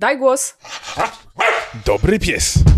Daj 0.00 0.18
głos. 0.18 0.54
Dobry 1.84 2.18
pies. 2.18 2.69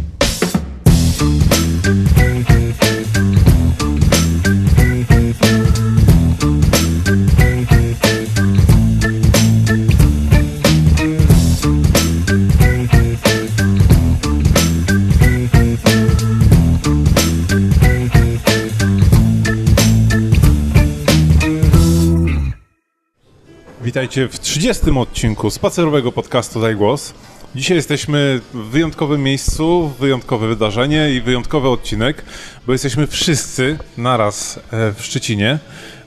Witajcie 23.92 24.28
w 24.28 24.40
30. 24.40 24.90
odcinku 24.90 25.50
spacerowego 25.50 26.12
podcastu 26.12 26.60
Daj 26.60 26.76
Głos. 26.76 27.14
Dzisiaj 27.54 27.76
jesteśmy 27.76 28.40
w 28.54 28.56
wyjątkowym 28.56 29.22
miejscu, 29.22 29.92
wyjątkowe 29.98 30.48
wydarzenie 30.48 31.10
i 31.10 31.20
wyjątkowy 31.20 31.68
odcinek, 31.68 32.24
bo 32.66 32.72
jesteśmy 32.72 33.06
wszyscy 33.06 33.78
naraz 33.96 34.60
e, 34.72 34.92
w 34.92 35.04
Szczecinie, 35.04 35.58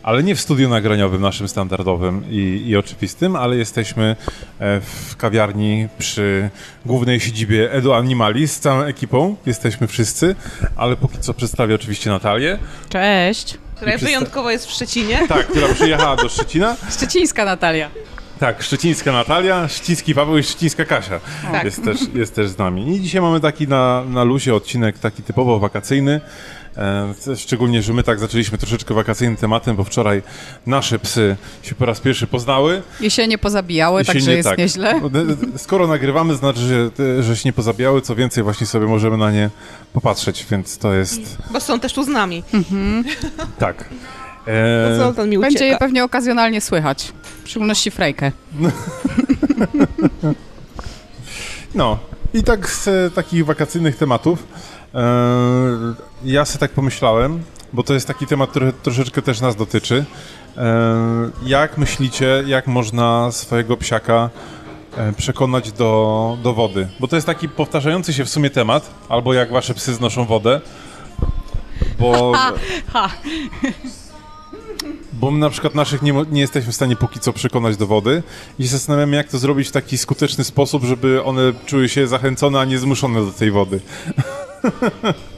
ale 0.03 0.23
nie 0.23 0.35
w 0.35 0.41
studiu 0.41 0.69
nagraniowym 0.69 1.21
naszym 1.21 1.47
standardowym 1.47 2.23
i, 2.29 2.63
i 2.67 2.77
oczywistym, 2.77 3.35
ale 3.35 3.57
jesteśmy 3.57 4.15
e, 4.59 4.81
w 4.81 5.15
kawiarni 5.17 5.87
przy 5.97 6.49
głównej 6.85 7.19
siedzibie 7.19 7.71
Edu 7.71 7.93
Animali 7.93 8.47
z 8.47 8.59
całą 8.59 8.81
ekipą. 8.81 9.35
Jesteśmy 9.45 9.87
wszyscy, 9.87 10.35
ale 10.75 10.95
póki 10.95 11.17
co 11.19 11.33
przedstawię 11.33 11.75
oczywiście 11.75 12.09
Natalię. 12.09 12.59
Cześć. 12.89 13.57
Która 13.75 13.91
przysta- 13.91 14.05
wyjątkowo 14.05 14.51
jest 14.51 14.67
w 14.67 14.71
Szczecinie. 14.71 15.27
Tak, 15.27 15.47
która 15.47 15.67
przyjechała 15.73 16.15
do 16.15 16.29
Szczecina. 16.29 16.75
Szczecińska 16.97 17.45
Natalia. 17.45 17.89
Tak, 18.39 18.63
szczecińska 18.63 19.11
Natalia, 19.11 19.67
szczeciński 19.67 20.15
Paweł 20.15 20.37
i 20.37 20.43
szczecińska 20.43 20.85
Kasia 20.85 21.19
Tak. 21.51 21.63
jest, 21.63 21.83
też, 21.83 21.97
jest 22.13 22.35
też 22.35 22.49
z 22.49 22.57
nami. 22.57 22.95
I 22.95 23.01
dzisiaj 23.01 23.21
mamy 23.21 23.39
taki 23.39 23.67
na, 23.67 24.03
na 24.07 24.23
luzie 24.23 24.55
odcinek 24.55 24.99
taki 24.99 25.23
typowo 25.23 25.59
wakacyjny. 25.59 26.21
E, 26.77 27.13
szczególnie, 27.35 27.81
że 27.81 27.93
my 27.93 28.03
tak 28.03 28.19
zaczęliśmy 28.19 28.57
troszeczkę 28.57 28.93
wakacyjnym 28.93 29.37
tematem, 29.37 29.75
bo 29.75 29.83
wczoraj 29.83 30.21
nasze 30.65 30.99
psy 30.99 31.35
się 31.63 31.75
po 31.75 31.85
raz 31.85 31.99
pierwszy 31.99 32.27
poznały. 32.27 32.81
I 33.01 33.11
się 33.11 33.27
nie 33.27 33.37
pozabijały, 33.37 34.01
I 34.01 34.05
także 34.05 34.29
nie- 34.29 34.35
jest 34.37 34.49
tak. 34.49 34.57
nieźle. 34.57 34.99
No, 35.01 35.09
de- 35.09 35.25
Skoro 35.57 35.87
nagrywamy, 35.87 36.35
znaczy, 36.35 36.59
że, 36.59 37.23
że 37.23 37.37
się 37.37 37.49
nie 37.49 37.53
pozabijały, 37.53 38.01
co 38.01 38.15
więcej, 38.15 38.43
właśnie 38.43 38.67
sobie 38.67 38.87
możemy 38.87 39.17
na 39.17 39.31
nie 39.31 39.49
popatrzeć, 39.93 40.45
więc 40.51 40.77
to 40.77 40.93
jest 40.93 41.37
Bo 41.51 41.59
są 41.59 41.79
też 41.79 41.93
tu 41.93 42.03
z 42.03 42.07
nami. 42.07 42.43
tak. 43.59 43.85
To 44.45 44.51
E, 44.51 44.97
Zoltan 44.97 45.29
mi 45.29 45.37
ucieka. 45.37 45.49
Będzie 45.51 45.65
je 45.65 45.77
pewnie 45.77 46.03
okazjonalnie 46.03 46.61
słychać. 46.61 47.13
W 47.43 47.49
szczególności 47.49 47.91
Frejkę. 47.91 48.31
No, 51.75 51.99
i 52.33 52.43
tak 52.43 52.69
z 52.69 52.87
e, 52.87 53.11
takich 53.15 53.45
wakacyjnych 53.45 53.95
tematów 53.97 54.43
e, 54.43 54.45
ja 56.23 56.45
sobie 56.45 56.59
tak 56.59 56.71
pomyślałem, 56.71 57.43
bo 57.73 57.83
to 57.83 57.93
jest 57.93 58.07
taki 58.07 58.27
temat, 58.27 58.49
który 58.49 58.73
troszeczkę 58.73 59.21
też 59.21 59.41
nas 59.41 59.55
dotyczy. 59.55 60.05
E, 60.57 60.75
jak 61.43 61.77
myślicie, 61.77 62.43
jak 62.45 62.67
można 62.67 63.31
swojego 63.31 63.77
psiaka 63.77 64.29
e, 64.97 65.13
przekonać 65.13 65.71
do, 65.71 66.37
do 66.43 66.53
wody? 66.53 66.87
Bo 66.99 67.07
to 67.07 67.15
jest 67.15 67.27
taki 67.27 67.49
powtarzający 67.49 68.13
się 68.13 68.25
w 68.25 68.29
sumie 68.29 68.49
temat, 68.49 68.89
albo 69.09 69.33
jak 69.33 69.51
wasze 69.51 69.73
psy 69.73 69.93
znoszą 69.93 70.25
wodę. 70.25 70.61
Bo, 71.99 72.33
Ha. 72.93 73.09
Bo 75.19 75.31
my 75.31 75.39
na 75.39 75.49
przykład 75.49 75.75
naszych 75.75 76.01
nie, 76.01 76.13
nie 76.31 76.41
jesteśmy 76.41 76.71
w 76.71 76.75
stanie 76.75 76.95
póki 76.95 77.19
co 77.19 77.33
przekonać 77.33 77.77
do 77.77 77.87
wody 77.87 78.23
i 78.59 78.63
się 78.63 78.69
zastanawiamy, 78.69 79.15
jak 79.15 79.29
to 79.29 79.37
zrobić 79.37 79.67
w 79.67 79.71
taki 79.71 79.97
skuteczny 79.97 80.43
sposób, 80.43 80.83
żeby 80.83 81.23
one 81.23 81.53
czuły 81.65 81.89
się 81.89 82.07
zachęcone, 82.07 82.59
a 82.59 82.65
nie 82.65 82.79
zmuszone 82.79 83.25
do 83.25 83.31
tej 83.31 83.51
wody. 83.51 83.79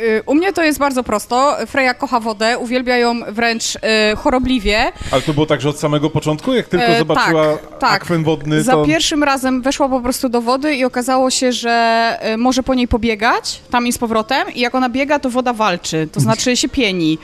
Y, 0.00 0.22
U 0.26 0.34
mnie 0.34 0.52
to 0.52 0.62
jest 0.62 0.78
bardzo 0.78 1.02
prosto. 1.02 1.56
Freja 1.66 1.94
kocha 1.94 2.20
wodę, 2.20 2.58
uwielbia 2.58 2.96
ją 2.96 3.20
wręcz 3.28 3.76
y, 3.76 3.78
chorobliwie. 4.16 4.92
Ale 5.10 5.22
to 5.22 5.34
było 5.34 5.46
tak, 5.46 5.60
że 5.60 5.68
od 5.68 5.78
samego 5.78 6.10
początku, 6.10 6.54
jak 6.54 6.68
tylko 6.68 6.86
E, 6.86 6.98
zobaczyła 6.98 7.44
tak, 7.56 7.78
tak. 7.78 7.92
akwen 8.02 8.24
wodny, 8.24 8.62
Za 8.62 8.72
to... 8.72 8.84
pierwszym 8.84 9.24
razem 9.24 9.62
weszła 9.62 9.88
po 9.88 10.00
prostu 10.00 10.28
do 10.28 10.40
wody 10.40 10.74
i 10.74 10.84
okazało 10.84 11.30
się, 11.30 11.52
że 11.52 12.18
y, 12.34 12.36
może 12.36 12.62
po 12.62 12.74
niej 12.74 12.88
pobiegać, 12.88 13.60
tam 13.70 13.86
i 13.86 13.92
z 13.92 13.98
powrotem. 13.98 14.50
I 14.54 14.60
jak 14.60 14.74
ona 14.74 14.88
biega, 14.88 15.18
to 15.18 15.30
woda 15.30 15.52
walczy, 15.52 16.08
to 16.12 16.20
znaczy 16.20 16.56
się 16.56 16.68
pieni. 16.68 17.18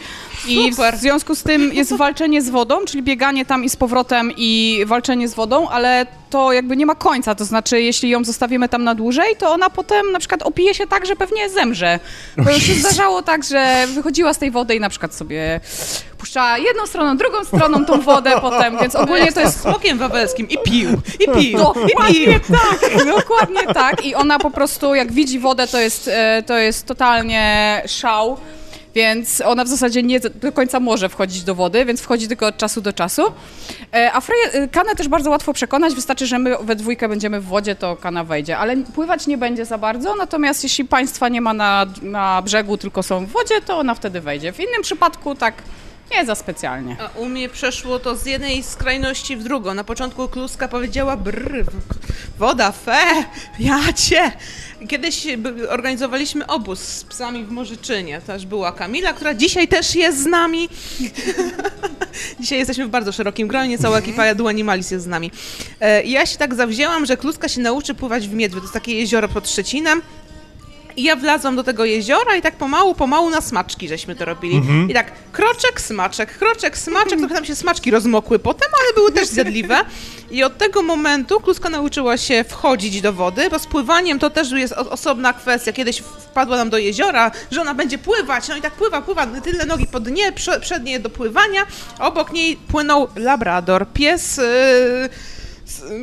I 0.49 0.71
w 0.71 0.75
Super. 0.75 0.97
związku 0.97 1.35
z 1.35 1.43
tym 1.43 1.73
jest 1.75 1.97
walczenie 1.97 2.43
z 2.43 2.51
wodą, 2.51 2.85
czyli 2.87 3.03
bieganie 3.03 3.45
tam 3.45 3.65
i 3.65 3.69
z 3.69 3.77
powrotem 3.77 4.33
i 4.37 4.83
walczenie 4.87 5.29
z 5.29 5.35
wodą, 5.35 5.69
ale 5.69 6.07
to 6.31 6.53
jakby 6.53 6.77
nie 6.77 6.87
ma 6.87 6.95
końca. 6.95 7.35
To 7.35 7.45
znaczy, 7.45 7.81
jeśli 7.81 8.09
ją 8.11 8.25
zostawimy 8.25 8.69
tam 8.69 8.85
na 8.85 8.95
dłużej, 8.95 9.37
to 9.37 9.51
ona 9.53 9.71
potem 9.71 10.13
na 10.13 10.19
przykład 10.19 10.43
opije 10.43 10.75
się 10.75 10.87
tak, 10.87 11.07
że 11.07 11.17
pewnie 11.17 11.49
zemrze. 11.49 11.99
Bo 12.37 12.51
już 12.51 12.63
się 12.63 12.75
zdarzało 12.75 13.23
tak, 13.23 13.45
że 13.45 13.87
wychodziła 13.95 14.35
z 14.35 14.39
tej 14.39 14.51
wody 14.51 14.75
i 14.75 14.81
na 14.81 14.89
przykład 14.89 15.15
sobie 15.15 15.61
puszczała 16.19 16.59
jedną 16.59 16.87
stroną, 16.87 17.17
drugą 17.17 17.45
stroną 17.45 17.85
tą 17.85 18.01
wodę 18.01 18.33
potem, 18.41 18.79
więc 18.81 18.95
ogólnie 18.95 19.33
to 19.33 19.41
jest 19.41 19.61
Smokiem 19.61 19.99
wawelskim 19.99 20.49
i 20.49 20.59
pił, 20.65 20.91
i 21.15 21.19
pił, 21.19 21.41
i 21.41 21.53
Dokładnie 21.53 22.41
pił. 22.41 22.57
tak, 22.57 23.05
dokładnie 23.07 23.67
tak. 23.75 24.05
I 24.07 24.15
ona 24.15 24.39
po 24.39 24.51
prostu, 24.51 24.95
jak 24.95 25.13
widzi 25.13 25.39
wodę, 25.39 25.67
to 25.67 25.81
jest, 25.81 26.09
e, 26.13 26.43
to 26.47 26.59
jest 26.59 26.87
totalnie 26.87 27.83
szał. 27.87 28.37
Więc 28.95 29.41
ona 29.41 29.65
w 29.65 29.69
zasadzie 29.69 30.03
nie 30.03 30.21
do 30.21 30.53
końca 30.53 30.81
może 30.81 31.09
wchodzić 31.09 31.43
do 31.43 31.55
wody, 31.55 31.85
więc 31.85 32.01
wchodzi 32.01 32.29
tylko 32.29 32.47
od 32.47 32.57
czasu 32.57 32.81
do 32.81 32.93
czasu. 32.93 33.23
E, 33.95 34.13
A 34.13 34.21
Freję, 34.21 34.53
e, 34.53 34.69
Kanę 34.69 34.95
też 34.95 35.09
bardzo 35.09 35.31
łatwo 35.31 35.53
przekonać, 35.53 35.95
wystarczy, 35.95 36.27
że 36.27 36.39
my 36.39 36.57
we 36.61 36.77
dwójkę 36.77 37.09
będziemy 37.09 37.41
w 37.41 37.45
wodzie, 37.45 37.75
to 37.75 37.97
Kana 37.97 38.25
wejdzie. 38.25 38.59
Ale 38.59 38.77
pływać 38.77 39.27
nie 39.27 39.39
będzie 39.39 39.65
za 39.65 39.79
bardzo, 39.79 40.17
natomiast 40.17 40.63
jeśli 40.63 40.85
państwa 40.85 41.29
nie 41.29 41.41
ma 41.41 41.55
na, 41.55 41.87
na 42.03 42.43
brzegu, 42.43 42.77
tylko 42.77 43.03
są 43.03 43.27
w 43.27 43.29
wodzie, 43.29 43.61
to 43.61 43.79
ona 43.79 43.95
wtedy 43.95 44.21
wejdzie. 44.21 44.53
W 44.53 44.61
innym 44.61 44.83
przypadku 44.83 45.35
tak 45.35 45.55
nie 46.11 46.27
za 46.27 46.35
specjalnie. 46.35 46.97
A 47.01 47.19
u 47.19 47.29
mnie 47.29 47.49
przeszło 47.49 47.99
to 47.99 48.17
z 48.17 48.27
jednej 48.27 48.63
skrajności 48.63 49.37
w 49.37 49.43
drugą. 49.43 49.75
Na 49.75 49.85
początku 49.85 50.29
kluska 50.29 50.69
powiedziała 50.69 51.17
brr, 51.17 51.65
woda, 52.39 52.73
fe, 52.73 53.01
ja 53.59 53.93
cię. 53.93 54.33
Kiedyś 54.89 55.27
organizowaliśmy 55.69 56.47
obóz 56.47 56.81
z 56.81 57.05
psami 57.05 57.45
w 57.45 57.51
Morzyczynie. 57.51 58.21
Też 58.21 58.47
była 58.47 58.73
Kamila, 58.73 59.13
która 59.13 59.35
dzisiaj 59.35 59.69
też 59.69 59.95
jest 59.95 60.23
z 60.23 60.27
nami. 60.27 60.69
dzisiaj 62.41 62.59
jesteśmy 62.59 62.87
w 62.87 62.91
bardzo 62.91 63.13
szerokim 63.13 63.49
gronie, 63.49 63.79
cała 63.79 63.99
ekipa 63.99 64.27
Jadu 64.27 64.49
Animalis 64.49 64.91
jest 64.91 65.05
z 65.05 65.09
nami. 65.09 65.31
E, 65.81 66.03
ja 66.03 66.27
się 66.27 66.39
tak 66.39 66.55
zawzięłam, 66.55 67.07
że 67.07 67.17
kluska 67.17 67.49
się 67.49 67.61
nauczy 67.61 67.95
pływać 67.95 68.29
w 68.29 68.35
Miedwy. 68.35 68.61
To 68.61 68.65
jest 68.65 68.75
takie 68.75 68.95
jezioro 68.95 69.29
pod 69.29 69.51
Szczecinem. 69.51 70.03
I 71.01 71.03
ja 71.03 71.17
wlazłam 71.17 71.57
do 71.57 71.65
tego 71.65 71.85
jeziora 71.85 72.37
i 72.37 72.43
tak 72.43 72.57
pomału, 72.57 72.95
pomału 72.95 73.31
na 73.31 73.41
smaczki 73.41 73.89
żeśmy 73.89 74.17
to 74.17 74.25
robili. 74.25 74.63
I 74.89 74.95
tak 74.95 75.13
kroczek, 75.33 75.81
smaczek, 75.81 76.39
kroczek, 76.39 76.79
smaczek, 76.79 77.19
trochę 77.19 77.35
tam 77.35 77.45
się 77.45 77.57
smaczki 77.57 77.91
rozmokły 77.91 78.39
potem, 78.39 78.69
ale 78.81 78.95
były 78.95 79.13
też 79.13 79.29
zjadliwe. 79.29 79.77
I 80.31 80.45
od 80.45 80.59
tego 80.59 80.83
momentu 80.83 81.41
kluska 81.41 81.69
nauczyła 81.69 82.17
się 82.17 82.45
wchodzić 82.45 83.01
do 83.01 83.13
wody, 83.13 83.51
bo 83.51 83.59
z 83.59 83.67
pływaniem 83.67 84.19
to 84.19 84.31
też 84.31 84.51
jest 84.51 84.73
osobna 84.73 85.33
kwestia. 85.33 85.73
Kiedyś 85.73 85.99
wpadła 85.99 86.57
nam 86.57 86.71
do 86.71 86.79
jeziora, 86.79 87.31
że 87.51 87.61
ona 87.61 87.75
będzie 87.75 87.99
pływać, 87.99 88.49
no 88.49 88.57
i 88.57 88.61
tak 88.61 88.73
pływa, 88.73 89.03
pływa, 89.03 89.27
tyle 89.27 89.67
nogi 89.67 89.87
pod 89.87 90.09
dnie, 90.09 90.33
prze, 90.33 90.61
przednie 90.61 91.01
do 91.01 91.11
pływania. 91.11 91.67
Obok 91.99 92.33
niej 92.33 92.57
płynął 92.57 93.09
labrador, 93.17 93.87
pies... 93.93 94.37
Yy, 94.37 95.40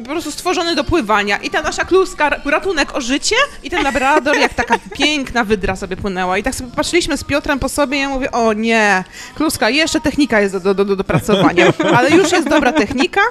po 0.03 0.09
prostu 0.09 0.31
stworzony 0.31 0.75
do 0.75 0.83
pływania. 0.83 1.37
I 1.37 1.49
ta 1.49 1.61
nasza 1.61 1.85
kluska, 1.85 2.29
ratunek 2.45 2.95
o 2.95 3.01
życie 3.01 3.35
i 3.63 3.69
ten 3.69 3.83
labrador 3.83 4.37
jak 4.37 4.53
taka 4.53 4.79
piękna 4.99 5.43
wydra 5.43 5.75
sobie 5.75 5.97
płynęła. 5.97 6.37
I 6.37 6.43
tak 6.43 6.55
sobie 6.55 6.71
patrzyliśmy 6.75 7.17
z 7.17 7.23
Piotrem 7.23 7.59
po 7.59 7.69
sobie 7.69 7.97
i 7.97 8.01
ja 8.01 8.09
mówię, 8.09 8.31
o 8.31 8.53
nie, 8.53 9.03
kluska, 9.35 9.69
jeszcze 9.69 10.01
technika 10.01 10.39
jest 10.39 10.53
do, 10.53 10.59
do, 10.59 10.73
do, 10.73 10.85
do 10.85 10.95
dopracowania. 10.95 11.65
Ale 11.97 12.09
już 12.09 12.31
jest 12.31 12.49
dobra 12.49 12.73
technika 12.73 13.21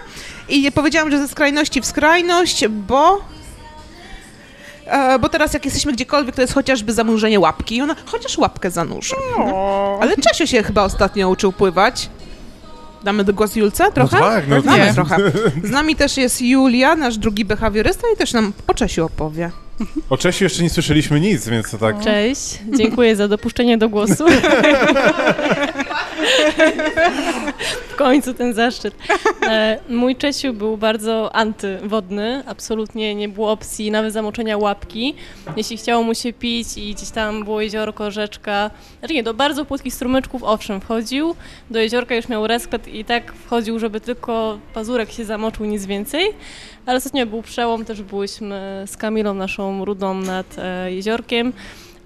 i 0.49 0.73
powiedziałam, 0.73 1.11
że 1.11 1.19
ze 1.19 1.29
skrajności 1.29 1.81
w 1.81 1.87
skrajność, 1.87 2.69
bo... 2.69 3.21
E, 4.87 5.19
bo 5.19 5.29
teraz 5.29 5.55
jak 5.55 5.65
jesteśmy 5.65 5.93
gdziekolwiek, 5.93 6.35
to 6.35 6.41
jest 6.41 6.55
chociażby 6.55 6.93
zanurzenie 6.93 7.41
łapki 7.41 7.77
i 7.77 7.83
ona 7.83 7.97
chociaż 8.07 8.39
łapkę 8.39 8.71
zanurzy. 8.71 9.15
No. 9.39 9.99
Ale 10.03 10.17
Czesio 10.17 10.47
się 10.47 10.63
chyba 10.63 10.83
ostatnio 10.83 11.29
uczył 11.29 11.53
pływać. 11.53 12.09
Damy 13.05 13.25
do 13.25 13.33
głos 13.35 13.57
Julce 13.57 13.93
trochę? 13.93 14.19
tak, 14.19 14.49
no 14.49 14.63
Damy 14.63 14.79
nie. 14.87 14.95
trochę. 14.95 15.17
Z 15.65 15.71
nami 15.71 15.97
też 15.97 16.17
jest 16.17 16.43
Julia, 16.43 16.97
nasz 16.97 17.19
drugi 17.19 17.45
behawiorysta 17.45 18.07
i 18.15 18.17
też 18.17 18.33
nam 18.33 18.53
o 18.67 18.75
Czesiu 18.75 19.05
opowie. 19.05 19.51
O 20.11 20.17
Czesiu 20.17 20.45
jeszcze 20.45 20.63
nie 20.63 20.71
słyszeliśmy 20.71 21.21
nic, 21.21 21.49
więc 21.49 21.71
to 21.71 21.79
tak... 21.79 22.01
Cześć, 22.01 22.59
dziękuję 22.77 23.17
za 23.17 23.29
dopuszczenie 23.29 23.79
do 23.79 23.89
głosu. 23.89 24.25
w 27.89 27.97
końcu 27.97 28.35
ten 28.35 28.55
zaszczyt. 28.55 28.95
E, 29.43 29.79
mój 29.89 30.17
Czesiu 30.17 30.53
był 30.53 30.77
bardzo 30.77 31.37
antywodny, 31.37 32.43
absolutnie 32.47 33.15
nie 33.15 33.29
było 33.29 33.51
opcji 33.51 33.91
nawet 33.91 34.13
zamoczenia 34.13 34.59
łapki. 34.59 35.15
Jeśli 35.57 35.77
chciało 35.77 36.03
mu 36.03 36.15
się 36.15 36.33
pić 36.33 36.69
i 36.77 36.95
gdzieś 36.95 37.11
tam 37.11 37.45
było 37.45 37.61
jeziorko, 37.61 38.11
rzeczka, 38.11 38.71
znaczy 38.99 39.15
nie, 39.15 39.23
do 39.23 39.35
bardzo 39.35 39.65
płytkich 39.65 39.95
strumyczków 39.95 40.43
owszem 40.43 40.81
wchodził, 40.81 41.35
do 41.71 41.79
jeziorka 41.79 42.15
już 42.15 42.29
miał 42.29 42.47
respekt 42.47 42.89
i 42.89 43.05
tak 43.05 43.33
wchodził, 43.33 43.79
żeby 43.79 44.01
tylko 44.01 44.59
pazurek 44.75 45.13
się 45.13 45.25
zamoczył, 45.25 45.67
nic 45.67 45.87
więcej. 45.87 46.27
Ale 46.87 46.97
ostatnio 46.97 47.27
był 47.27 47.43
przełom, 47.43 47.85
też 47.85 48.03
byłyśmy 48.03 48.85
z 48.87 48.97
Kamilą, 48.97 49.35
naszą 49.35 49.85
rudą 49.85 50.15
nad 50.15 50.57
e, 50.59 50.93
jeziorkiem. 50.93 51.53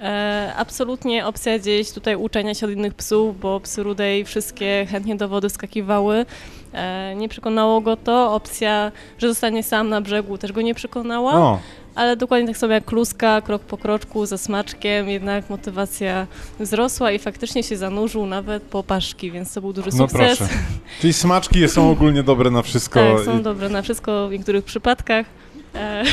E, 0.00 0.52
absolutnie 0.56 1.26
opcja 1.26 1.58
gdzieś 1.58 1.90
tutaj 1.92 2.16
uczenia 2.16 2.54
się 2.54 2.66
od 2.66 2.72
innych 2.72 2.94
psów, 2.94 3.40
bo 3.40 3.60
psy 3.60 3.82
rudej 3.82 4.24
wszystkie 4.24 4.86
chętnie 4.90 5.16
do 5.16 5.28
wody 5.28 5.50
skakiwały. 5.50 6.26
E, 6.72 7.14
nie 7.16 7.28
przekonało 7.28 7.80
go 7.80 7.96
to. 7.96 8.34
Opcja, 8.34 8.92
że 9.18 9.28
zostanie 9.28 9.62
sam 9.62 9.88
na 9.88 10.00
brzegu 10.00 10.38
też 10.38 10.52
go 10.52 10.62
nie 10.62 10.74
przekonała. 10.74 11.34
O, 11.34 11.58
Ale 11.94 12.16
dokładnie 12.16 12.46
tak 12.46 12.56
samo 12.56 12.72
jak 12.72 12.84
kluska, 12.84 13.40
krok 13.40 13.62
po 13.62 13.78
kroczku, 13.78 14.26
ze 14.26 14.38
smaczkiem, 14.38 15.08
jednak 15.08 15.50
motywacja 15.50 16.26
wzrosła 16.60 17.12
i 17.12 17.18
faktycznie 17.18 17.62
się 17.62 17.76
zanurzył 17.76 18.26
nawet 18.26 18.62
po 18.62 18.82
paszki, 18.82 19.30
więc 19.30 19.54
to 19.54 19.60
był 19.60 19.72
duży 19.72 19.88
no 19.92 19.96
sukces. 20.08 20.38
proszę. 20.38 20.54
Czyli 21.00 21.12
smaczki 21.12 21.68
są 21.68 21.90
ogólnie 21.90 22.22
dobre 22.22 22.50
na 22.50 22.62
wszystko. 22.62 23.00
Tak, 23.16 23.24
są 23.24 23.38
i- 23.38 23.42
dobre 23.42 23.68
na 23.68 23.82
wszystko 23.82 24.28
w 24.28 24.32
niektórych 24.32 24.64
przypadkach. 24.64 25.26
E, 25.74 26.04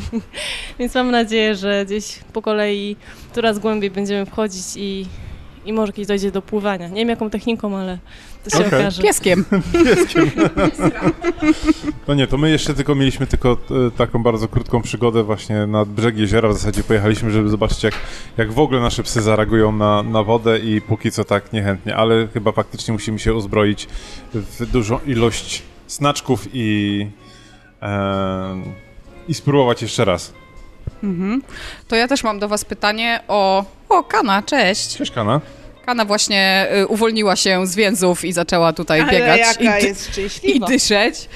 Więc 0.78 0.94
mam 0.94 1.10
nadzieję, 1.10 1.54
że 1.54 1.84
gdzieś 1.86 2.18
po 2.32 2.42
kolei 2.42 2.96
coraz 3.32 3.58
głębiej 3.58 3.90
będziemy 3.90 4.26
wchodzić 4.26 4.64
i, 4.76 5.06
i 5.64 5.72
może 5.72 5.92
kiedyś 5.92 6.08
dojdzie 6.08 6.30
do 6.30 6.42
pływania. 6.42 6.88
Nie 6.88 6.96
wiem 6.96 7.08
jaką 7.08 7.30
techniką, 7.30 7.76
ale 7.76 7.98
to 8.44 8.50
się 8.50 8.66
Okej. 8.66 8.80
okaże. 8.80 9.02
Pieskiem. 9.02 9.44
No 12.08 12.14
nie, 12.14 12.26
to 12.26 12.38
my 12.38 12.50
jeszcze 12.50 12.74
tylko 12.74 12.94
mieliśmy 12.94 13.26
tylko 13.26 13.52
e, 13.52 13.90
taką 13.90 14.22
bardzo 14.22 14.48
krótką 14.48 14.82
przygodę 14.82 15.22
właśnie 15.22 15.66
nad 15.66 15.88
brzeg 15.88 16.18
jeziora. 16.18 16.48
W 16.48 16.52
zasadzie 16.52 16.82
pojechaliśmy, 16.82 17.30
żeby 17.30 17.48
zobaczyć 17.48 17.82
jak, 17.82 17.94
jak 18.36 18.52
w 18.52 18.58
ogóle 18.58 18.80
nasze 18.80 19.02
psy 19.02 19.22
zareagują 19.22 19.72
na, 19.72 20.02
na 20.02 20.22
wodę 20.22 20.58
i 20.58 20.80
póki 20.80 21.10
co 21.10 21.24
tak 21.24 21.52
niechętnie, 21.52 21.96
ale 21.96 22.28
chyba 22.34 22.52
faktycznie 22.52 22.92
musimy 22.92 23.18
się 23.18 23.34
uzbroić 23.34 23.88
w 24.34 24.66
dużą 24.66 24.98
ilość 25.06 25.62
snaczków 25.86 26.48
i, 26.52 27.06
e, 27.82 28.62
i 29.28 29.34
spróbować 29.34 29.82
jeszcze 29.82 30.04
raz. 30.04 30.32
To 31.88 31.96
ja 31.96 32.08
też 32.08 32.24
mam 32.24 32.38
do 32.38 32.48
was 32.48 32.64
pytanie 32.64 33.20
o... 33.28 33.64
O, 33.88 34.02
Kana, 34.04 34.42
cześć. 34.42 34.96
Cześć 34.96 35.10
Kana. 35.12 35.40
Kana 35.86 36.04
właśnie 36.04 36.68
y, 36.82 36.86
uwolniła 36.86 37.36
się 37.36 37.66
z 37.66 37.74
więzów 37.76 38.24
i 38.24 38.32
zaczęła 38.32 38.72
tutaj 38.72 39.00
Ale 39.00 39.12
biegać 39.12 39.38
jaka 39.38 39.78
i, 39.78 39.82
dy- 39.82 39.88
jest 39.88 40.44
i 40.44 40.60
dyszeć. 40.60 41.28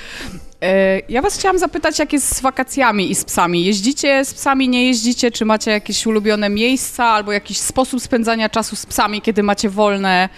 E, 0.62 1.00
Ja 1.09 1.23
was 1.23 1.38
chciałam 1.38 1.59
zapytać, 1.59 1.99
jak 1.99 2.12
jest 2.12 2.37
z 2.37 2.41
wakacjami 2.41 3.11
i 3.11 3.15
z 3.15 3.25
psami. 3.25 3.65
Jeździcie 3.65 4.25
z 4.25 4.35
psami, 4.35 4.69
nie 4.69 4.87
jeździcie? 4.87 5.31
Czy 5.31 5.44
macie 5.44 5.71
jakieś 5.71 6.06
ulubione 6.06 6.49
miejsca 6.49 7.05
albo 7.05 7.33
jakiś 7.33 7.59
sposób 7.59 8.00
spędzania 8.03 8.49
czasu 8.49 8.77
z 8.77 8.87
psami, 8.87 9.23
kiedy 9.23 9.43
macie 9.43 9.69
wolne? 9.71 10.29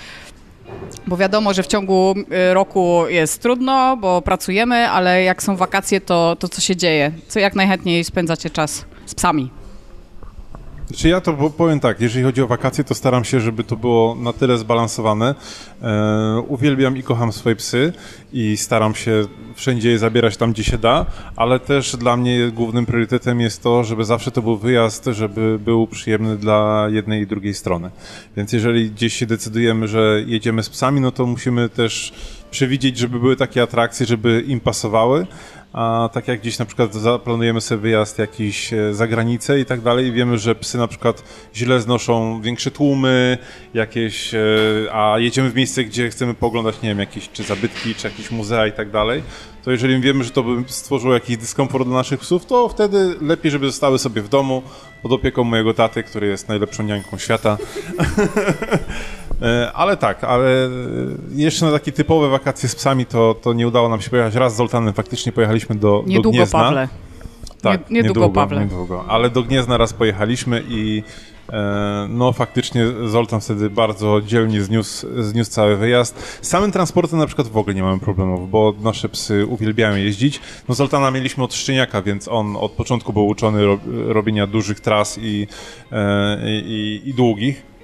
Bo 1.06 1.16
wiadomo, 1.16 1.54
że 1.54 1.62
w 1.62 1.66
ciągu 1.66 2.14
y, 2.50 2.54
roku 2.54 3.02
jest 3.08 3.42
trudno, 3.42 3.96
bo 3.96 4.22
pracujemy, 4.22 4.88
ale 4.88 5.22
jak 5.22 5.42
są 5.42 5.56
wakacje, 5.56 6.00
to, 6.00 6.36
to 6.38 6.48
co 6.48 6.60
się 6.60 6.76
dzieje? 6.76 7.12
Co 7.28 7.40
jak 7.40 7.54
najchętniej 7.54 8.04
spędzacie 8.04 8.50
czas 8.50 8.84
z 9.06 9.14
psami? 9.14 9.50
Znaczy 10.88 11.08
ja 11.08 11.20
to 11.20 11.32
po- 11.32 11.50
powiem 11.50 11.80
tak, 11.80 12.00
jeżeli 12.00 12.24
chodzi 12.24 12.42
o 12.42 12.46
wakacje, 12.46 12.84
to 12.84 12.94
staram 12.94 13.24
się, 13.24 13.40
żeby 13.40 13.64
to 13.64 13.76
było 13.76 14.14
na 14.14 14.32
tyle 14.32 14.58
zbalansowane. 14.58 15.34
E, 15.82 16.42
uwielbiam 16.48 16.96
i 16.96 17.02
kocham 17.02 17.32
swoje 17.32 17.56
psy 17.56 17.92
i 18.32 18.56
staram 18.56 18.94
się 18.94 19.24
wszędzie 19.54 19.90
je 19.90 19.98
zabierać 19.98 20.36
tam, 20.36 20.52
gdzie 20.52 20.64
się 20.64 20.78
da, 20.78 21.06
ale 21.36 21.60
też 21.60 21.96
dla 21.96 22.16
mnie 22.16 22.50
głównym 22.54 22.86
priorytetem 22.86 23.40
jest 23.40 23.62
to, 23.62 23.84
żeby 23.84 24.04
zawsze 24.04 24.30
to 24.30 24.42
był 24.42 24.56
wyjazd, 24.56 25.04
żeby 25.12 25.58
był 25.58 25.86
przyjemny 25.86 26.36
dla 26.36 26.86
jednej 26.90 27.22
i 27.22 27.26
drugiej 27.26 27.54
strony. 27.54 27.90
Więc 28.36 28.52
jeżeli 28.52 28.90
gdzieś 28.90 29.14
się 29.14 29.26
decydujemy, 29.26 29.88
że 29.88 30.22
jedziemy 30.26 30.62
z 30.62 30.68
psami, 30.68 31.00
no 31.00 31.12
to 31.12 31.26
musimy 31.26 31.68
też 31.68 32.12
przewidzieć, 32.50 32.98
żeby 32.98 33.20
były 33.20 33.36
takie 33.36 33.62
atrakcje, 33.62 34.06
żeby 34.06 34.44
im 34.46 34.60
pasowały, 34.60 35.26
a 35.72 36.08
tak 36.12 36.28
jak 36.28 36.40
gdzieś 36.40 36.58
na 36.58 36.64
przykład 36.64 36.94
zaplanujemy 36.94 37.60
sobie 37.60 37.80
wyjazd 37.80 38.18
jakiś 38.18 38.72
e, 38.72 38.94
za 38.94 39.06
granicę 39.06 39.60
i 39.60 39.64
tak 39.64 39.80
dalej 39.80 40.12
wiemy, 40.12 40.38
że 40.38 40.54
psy 40.54 40.78
na 40.78 40.88
przykład 40.88 41.22
źle 41.54 41.80
znoszą 41.80 42.40
większe 42.42 42.70
tłumy, 42.70 43.38
jakieś, 43.74 44.34
e, 44.34 44.38
a 44.92 45.18
jedziemy 45.18 45.50
w 45.50 45.54
miejsce, 45.54 45.84
gdzie 45.84 46.10
chcemy 46.10 46.34
pooglądać, 46.34 46.82
nie 46.82 46.88
wiem, 46.88 46.98
jakieś 46.98 47.28
czy 47.28 47.42
zabytki, 47.42 47.94
czy 47.94 48.08
jakieś 48.08 48.30
muzea 48.30 48.66
i 48.66 48.72
tak 48.72 48.90
dalej, 48.90 49.22
to 49.64 49.70
jeżeli 49.70 50.00
wiemy, 50.00 50.24
że 50.24 50.30
to 50.30 50.42
by 50.42 50.64
stworzyło 50.66 51.14
jakiś 51.14 51.36
dyskomfort 51.36 51.84
dla 51.84 51.94
naszych 51.94 52.20
psów, 52.20 52.46
to 52.46 52.68
wtedy 52.68 53.14
lepiej, 53.20 53.50
żeby 53.50 53.66
zostały 53.66 53.98
sobie 53.98 54.22
w 54.22 54.28
domu 54.28 54.62
pod 55.02 55.12
opieką 55.12 55.44
mojego 55.44 55.74
taty, 55.74 56.02
który 56.02 56.26
jest 56.26 56.48
najlepszą 56.48 56.82
niańką 56.82 57.18
świata. 57.18 57.58
E, 59.42 59.72
Ale 59.72 59.96
tak, 59.96 60.24
ale 60.24 60.66
e, 60.66 60.68
jeszcze 61.34 61.66
na 61.66 61.72
takie 61.72 61.92
typowe 61.92 62.28
wakacje 62.28 62.68
z 62.68 62.74
psami 62.74 63.06
to, 63.06 63.34
to 63.42 63.52
nie 63.52 63.68
udało 63.68 63.88
nam 63.88 64.00
się 64.00 64.10
pojechać. 64.10 64.34
Raz 64.34 64.54
z 64.54 64.56
Zoltanem 64.56 64.94
faktycznie 64.94 65.32
pojechaliśmy 65.32 65.74
do, 65.76 65.80
do 65.80 66.02
Niedługo, 66.06 66.30
Gniezna. 66.30 66.58
Pawle. 66.60 66.88
Tak, 67.62 67.90
Nie- 67.90 68.02
niedługo, 68.02 68.30
Pawle. 68.30 68.60
Niedługo. 68.60 69.04
Ale 69.08 69.30
do 69.30 69.42
Gniezna 69.42 69.76
raz 69.76 69.92
pojechaliśmy 69.92 70.64
i 70.68 71.02
e, 71.52 72.06
no 72.10 72.32
faktycznie 72.32 72.86
Zoltan 73.06 73.40
wtedy 73.40 73.70
bardzo 73.70 74.20
dzielnie 74.26 74.62
zniósł, 74.62 75.06
zniósł 75.22 75.50
cały 75.50 75.76
wyjazd. 75.76 76.38
Z 76.42 76.48
samym 76.48 76.72
transportem 76.72 77.18
na 77.18 77.26
przykład 77.26 77.48
w 77.48 77.56
ogóle 77.56 77.74
nie 77.74 77.82
mamy 77.82 78.00
problemów, 78.00 78.50
bo 78.50 78.74
nasze 78.80 79.08
psy 79.08 79.46
uwielbiają 79.46 79.96
jeździć. 79.96 80.40
No 80.68 80.74
Zoltana 80.74 81.10
mieliśmy 81.10 81.44
od 81.44 81.54
szczeniaka, 81.54 82.02
więc 82.02 82.28
on 82.28 82.56
od 82.56 82.72
początku 82.72 83.12
był 83.12 83.26
uczony 83.26 83.64
ro, 83.66 83.78
robienia 84.06 84.46
dużych 84.46 84.80
tras 84.80 85.18
i, 85.22 85.46
e, 85.92 86.38
i, 86.46 87.02
i 87.04 87.14
długich. 87.14 87.77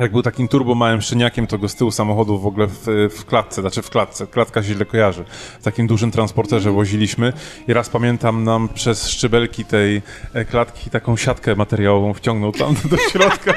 Jak 0.00 0.12
był 0.12 0.22
takim 0.22 0.48
turbo 0.48 0.74
małym 0.74 1.02
szczeniakiem, 1.02 1.46
to 1.46 1.58
go 1.58 1.68
z 1.68 1.74
tyłu 1.74 1.90
samochodu 1.90 2.38
w 2.38 2.46
ogóle 2.46 2.66
w, 2.66 2.86
w 3.10 3.24
klatce, 3.24 3.60
znaczy 3.60 3.82
w 3.82 3.90
klatce, 3.90 4.26
klatka 4.26 4.62
się 4.62 4.74
źle 4.74 4.84
kojarzy. 4.84 5.24
W 5.60 5.64
takim 5.64 5.86
dużym 5.86 6.10
transporterze 6.10 6.72
woziliśmy 6.72 7.32
i 7.68 7.72
raz 7.72 7.88
pamiętam 7.88 8.44
nam 8.44 8.68
przez 8.68 9.08
szczebelki 9.08 9.64
tej 9.64 10.02
e, 10.34 10.44
klatki 10.44 10.90
taką 10.90 11.16
siatkę 11.16 11.54
materiałową 11.54 12.14
wciągnął 12.14 12.52
tam 12.52 12.74
do 12.90 12.96
środka 12.96 13.54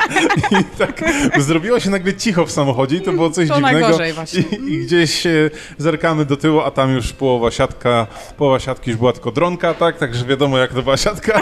i 0.52 0.64
tak 0.78 1.04
zrobiło 1.38 1.80
się 1.80 1.90
nagle 1.90 2.14
cicho 2.14 2.46
w 2.46 2.52
samochodzie 2.52 2.98
i 2.98 3.02
to 3.02 3.12
było 3.12 3.30
coś 3.30 3.48
To 3.48 3.56
dziwnego. 3.56 3.98
I, 4.62 4.74
I 4.74 4.80
gdzieś 4.80 5.24
zerkamy 5.78 6.26
do 6.26 6.38
tyłu, 6.38 6.60
a 6.60 6.72
tam 6.72 6.96
już 6.96 7.14
połowa 7.14 7.52
siatka, 7.52 8.08
połowa 8.38 8.60
siatki 8.60 8.90
już 8.90 9.00
była 9.00 9.14
tylko 9.14 9.32
dronka, 9.32 9.74
tak? 9.74 9.98
Także 9.98 10.26
wiadomo 10.26 10.58
jak 10.58 10.74
to 10.74 10.84
była 10.84 10.98
siatka. 10.98 11.42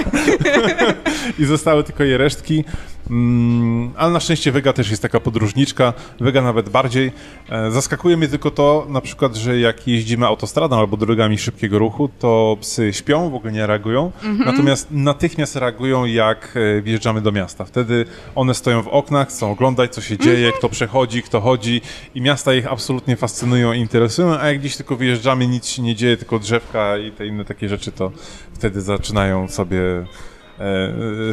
I 1.39 1.45
zostały 1.45 1.83
tylko 1.83 2.03
jej 2.03 2.17
resztki. 2.17 2.63
Mm, 3.09 3.91
ale 3.95 4.13
na 4.13 4.19
szczęście 4.19 4.51
Wega 4.51 4.73
też 4.73 4.89
jest 4.89 5.01
taka 5.01 5.19
podróżniczka, 5.19 5.93
Wega 6.19 6.41
nawet 6.41 6.69
bardziej. 6.69 7.11
E, 7.49 7.71
zaskakuje 7.71 8.17
mnie 8.17 8.27
tylko 8.27 8.51
to, 8.51 8.85
na 8.89 9.01
przykład, 9.01 9.35
że 9.35 9.59
jak 9.59 9.87
jeździmy 9.87 10.25
autostradą 10.25 10.79
albo 10.79 10.97
drogami 10.97 11.37
szybkiego 11.37 11.79
ruchu, 11.79 12.09
to 12.19 12.57
psy 12.61 12.93
śpią, 12.93 13.29
w 13.29 13.35
ogóle 13.35 13.53
nie 13.53 13.67
reagują, 13.67 14.11
natomiast 14.45 14.87
natychmiast 14.91 15.55
reagują, 15.55 16.05
jak 16.05 16.57
e, 16.77 16.81
wjeżdżamy 16.81 17.21
do 17.21 17.31
miasta. 17.31 17.65
Wtedy 17.65 18.05
one 18.35 18.53
stoją 18.53 18.81
w 18.81 18.87
oknach, 18.87 19.27
chcą 19.29 19.51
oglądać, 19.51 19.93
co 19.93 20.01
się 20.01 20.17
dzieje, 20.17 20.51
kto 20.51 20.69
przechodzi, 20.69 21.23
kto 21.23 21.41
chodzi 21.41 21.81
i 22.15 22.21
miasta 22.21 22.53
ich 22.53 22.71
absolutnie 22.71 23.15
fascynują 23.15 23.73
i 23.73 23.79
interesują, 23.79 24.39
a 24.39 24.47
jak 24.47 24.59
gdzieś 24.59 24.77
tylko 24.77 24.95
wyjeżdżamy, 24.95 25.47
nic 25.47 25.67
się 25.67 25.81
nie 25.81 25.95
dzieje, 25.95 26.17
tylko 26.17 26.39
drzewka 26.39 26.97
i 26.97 27.11
te 27.11 27.27
inne 27.27 27.45
takie 27.45 27.69
rzeczy, 27.69 27.91
to 27.91 28.11
wtedy 28.53 28.81
zaczynają 28.81 29.47
sobie 29.47 29.79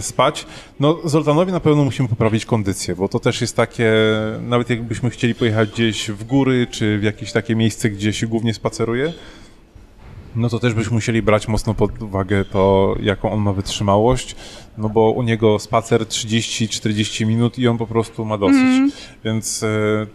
spać. 0.01 0.47
No, 0.81 0.99
Zoltanowi 1.05 1.53
na 1.53 1.61
pewno 1.61 1.85
musimy 1.85 2.09
poprawić 2.09 2.47
kondycję, 2.47 2.97
bo 2.97 3.09
to 3.09 3.21
też 3.21 3.41
jest 3.41 3.57
takie, 3.57 3.93
nawet 4.41 4.71
jakbyśmy 4.71 5.11
chcieli 5.11 5.35
pojechać 5.35 5.71
gdzieś 5.71 6.11
w 6.11 6.25
góry, 6.25 6.67
czy 6.71 6.99
w 6.99 7.03
jakieś 7.03 7.33
takie 7.33 7.57
miejsce, 7.57 7.91
gdzie 7.91 8.13
się 8.13 8.27
głównie 8.27 8.55
spaceruje, 8.55 9.13
no 10.37 10.49
to 10.49 10.59
też 10.59 10.75
byśmy 10.75 10.93
musieli 10.93 11.23
brać 11.23 11.49
mocno 11.49 11.75
pod 11.75 12.03
uwagę 12.03 12.45
to, 12.45 12.95
jaką 13.03 13.33
on 13.33 13.41
ma 13.41 13.53
wytrzymałość, 13.53 14.37
no 14.79 14.89
bo 14.89 15.11
u 15.11 15.23
niego 15.23 15.59
spacer 15.59 16.03
30-40 16.03 17.27
minut 17.27 17.59
i 17.59 17.69
on 17.69 17.79
po 17.79 17.87
prostu 17.87 18.25
ma 18.25 18.39
dosyć. 18.39 18.95
Więc 19.25 19.63
e, 19.63 19.67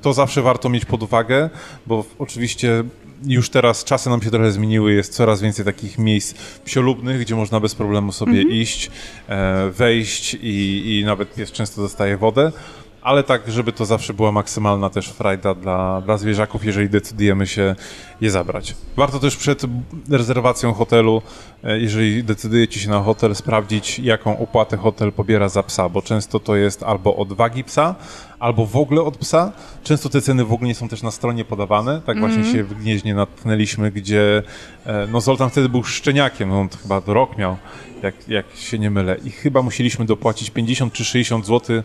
to 0.01 0.13
zawsze 0.13 0.41
warto 0.41 0.69
mieć 0.69 0.85
pod 0.85 1.03
uwagę, 1.03 1.49
bo 1.87 2.05
oczywiście 2.19 2.83
już 3.25 3.49
teraz 3.49 3.83
czasy 3.83 4.09
nam 4.09 4.21
się 4.21 4.31
trochę 4.31 4.51
zmieniły, 4.51 4.93
jest 4.93 5.13
coraz 5.13 5.41
więcej 5.41 5.65
takich 5.65 5.97
miejsc 5.97 6.33
psiolubnych, 6.65 7.21
gdzie 7.21 7.35
można 7.35 7.59
bez 7.59 7.75
problemu 7.75 8.11
sobie 8.11 8.41
iść, 8.41 8.91
e, 9.27 9.69
wejść 9.69 10.33
i, 10.33 10.99
i 10.99 11.05
nawet 11.05 11.33
pies 11.33 11.51
często 11.51 11.81
dostaje 11.81 12.17
wodę. 12.17 12.51
Ale 13.01 13.23
tak, 13.23 13.51
żeby 13.51 13.73
to 13.73 13.85
zawsze 13.85 14.13
była 14.13 14.31
maksymalna 14.31 14.89
też 14.89 15.09
frajda 15.09 15.53
dla, 15.53 16.01
dla 16.01 16.17
zwierzaków, 16.17 16.65
jeżeli 16.65 16.89
decydujemy 16.89 17.47
się 17.47 17.75
je 18.21 18.31
zabrać. 18.31 18.75
Warto 18.95 19.19
też 19.19 19.37
przed 19.37 19.61
rezerwacją 20.09 20.73
hotelu, 20.73 21.21
e, 21.63 21.79
jeżeli 21.79 22.23
decydujecie 22.23 22.79
się 22.79 22.89
na 22.89 23.01
hotel, 23.01 23.35
sprawdzić, 23.35 23.99
jaką 23.99 24.39
opłatę 24.39 24.77
hotel 24.77 25.11
pobiera 25.11 25.49
za 25.49 25.63
psa, 25.63 25.89
bo 25.89 26.01
często 26.01 26.39
to 26.39 26.55
jest 26.55 26.83
albo 26.83 27.15
od 27.15 27.33
wagi 27.33 27.63
psa, 27.63 27.95
albo 28.39 28.65
w 28.65 28.75
ogóle 28.75 29.01
od 29.01 29.17
psa. 29.17 29.51
Często 29.83 30.09
te 30.09 30.21
ceny 30.21 30.45
w 30.45 30.53
ogóle 30.53 30.67
nie 30.67 30.75
są 30.75 30.87
też 30.87 31.03
na 31.03 31.11
stronie 31.11 31.45
podawane. 31.45 32.01
Tak 32.01 32.19
właśnie 32.19 32.43
się 32.43 32.63
w 32.63 32.73
Gnieźnie 32.73 33.15
natknęliśmy, 33.15 33.91
gdzie 33.91 34.43
e, 34.85 35.07
no 35.11 35.21
Zoltan 35.21 35.49
wtedy 35.49 35.69
był 35.69 35.83
szczeniakiem, 35.83 36.51
on 36.51 36.69
chyba 36.81 37.01
rok 37.07 37.37
miał, 37.37 37.57
jak, 38.03 38.27
jak 38.27 38.45
się 38.55 38.79
nie 38.79 38.89
mylę. 38.89 39.17
I 39.25 39.31
chyba 39.31 39.61
musieliśmy 39.61 40.05
dopłacić 40.05 40.49
50 40.49 40.93
czy 40.93 41.05
60 41.05 41.45
zł 41.45 41.83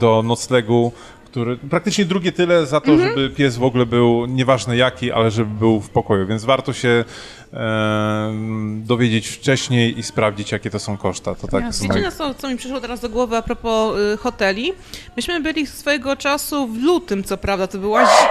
do 0.00 0.22
noclegu, 0.24 0.92
który 1.24 1.56
praktycznie 1.56 2.04
drugie 2.04 2.32
tyle 2.32 2.66
za 2.66 2.80
to, 2.80 2.98
żeby 2.98 3.30
pies 3.30 3.56
w 3.56 3.62
ogóle 3.64 3.86
był, 3.86 4.26
nieważne 4.26 4.76
jaki, 4.76 5.12
ale 5.12 5.30
żeby 5.30 5.58
był 5.58 5.80
w 5.80 5.90
pokoju, 5.90 6.26
więc 6.26 6.44
warto 6.44 6.72
się 6.72 7.04
e, 7.52 8.32
dowiedzieć 8.76 9.28
wcześniej 9.28 9.98
i 9.98 10.02
sprawdzić, 10.02 10.52
jakie 10.52 10.70
to 10.70 10.78
są 10.78 10.96
koszta. 10.96 11.34
To 11.34 11.48
tak 11.48 11.74
z 11.74 11.82
Wiecie, 11.82 12.12
co, 12.12 12.34
co 12.34 12.48
mi 12.50 12.56
przyszło 12.56 12.80
teraz 12.80 13.00
do 13.00 13.08
głowy 13.08 13.36
a 13.36 13.42
propos 13.42 13.96
y, 13.98 14.16
hoteli? 14.16 14.72
Myśmy 15.16 15.40
byli 15.40 15.66
swojego 15.66 16.16
czasu 16.16 16.66
w 16.68 16.82
lutym, 16.82 17.24
co 17.24 17.36
prawda, 17.36 17.66
to 17.66 17.78
była, 17.78 18.04
zi- 18.04 18.28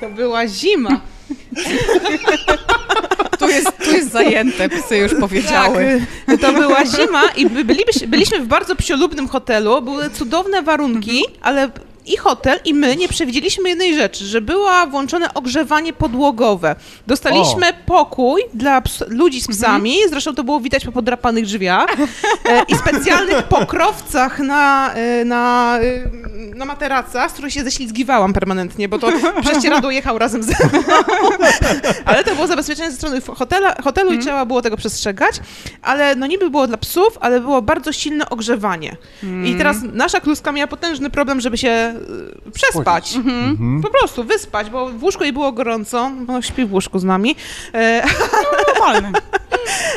to 0.00 0.10
była 0.10 0.46
zima. 0.48 1.00
Tu 3.52 3.56
jest, 3.58 3.78
tu 3.84 3.90
jest 3.96 4.12
zajęte, 4.12 4.68
psy 4.68 4.96
już 4.96 5.14
powiedziały. 5.20 6.00
Tak, 6.26 6.34
y, 6.34 6.38
to 6.38 6.52
była 6.52 6.86
zima 6.86 7.22
i 7.36 7.46
by- 7.46 7.64
bylibyś, 7.64 7.98
byliśmy 8.06 8.40
w 8.40 8.46
bardzo 8.46 8.76
psiolubnym 8.76 9.28
hotelu, 9.28 9.82
były 9.82 10.10
cudowne 10.10 10.62
warunki, 10.62 11.22
ale 11.42 11.70
i 12.06 12.16
hotel, 12.16 12.60
i 12.64 12.74
my 12.74 12.96
nie 12.96 13.08
przewidzieliśmy 13.08 13.68
jednej 13.68 13.94
rzeczy, 13.94 14.24
że 14.24 14.40
było 14.40 14.86
włączone 14.86 15.34
ogrzewanie 15.34 15.92
podłogowe. 15.92 16.76
Dostaliśmy 17.06 17.66
pokój 17.86 18.42
dla 18.54 18.82
ludzi 19.08 19.40
z 19.40 19.48
psami, 19.48 19.96
zresztą 20.08 20.34
to 20.34 20.44
było 20.44 20.60
widać 20.60 20.84
po 20.84 20.92
podrapanych 20.92 21.44
drzwiach, 21.44 21.96
e, 22.44 22.62
i 22.68 22.74
specjalnych 22.74 23.42
pokrowcach 23.58 24.38
na, 24.38 24.94
e, 24.94 25.24
na, 25.24 25.78
e, 25.80 26.56
na 26.56 26.64
materacach, 26.64 27.30
z 27.30 27.32
których 27.34 27.52
się 27.52 27.64
ześlizgiwałam 27.64 28.32
permanentnie, 28.32 28.88
bo 28.88 28.98
to 28.98 29.12
prześcieradło 29.40 29.90
jechał 29.90 30.18
razem 30.18 30.42
ze 30.42 30.52
mną. 30.52 30.80
Ale 32.04 32.24
to 32.24 32.34
było 32.34 32.46
zabezpieczenie 32.46 32.90
ze 32.90 32.96
strony 32.96 33.20
hotela, 33.20 33.74
hotelu 33.82 34.12
i 34.12 34.18
trzeba 34.18 34.46
było 34.46 34.62
tego 34.62 34.76
przestrzegać. 34.76 35.40
Ale 35.82 36.14
no 36.14 36.26
niby 36.26 36.50
było 36.50 36.66
dla 36.66 36.76
psów, 36.76 37.18
ale 37.20 37.40
było 37.40 37.62
bardzo 37.62 37.92
silne 37.92 38.30
ogrzewanie. 38.30 38.96
I 39.44 39.54
teraz 39.54 39.76
nasza 39.92 40.20
kluska 40.20 40.52
miała 40.52 40.66
potężny 40.66 41.10
problem, 41.10 41.40
żeby 41.40 41.58
się 41.58 41.91
y, 42.46 42.50
przespać. 42.50 43.18
Po 43.82 43.90
prostu 43.90 44.24
wyspać, 44.24 44.70
bo 44.70 44.88
w 44.88 45.02
łóżku 45.02 45.22
jej 45.22 45.32
było 45.32 45.52
gorąco, 45.52 46.10
bo 46.20 46.42
śpi 46.42 46.64
w 46.64 46.72
łóżku 46.72 46.98
z 46.98 47.04
nami. 47.04 47.36
E, 47.74 48.02
Normalne. 48.68 49.12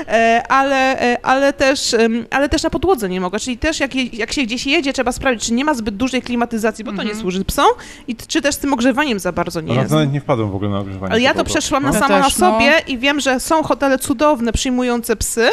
E, 0.07 0.43
ale, 0.49 1.01
e, 1.01 1.25
ale, 1.25 1.53
też, 1.53 1.95
ale 2.31 2.49
też 2.49 2.63
na 2.63 2.69
podłodze 2.69 3.09
nie 3.09 3.21
mogła. 3.21 3.39
Czyli 3.39 3.57
też 3.57 3.79
jak, 3.79 3.95
je, 3.95 4.03
jak 4.03 4.33
się 4.33 4.41
gdzieś 4.41 4.65
jedzie, 4.65 4.93
trzeba 4.93 5.11
sprawdzić, 5.11 5.47
czy 5.47 5.53
nie 5.53 5.65
ma 5.65 5.73
zbyt 5.73 5.95
dużej 5.95 6.21
klimatyzacji, 6.21 6.83
bo 6.83 6.93
to 6.93 7.03
nie 7.03 7.15
służy 7.15 7.45
psom 7.45 7.67
i 8.07 8.15
czy 8.15 8.41
też 8.41 8.55
z 8.55 8.57
tym 8.57 8.73
ogrzewaniem 8.73 9.19
za 9.19 9.31
bardzo 9.31 9.61
nie 9.61 9.71
Ale 9.71 9.81
jest. 9.81 9.91
No, 9.91 9.97
nawet 9.97 10.13
nie 10.13 10.21
wpadłem 10.21 10.51
w 10.51 10.55
ogóle 10.55 10.71
na 10.71 10.79
ogrzewanie. 10.79 11.11
Ale 11.11 11.21
ja 11.21 11.33
to 11.33 11.43
przeszłam 11.43 11.83
na 11.83 11.89
Ja 11.89 11.99
sama 11.99 12.19
na 12.19 12.23
też, 12.23 12.37
no. 12.37 12.51
sobie 12.51 12.81
i 12.87 12.97
wiem, 12.97 13.19
że 13.19 13.39
są 13.39 13.63
hotele 13.63 13.99
cudowne, 13.99 14.53
przyjmujące 14.53 15.15
psy, 15.15 15.49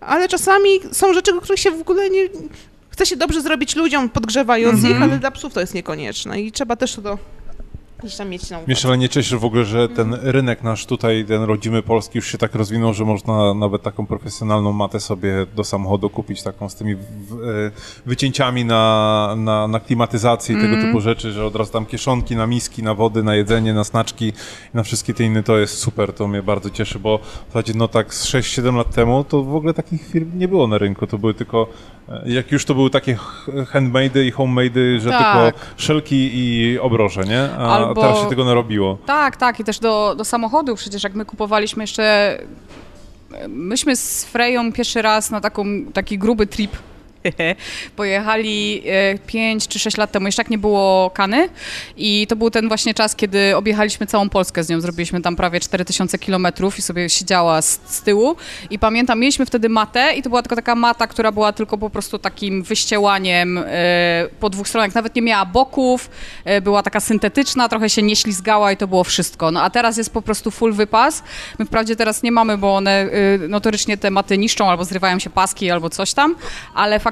ale 0.00 0.28
czasami 0.28 0.68
są 0.92 1.14
rzeczy, 1.14 1.32
których 1.40 1.60
się 1.60 1.70
w 1.70 1.80
ogóle 1.80 2.10
nie... 2.10 2.22
Chce 2.92 3.06
się 3.06 3.16
dobrze 3.16 3.40
zrobić 3.40 3.76
ludziom, 3.76 4.08
podgrzewając 4.08 4.74
Mhm. 4.74 4.96
ich, 4.96 5.02
ale 5.02 5.18
dla 5.18 5.30
psów 5.30 5.54
to 5.54 5.60
jest 5.60 5.74
niekonieczne 5.74 6.40
i 6.40 6.52
trzeba 6.52 6.76
też 6.76 6.94
to 6.94 7.18
gdzieś 8.02 8.16
tam 8.16 8.28
mieć 8.28 8.50
na 8.50 8.56
uwadze. 8.56 8.66
Mnie 8.66 8.76
szalenie 8.76 9.08
cieszy 9.08 9.38
w 9.38 9.44
ogóle, 9.44 9.64
że 9.64 9.88
ten 9.88 10.14
rynek 10.22 10.62
nasz 10.62 10.86
tutaj, 10.86 11.24
ten 11.24 11.42
rodzimy 11.42 11.82
polski 11.82 12.18
już 12.18 12.32
się 12.32 12.38
tak 12.38 12.54
rozwinął, 12.54 12.94
że 12.94 13.04
można 13.04 13.54
nawet 13.54 13.82
taką 13.82 14.06
profesjonalną 14.06 14.72
matę 14.72 15.00
sobie 15.00 15.46
do 15.56 15.64
samochodu 15.64 16.10
kupić, 16.10 16.42
taką 16.42 16.68
z 16.68 16.74
tymi 16.74 16.92
e, 16.92 16.96
wycięciami 18.06 18.64
na, 18.64 19.34
na, 19.36 19.68
na 19.68 19.80
klimatyzację 19.80 20.56
i 20.56 20.60
tego 20.60 20.76
typu 20.76 21.00
rzeczy, 21.00 21.32
że 21.32 21.46
od 21.46 21.56
razu 21.56 21.72
tam 21.72 21.86
kieszonki 21.86 22.36
na 22.36 22.46
miski, 22.46 22.82
na 22.82 22.94
wody, 22.94 23.22
na 23.22 23.34
jedzenie, 23.34 23.74
na 23.74 23.84
snaczki, 23.84 24.32
na 24.74 24.82
wszystkie 24.82 25.14
te 25.14 25.24
inne, 25.24 25.42
to 25.42 25.58
jest 25.58 25.78
super, 25.78 26.12
to 26.12 26.28
mnie 26.28 26.42
bardzo 26.42 26.70
cieszy, 26.70 26.98
bo 26.98 27.18
w 27.18 27.46
zasadzie 27.52 27.72
no 27.76 27.88
tak 27.88 28.14
z 28.14 28.26
6-7 28.26 28.76
lat 28.76 28.94
temu 28.94 29.24
to 29.24 29.42
w 29.42 29.54
ogóle 29.54 29.74
takich 29.74 30.08
firm 30.08 30.38
nie 30.38 30.48
było 30.48 30.66
na 30.66 30.78
rynku, 30.78 31.06
to 31.06 31.18
były 31.18 31.34
tylko, 31.34 31.66
e, 32.08 32.22
jak 32.26 32.52
już 32.52 32.64
to 32.64 32.74
były 32.74 32.90
takie 32.90 33.18
handmade'y 33.72 34.24
i 34.24 34.32
homemade'y, 34.32 35.00
że 35.00 35.10
Tak. 35.10 35.54
tylko 35.54 35.66
szelki 35.76 36.30
i 36.34 36.78
obroże, 36.78 37.24
nie? 37.24 37.50
A 37.58 37.91
Albo- 37.92 38.02
teraz 38.02 38.22
się 38.24 38.28
tego 38.28 38.44
narobiło. 38.44 38.98
Tak, 39.06 39.36
tak. 39.36 39.60
I 39.60 39.64
też 39.64 39.78
do, 39.78 40.14
do 40.18 40.24
samochodów 40.24 40.78
przecież 40.78 41.02
jak 41.04 41.14
my 41.14 41.24
kupowaliśmy 41.24 41.82
jeszcze... 41.82 42.38
Myśmy 43.48 43.96
z 43.96 44.24
Freją 44.24 44.72
pierwszy 44.72 45.02
raz 45.02 45.30
na 45.30 45.40
taką, 45.40 45.64
taki 45.92 46.18
gruby 46.18 46.46
trip 46.46 46.76
pojechali 47.96 48.82
5 49.26 49.68
czy 49.68 49.78
6 49.78 49.96
lat 49.96 50.12
temu. 50.12 50.26
Jeszcze 50.26 50.42
tak 50.42 50.50
nie 50.50 50.58
było 50.58 51.10
Kany 51.10 51.48
i 51.96 52.26
to 52.26 52.36
był 52.36 52.50
ten 52.50 52.68
właśnie 52.68 52.94
czas, 52.94 53.16
kiedy 53.16 53.56
objechaliśmy 53.56 54.06
całą 54.06 54.28
Polskę 54.28 54.64
z 54.64 54.68
nią. 54.68 54.80
Zrobiliśmy 54.80 55.20
tam 55.20 55.36
prawie 55.36 55.60
4000 55.60 56.18
kilometrów 56.18 56.78
i 56.78 56.82
sobie 56.82 57.08
siedziała 57.08 57.62
z, 57.62 57.80
z 57.84 58.02
tyłu. 58.02 58.36
I 58.70 58.78
pamiętam, 58.78 59.20
mieliśmy 59.20 59.46
wtedy 59.46 59.68
matę 59.68 60.12
i 60.16 60.22
to 60.22 60.28
była 60.28 60.42
tylko 60.42 60.56
taka 60.56 60.74
mata, 60.74 61.06
która 61.06 61.32
była 61.32 61.52
tylko 61.52 61.78
po 61.78 61.90
prostu 61.90 62.18
takim 62.18 62.62
wyściełaniem 62.62 63.58
e, 63.58 63.62
po 64.40 64.50
dwóch 64.50 64.68
stronach. 64.68 64.94
Nawet 64.94 65.16
nie 65.16 65.22
miała 65.22 65.46
boków, 65.46 66.10
e, 66.44 66.60
była 66.60 66.82
taka 66.82 67.00
syntetyczna, 67.00 67.68
trochę 67.68 67.90
się 67.90 68.02
nie 68.02 68.16
ślizgała 68.16 68.72
i 68.72 68.76
to 68.76 68.86
było 68.86 69.04
wszystko. 69.04 69.50
No 69.50 69.62
a 69.62 69.70
teraz 69.70 69.96
jest 69.96 70.12
po 70.12 70.22
prostu 70.22 70.50
full 70.50 70.72
wypas. 70.72 71.22
My 71.58 71.64
wprawdzie 71.64 71.96
teraz 71.96 72.22
nie 72.22 72.32
mamy, 72.32 72.58
bo 72.58 72.76
one 72.76 72.90
e, 72.90 73.08
notorycznie 73.48 73.96
te 73.96 74.10
maty 74.10 74.38
niszczą 74.38 74.70
albo 74.70 74.84
zrywają 74.84 75.18
się 75.18 75.30
paski 75.30 75.70
albo 75.70 75.90
coś 75.90 76.14
tam, 76.14 76.34
ale 76.74 77.00
faktycznie 77.00 77.11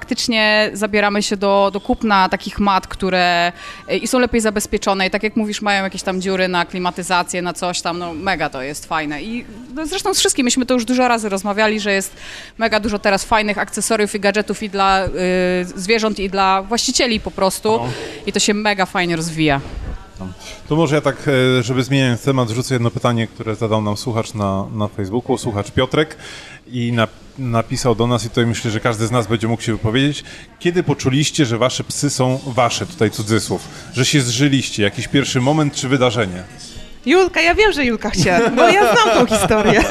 zabieramy 0.73 1.23
się 1.23 1.37
do, 1.37 1.71
do 1.73 1.80
kupna 1.80 2.28
takich 2.28 2.59
mat, 2.59 2.87
które 2.87 3.52
e, 3.88 3.97
i 3.97 4.07
są 4.07 4.19
lepiej 4.19 4.40
zabezpieczone. 4.40 5.07
I 5.07 5.11
tak 5.11 5.23
jak 5.23 5.37
mówisz, 5.37 5.62
mają 5.62 5.85
jakieś 5.85 6.02
tam 6.02 6.21
dziury 6.21 6.49
na 6.49 6.66
klimatyzację, 6.66 7.42
na 7.42 7.52
coś 7.52 7.80
tam, 7.80 7.99
no 7.99 8.14
mega 8.14 8.50
to 8.50 8.62
jest 8.62 8.87
fajne. 8.87 9.23
I 9.23 9.45
no, 9.75 9.87
zresztą 9.87 10.14
z 10.14 10.19
wszystkim, 10.19 10.45
myśmy 10.45 10.66
to 10.66 10.75
już 10.75 10.85
dużo 10.85 11.09
razy 11.09 11.28
rozmawiali, 11.28 11.80
że 11.80 11.92
jest 11.92 12.16
mega 12.59 12.80
dużo 12.80 12.99
teraz 12.99 13.25
fajnych 13.25 13.59
akcesoriów 13.59 14.14
i 14.14 14.21
gadżetów 14.21 14.62
i 14.62 14.71
dla 14.71 15.07
y, 15.07 15.11
zwierząt 15.64 16.19
i 16.19 16.30
dla 16.30 16.62
właścicieli 16.62 17.21
po 17.21 17.30
prostu. 17.30 17.80
I 18.26 18.33
to 18.33 18.38
się 18.38 18.54
mega 18.54 18.87
fajnie 18.87 19.16
rozwija. 19.16 19.61
To 20.68 20.76
może 20.76 20.94
ja 20.94 21.00
tak, 21.00 21.28
e, 21.58 21.62
żeby 21.62 21.82
zmieniając 21.82 22.22
temat, 22.22 22.50
rzucę 22.50 22.74
jedno 22.74 22.90
pytanie, 22.90 23.26
które 23.26 23.54
zadał 23.54 23.82
nam 23.82 23.96
słuchacz 23.96 24.34
na, 24.34 24.66
na 24.74 24.88
Facebooku, 24.88 25.38
słuchacz 25.38 25.70
Piotrek 25.70 26.16
i 26.66 26.92
na, 26.92 27.08
napisał 27.38 27.94
do 27.94 28.06
nas 28.06 28.24
i 28.24 28.28
tutaj 28.28 28.46
myślę, 28.46 28.70
że 28.70 28.80
każdy 28.80 29.06
z 29.06 29.10
nas 29.10 29.26
będzie 29.26 29.48
mógł 29.48 29.62
się 29.62 29.72
wypowiedzieć. 29.72 30.24
Kiedy 30.58 30.82
poczuliście, 30.82 31.46
że 31.46 31.58
wasze 31.58 31.84
psy 31.84 32.10
są 32.10 32.40
wasze, 32.46 32.86
tutaj 32.86 33.10
cudzysłów, 33.10 33.68
że 33.92 34.04
się 34.04 34.20
zżyliście, 34.20 34.82
jakiś 34.82 35.08
pierwszy 35.08 35.40
moment 35.40 35.74
czy 35.74 35.88
wydarzenie? 35.88 36.42
Julka, 37.06 37.40
ja 37.40 37.54
wiem, 37.54 37.72
że 37.72 37.84
Julka 37.84 38.10
chce, 38.10 38.50
bo 38.56 38.68
ja 38.68 38.94
znam 38.94 39.18
tą 39.18 39.36
historię. 39.36 39.84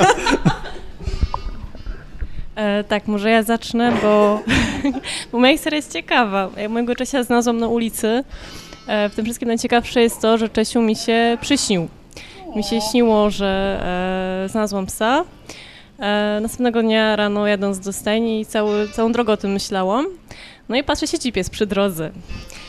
E, 2.60 2.84
tak, 2.84 3.08
może 3.08 3.30
ja 3.30 3.44
zacznę, 3.44 3.94
bo, 4.02 4.44
bo 5.32 5.40
moja 5.40 5.54
historia 5.54 5.76
jest 5.76 5.94
ciekawa. 5.94 6.50
Ja 6.58 6.70
mojego 6.70 6.96
Czesia 6.96 7.24
znalazłam 7.24 7.58
na 7.58 7.68
ulicy. 7.68 8.24
E, 8.90 9.10
w 9.10 9.16
tym 9.16 9.26
wszystkim 9.26 9.48
najciekawsze 9.48 10.02
jest 10.02 10.22
to, 10.22 10.38
że 10.38 10.50
Czesiu 10.50 10.82
mi 10.82 10.96
się 10.96 11.38
przyśnił. 11.42 11.88
Mi 12.56 12.64
się 12.64 12.82
śniło, 12.82 13.30
że 13.30 13.80
e, 14.46 14.50
znalazłam 14.50 14.86
psa. 14.86 15.24
E, 16.00 16.40
następnego 16.42 16.82
dnia 16.82 17.16
rano 17.16 17.48
jadąc 17.48 17.80
do 17.80 17.94
stajni 17.94 18.46
cały, 18.46 18.88
całą 18.90 19.12
drogę 19.12 19.34
o 19.34 19.38
tym 19.38 19.52
myślałam. 19.52 20.06
No 20.70 20.76
i 20.76 20.84
patrzę, 20.84 21.08
siedzi 21.08 21.32
pies 21.32 21.50
przy 21.50 21.66
drodze. 21.66 22.12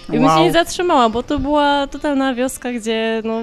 I 0.09 0.12
bym 0.12 0.23
się 0.23 0.27
Wow. 0.29 0.45
nie 0.45 0.53
zatrzymała, 0.53 1.09
bo 1.09 1.23
to 1.23 1.39
była 1.39 1.87
totalna 1.87 2.35
wioska, 2.35 2.73
gdzie 2.73 3.23
no, 3.25 3.41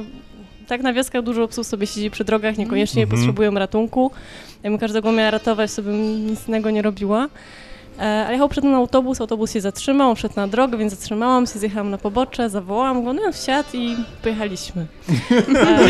tak 0.68 0.82
na 0.82 0.94
wioskach 0.94 1.22
dużo 1.22 1.48
psów 1.48 1.68
sobie 1.68 1.88
siedzi 1.88 2.12
przy 2.12 2.24
drogach, 2.24 2.58
niekoniecznie 2.58 3.04
Mhm. 3.04 3.20
potrzebują 3.20 3.52
ratunku. 3.54 4.12
Jakbym 4.64 4.80
każdego 4.80 5.12
miała 5.12 5.32
ratować, 5.32 5.74
to 5.76 5.82
bym 5.82 6.28
nic 6.28 6.48
innego 6.48 6.70
nie 6.70 6.82
robiła. 6.82 7.28
E, 8.00 8.26
Ale 8.26 8.34
jechał 8.34 8.50
przed 8.50 8.64
mną 8.64 8.78
autobus, 8.78 9.22
autobus 9.22 9.54
się 9.54 9.62
zatrzymał, 9.62 10.10
on 10.10 10.16
szedł 10.16 10.34
na 10.36 10.48
drogę, 10.48 10.78
więc 10.78 10.94
zatrzymałam 10.94 11.48
się, 11.48 11.60
zjechałam 11.60 11.90
na 11.90 11.98
pobocze, 11.98 12.50
zawołałam 12.50 13.04
go, 13.04 13.14
no 13.14 13.32
wsiadł 13.32 13.70
i 13.74 13.96
pojechaliśmy. 14.22 14.86
E, 15.56 15.80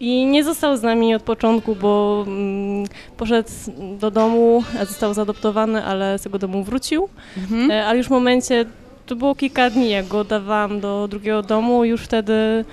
I 0.00 0.26
nie 0.26 0.44
został 0.44 0.76
z 0.76 0.82
nami 0.82 1.14
od 1.14 1.22
początku, 1.22 1.74
bo 1.76 2.24
mm, 2.26 2.86
poszedł 3.16 3.50
do 3.98 4.10
domu, 4.10 4.64
został 4.80 5.14
zaadoptowany, 5.14 5.84
ale 5.84 6.18
z 6.18 6.22
tego 6.22 6.38
domu 6.38 6.64
wrócił. 6.64 7.08
Mhm. 7.36 7.70
E, 7.70 7.86
Ale 7.86 7.98
już 7.98 8.06
w 8.06 8.10
momencie, 8.10 8.64
to 9.06 9.16
było 9.16 9.34
kilka 9.34 9.70
dni, 9.70 9.90
jak 9.90 10.08
go 10.08 10.24
dawałam 10.24 10.80
do 10.80 11.08
drugiego 11.08 11.42
domu, 11.42 11.84
już 11.84 12.02
wtedy 12.02 12.64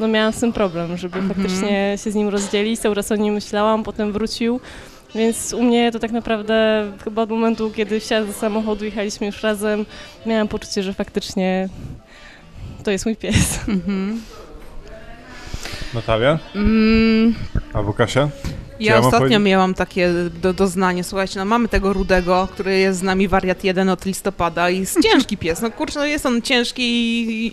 no, 0.00 0.08
miałam 0.08 0.32
z 0.32 0.40
tym 0.40 0.52
problem, 0.52 0.96
żeby 0.96 1.22
faktycznie 1.22 1.96
się 2.04 2.10
z 2.10 2.14
nim 2.14 2.28
rozdzielić. 2.28 2.80
Cały 2.80 2.94
czas 2.94 3.12
o 3.12 3.16
nim 3.16 3.34
myślałam, 3.34 3.82
potem 3.82 4.12
wrócił 4.12 4.60
Więc 5.14 5.52
u 5.52 5.62
mnie 5.62 5.92
to 5.92 5.98
tak 5.98 6.12
naprawdę 6.12 6.86
chyba 7.04 7.22
od 7.22 7.30
momentu, 7.30 7.70
kiedy 7.70 8.00
wsiadłem 8.00 8.32
do 8.32 8.38
samochodu, 8.38 8.84
jechaliśmy 8.84 9.26
już 9.26 9.42
razem, 9.42 9.86
miałam 10.26 10.48
poczucie, 10.48 10.82
że 10.82 10.94
faktycznie 10.94 11.68
to 12.84 12.90
jest 12.90 13.06
mój 13.06 13.16
pies. 13.16 13.60
Natalia? 15.94 16.38
Mm, 16.54 17.34
Albo 17.72 17.92
Kasia? 17.92 18.28
Ja, 18.80 18.98
ostatnio 18.98 19.38
miałam 19.40 19.74
takie 19.74 20.08
do, 20.42 20.54
doznanie, 20.54 21.04
słuchajcie, 21.04 21.38
no 21.38 21.44
mamy 21.44 21.68
tego 21.68 21.92
rudego, 21.92 22.48
który 22.52 22.78
jest 22.78 22.98
z 22.98 23.02
nami 23.02 23.28
wariat 23.28 23.64
1 23.64 23.88
od 23.88 24.04
listopada 24.04 24.70
i 24.70 24.80
jest 24.80 25.02
ciężki 25.02 25.36
pies, 25.36 25.62
no 25.62 25.70
kurczę, 25.70 25.98
no 25.98 26.06
jest 26.06 26.26
on 26.26 26.42
ciężki 26.42 26.82
i, 26.82 27.46
i 27.46 27.52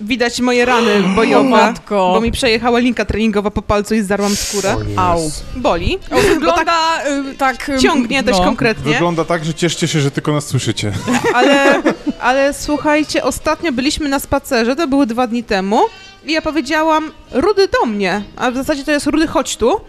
widać 0.00 0.40
moje 0.40 0.64
rany 0.64 1.02
bojowe, 1.16 1.48
matko. 1.48 2.12
bo 2.14 2.20
mi 2.20 2.32
przejechała 2.32 2.78
linka 2.78 3.04
treningowa 3.04 3.50
po 3.50 3.62
palcu 3.62 3.94
i 3.94 4.00
zdarłam 4.00 4.36
skórę. 4.36 4.76
au. 4.96 5.30
Boli, 5.56 5.98
bo 6.10 6.16
tak 6.16 6.26
Wygląda 6.26 7.06
y, 7.32 7.34
tak... 7.34 7.68
y, 7.68 7.78
ciągnie 7.78 8.22
dość 8.22 8.38
no. 8.38 8.44
konkretnie, 8.44 8.92
Wygląda 8.92 9.24
tak, 9.24 9.44
że 9.44 9.54
cieszcie 9.54 9.88
się, 9.88 10.00
że 10.00 10.10
tylko 10.10 10.32
nas 10.32 10.46
słyszycie. 10.46 10.92
ale, 11.34 11.82
ale 12.20 12.54
słuchajcie, 12.54 13.24
ostatnio 13.24 13.72
byliśmy 13.72 14.08
na 14.08 14.18
spacerze, 14.18 14.76
to 14.76 14.88
były 14.88 15.06
dwa 15.06 15.26
dni 15.26 15.44
temu 15.44 15.80
i 16.24 16.32
ja 16.32 16.42
powiedziałam, 16.42 17.12
Rudy 17.32 17.68
do 17.68 17.86
mnie, 17.86 18.22
a 18.36 18.50
w 18.50 18.54
zasadzie 18.54 18.84
to 18.84 18.90
jest 18.90 19.06
Rudy, 19.06 19.26
chodź 19.26 19.56
tu. 19.56 19.80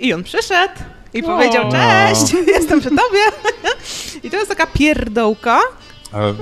I 0.00 0.12
on 0.12 0.22
przyszedł 0.22 0.74
i 1.14 1.22
powiedział, 1.22 1.64
cześć, 1.72 2.32
jestem 2.56 2.80
przy 2.80 2.88
tobie. 2.88 3.24
I 4.24 4.30
to 4.30 4.36
jest 4.36 4.48
taka 4.48 4.66
pierdołka, 4.66 5.60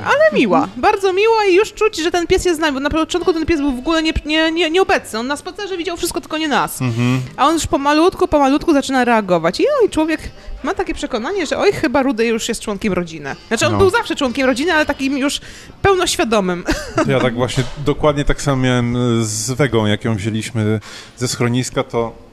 Ale 0.04 0.20
miła, 0.32 0.68
bardzo 0.76 1.12
miła 1.12 1.44
i 1.50 1.54
już 1.54 1.72
czuć, 1.72 1.96
że 1.96 2.10
ten 2.10 2.26
pies 2.26 2.44
jest 2.44 2.58
z 2.58 2.60
nami, 2.60 2.74
bo 2.74 2.80
na 2.80 2.90
początku 2.90 3.32
ten 3.32 3.46
pies 3.46 3.60
był 3.60 3.72
w 3.72 3.78
ogóle 3.78 4.02
nie, 4.02 4.12
nie, 4.24 4.52
nie, 4.52 4.70
nieobecny, 4.70 5.18
on 5.18 5.26
na 5.26 5.36
spacerze 5.36 5.76
widział 5.76 5.96
wszystko, 5.96 6.20
tylko 6.20 6.38
nie 6.38 6.48
nas. 6.48 6.82
mhm. 6.82 7.20
A 7.36 7.46
on 7.46 7.54
już 7.54 7.66
pomalutku, 7.66 8.28
pomalutku 8.28 8.72
zaczyna 8.72 9.04
reagować. 9.04 9.60
I 9.60 9.64
oj, 9.82 9.90
człowiek 9.90 10.20
ma 10.62 10.74
takie 10.74 10.94
przekonanie, 10.94 11.46
że 11.46 11.58
oj, 11.58 11.72
chyba 11.72 12.02
Rudy 12.02 12.26
już 12.26 12.48
jest 12.48 12.60
członkiem 12.60 12.92
rodziny. 12.92 13.36
Znaczy 13.48 13.66
on 13.66 13.72
No. 13.72 13.78
był 13.78 13.90
zawsze 13.90 14.16
członkiem 14.16 14.46
rodziny, 14.46 14.72
ale 14.72 14.86
takim 14.86 15.18
już 15.18 15.40
pełnoświadomym. 15.82 16.64
Ja 17.06 17.20
tak 17.20 17.34
właśnie 17.42 17.64
dokładnie 17.84 18.24
tak 18.24 18.42
samo 18.42 18.62
miałem 18.62 18.96
z 19.24 19.50
Wegą, 19.50 19.86
jak 19.86 20.04
ją 20.04 20.14
wzięliśmy 20.14 20.80
ze 21.16 21.28
schroniska, 21.28 21.82
to 21.84 22.27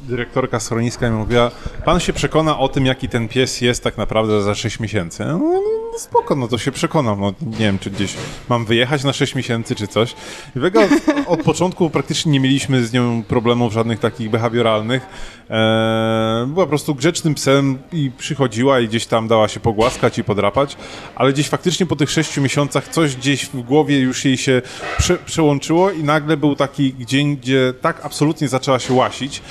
dyrektorka 0.00 0.60
schroniska 0.60 1.10
mi 1.10 1.16
mówiła, 1.16 1.50
pan 1.84 2.00
się 2.00 2.12
przekona 2.12 2.58
o 2.58 2.68
tym, 2.68 2.86
jaki 2.86 3.08
ten 3.08 3.28
pies 3.28 3.60
jest 3.60 3.84
tak 3.84 3.98
naprawdę 3.98 4.42
za 4.42 4.54
6 4.54 4.80
miesięcy. 4.80 5.24
Mówię, 5.24 5.58
no 5.92 5.98
spoko, 5.98 6.34
no 6.34 6.48
to 6.48 6.58
się 6.58 6.72
przekonam. 6.72 7.20
No, 7.20 7.32
nie 7.46 7.56
wiem, 7.58 7.78
czy 7.78 7.90
gdzieś 7.90 8.14
mam 8.48 8.64
wyjechać 8.64 9.04
na 9.04 9.12
6 9.12 9.34
miesięcy, 9.34 9.74
czy 9.74 9.86
coś. 9.86 10.14
I 10.56 10.60
Wega 10.60 10.80
od, 10.84 10.90
od 11.26 11.42
początku 11.42 11.90
praktycznie 11.90 12.32
nie 12.32 12.40
mieliśmy 12.40 12.86
z 12.86 12.92
nią 12.92 13.22
problemów 13.22 13.72
żadnych 13.72 14.00
takich 14.00 14.30
behawioralnych. 14.30 15.06
Eee, 15.50 16.46
była 16.46 16.64
po 16.64 16.68
prostu 16.68 16.94
grzecznym 16.94 17.34
psem 17.34 17.78
i 17.92 18.10
przychodziła 18.18 18.80
i 18.80 18.88
gdzieś 18.88 19.06
tam 19.06 19.28
dała 19.28 19.48
się 19.48 19.60
pogłaskać 19.60 20.18
i 20.18 20.24
podrapać, 20.24 20.76
ale 21.14 21.32
gdzieś 21.32 21.48
faktycznie 21.48 21.86
po 21.86 21.96
tych 21.96 22.10
6 22.10 22.36
miesiącach 22.36 22.88
coś 22.88 23.16
gdzieś 23.16 23.46
w 23.46 23.62
głowie 23.62 23.98
już 23.98 24.24
jej 24.24 24.36
się 24.36 24.62
prze, 24.98 25.16
przełączyło 25.16 25.90
i 25.90 26.04
nagle 26.04 26.36
był 26.36 26.56
taki 26.56 26.94
dzień, 27.06 27.36
gdzie 27.36 27.74
tak 27.80 28.00
absolutnie 28.04 28.48
zaczęła 28.48 28.78
się 28.78 28.94
łasić. 28.94 29.42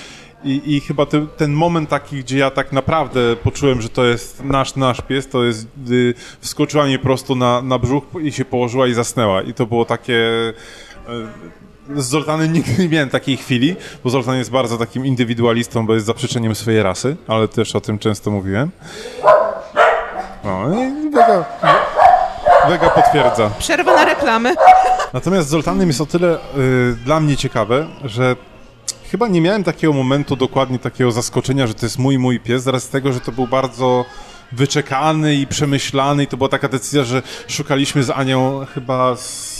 I, 0.46 0.76
I 0.76 0.82
chyba 0.82 1.06
te, 1.06 1.28
ten 1.38 1.52
moment 1.54 1.90
taki, 1.90 2.18
gdzie 2.18 2.38
ja 2.38 2.52
tak 2.52 2.72
naprawdę 2.72 3.36
poczułem, 3.36 3.82
że 3.82 3.90
to 3.90 4.06
jest 4.06 4.44
nasz, 4.44 4.76
nasz 4.76 5.02
pies, 5.02 5.28
to 5.30 5.44
jest, 5.44 5.68
gdy 5.78 6.14
wskoczyła 6.40 6.86
mi 6.86 7.00
prosto 7.00 7.36
na, 7.36 7.62
na 7.62 7.80
brzuch 7.80 8.04
i 8.22 8.32
się 8.32 8.46
położyła 8.46 8.88
i 8.88 8.94
zasnęła. 8.94 9.42
I 9.42 9.54
to 9.54 9.66
było 9.66 9.86
takie... 9.86 10.16
e, 11.08 11.96
Z 12.02 12.06
Zoltanem 12.06 12.54
nigdy 12.54 12.84
nie 12.84 12.90
miałem 12.90 13.10
takiej 13.10 13.38
chwili, 13.38 13.76
bo 14.04 14.10
Zoltan 14.10 14.38
jest 14.38 14.52
bardzo 14.52 14.78
takim 14.78 15.06
indywidualistą, 15.06 15.86
bo 15.86 15.94
jest 15.94 16.06
zaprzeczeniem 16.06 16.56
swojej 16.56 16.84
rasy, 16.84 17.16
ale 17.28 17.48
też 17.48 17.76
o 17.76 17.82
tym 17.82 18.00
często 18.00 18.32
mówiłem. 18.32 18.72
No 20.44 20.84
i 20.84 21.10
Wega, 21.12 21.46
Wega 22.70 22.90
potwierdza. 22.90 23.50
Przerwa 23.60 23.96
na 23.96 24.06
reklamy. 24.06 24.56
Natomiast 25.14 25.48
z 25.48 25.52
Zoltanem 25.52 25.88
jest 25.88 26.02
o 26.02 26.06
tyle 26.06 26.36
y, 26.58 26.96
dla 27.06 27.20
mnie 27.20 27.38
ciekawe, 27.38 27.88
że 28.04 28.36
chyba 29.12 29.28
nie 29.28 29.42
miałem 29.42 29.64
takiego 29.64 29.94
momentu 29.94 30.36
dokładnie 30.36 30.80
takiego 30.80 31.12
zaskoczenia, 31.12 31.68
że 31.68 31.74
to 31.74 31.86
jest 31.86 32.00
mój, 32.00 32.20
mój 32.20 32.40
pies, 32.40 32.64
z 32.64 32.90
tego, 32.90 33.14
że 33.14 33.20
to 33.20 33.32
był 33.32 33.48
bardzo 33.48 34.06
wyczekany 34.52 35.36
i 35.36 35.48
przemyślany 35.48 36.24
i 36.24 36.28
to 36.28 36.38
była 36.38 36.50
taka 36.50 36.68
decyzja, 36.68 37.04
że 37.04 37.22
szukaliśmy 37.48 38.04
z 38.04 38.10
Anią 38.10 38.66
chyba 38.74 39.16
z, 39.16 39.55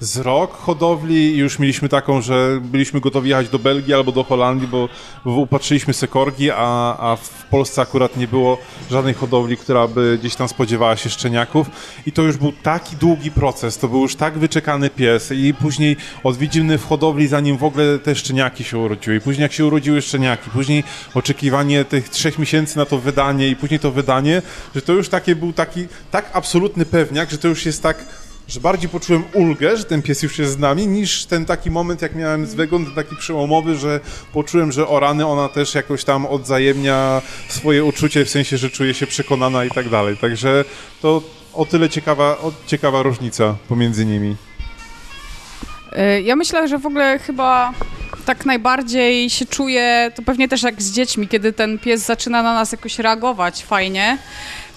z 0.00 0.16
rok 0.16 0.56
hodowli 0.56 1.36
już 1.36 1.58
mieliśmy 1.58 1.88
taką, 1.88 2.20
że 2.20 2.60
byliśmy 2.62 3.00
gotowi 3.00 3.28
jechać 3.28 3.48
do 3.48 3.58
Belgii 3.58 3.94
albo 3.94 4.12
do 4.12 4.24
Holandii, 4.24 4.68
bo, 4.68 4.88
bo 5.24 5.32
upatrzyliśmy 5.32 5.94
se 5.94 6.08
korgi, 6.08 6.50
a, 6.50 6.96
a 6.98 7.16
w 7.16 7.44
Polsce 7.50 7.82
akurat 7.82 8.16
nie 8.16 8.28
było 8.28 8.58
żadnej 8.90 9.14
hodowli, 9.14 9.56
która 9.56 9.88
by 9.88 10.18
gdzieś 10.20 10.36
tam 10.36 10.48
spodziewała 10.48 10.96
się 10.96 11.10
szczeniaków. 11.10 11.70
I 12.06 12.12
to 12.12 12.22
już 12.22 12.36
był 12.36 12.52
taki 12.52 12.96
długi 12.96 13.30
proces, 13.30 13.78
to 13.78 13.88
był 13.88 14.00
już 14.00 14.16
tak 14.16 14.38
wyczekany 14.38 14.90
pies 14.90 15.32
i 15.32 15.54
później 15.54 15.96
odwiedziny 16.24 16.78
w 16.78 16.86
hodowli, 16.86 17.26
zanim 17.26 17.56
w 17.56 17.64
ogóle 17.64 17.98
te 17.98 18.14
szczeniaki 18.14 18.64
się 18.64 18.78
urodziły. 18.78 19.16
I 19.16 19.20
później 19.20 19.42
jak 19.42 19.52
się 19.52 19.66
urodziły 19.66 20.02
szczeniaki, 20.02 20.50
później 20.50 20.84
oczekiwanie 21.14 21.84
tych 21.84 22.08
trzech 22.08 22.38
miesięcy 22.38 22.76
na 22.76 22.84
to 22.84 22.98
wydanie 22.98 23.48
i 23.48 23.56
później 23.56 23.80
to 23.80 23.90
wydanie, 23.90 24.42
że 24.74 24.82
to 24.82 24.92
już 24.92 25.08
takie 25.08 25.36
był 25.36 25.52
taki, 25.52 25.86
tak 26.10 26.30
absolutny 26.32 26.86
pewniak, 26.86 27.30
że 27.30 27.38
to 27.38 27.48
już 27.48 27.66
jest 27.66 27.82
tak 27.82 28.23
że 28.48 28.60
bardziej 28.60 28.88
poczułem 28.88 29.24
ulgę, 29.32 29.76
że 29.76 29.84
ten 29.84 30.02
pies 30.02 30.22
już 30.22 30.38
jest 30.38 30.52
z 30.52 30.58
nami, 30.58 30.86
niż 30.86 31.24
ten 31.24 31.44
taki 31.44 31.70
moment, 31.70 32.02
jak 32.02 32.14
miałem 32.14 32.46
z 32.46 32.54
Wegą, 32.54 32.86
taki 32.86 33.16
przełomowy, 33.16 33.76
że 33.76 34.00
poczułem, 34.32 34.72
że 34.72 34.88
o 34.88 35.00
rany 35.00 35.26
ona 35.26 35.48
też 35.48 35.74
jakoś 35.74 36.04
tam 36.04 36.26
odzajemnia 36.26 37.22
swoje 37.48 37.84
uczucie, 37.84 38.24
w 38.24 38.30
sensie, 38.30 38.56
że 38.56 38.70
czuje 38.70 38.94
się 38.94 39.06
przekonana 39.06 39.64
i 39.64 39.70
tak 39.70 39.88
dalej. 39.88 40.16
Także 40.16 40.64
to 41.02 41.22
o 41.54 41.66
tyle 41.66 41.88
ciekawa, 41.88 42.38
o, 42.38 42.52
ciekawa 42.66 43.02
różnica 43.02 43.56
pomiędzy 43.68 44.06
nimi. 44.06 44.36
Y, 46.18 46.22
Ja 46.22 46.36
myślę, 46.36 46.68
że 46.68 46.78
w 46.78 46.86
ogóle 46.86 47.18
chyba 47.18 47.72
tak 48.26 48.46
najbardziej 48.46 49.30
się 49.30 49.46
czuję, 49.46 50.12
to 50.14 50.22
pewnie 50.22 50.48
też 50.48 50.62
jak 50.62 50.82
z 50.82 50.92
dziećmi, 50.92 51.28
kiedy 51.28 51.52
ten 51.52 51.78
pies 51.78 52.06
zaczyna 52.06 52.42
na 52.42 52.54
nas 52.54 52.72
jakoś 52.72 52.98
reagować 52.98 53.64
fajnie. 53.64 54.18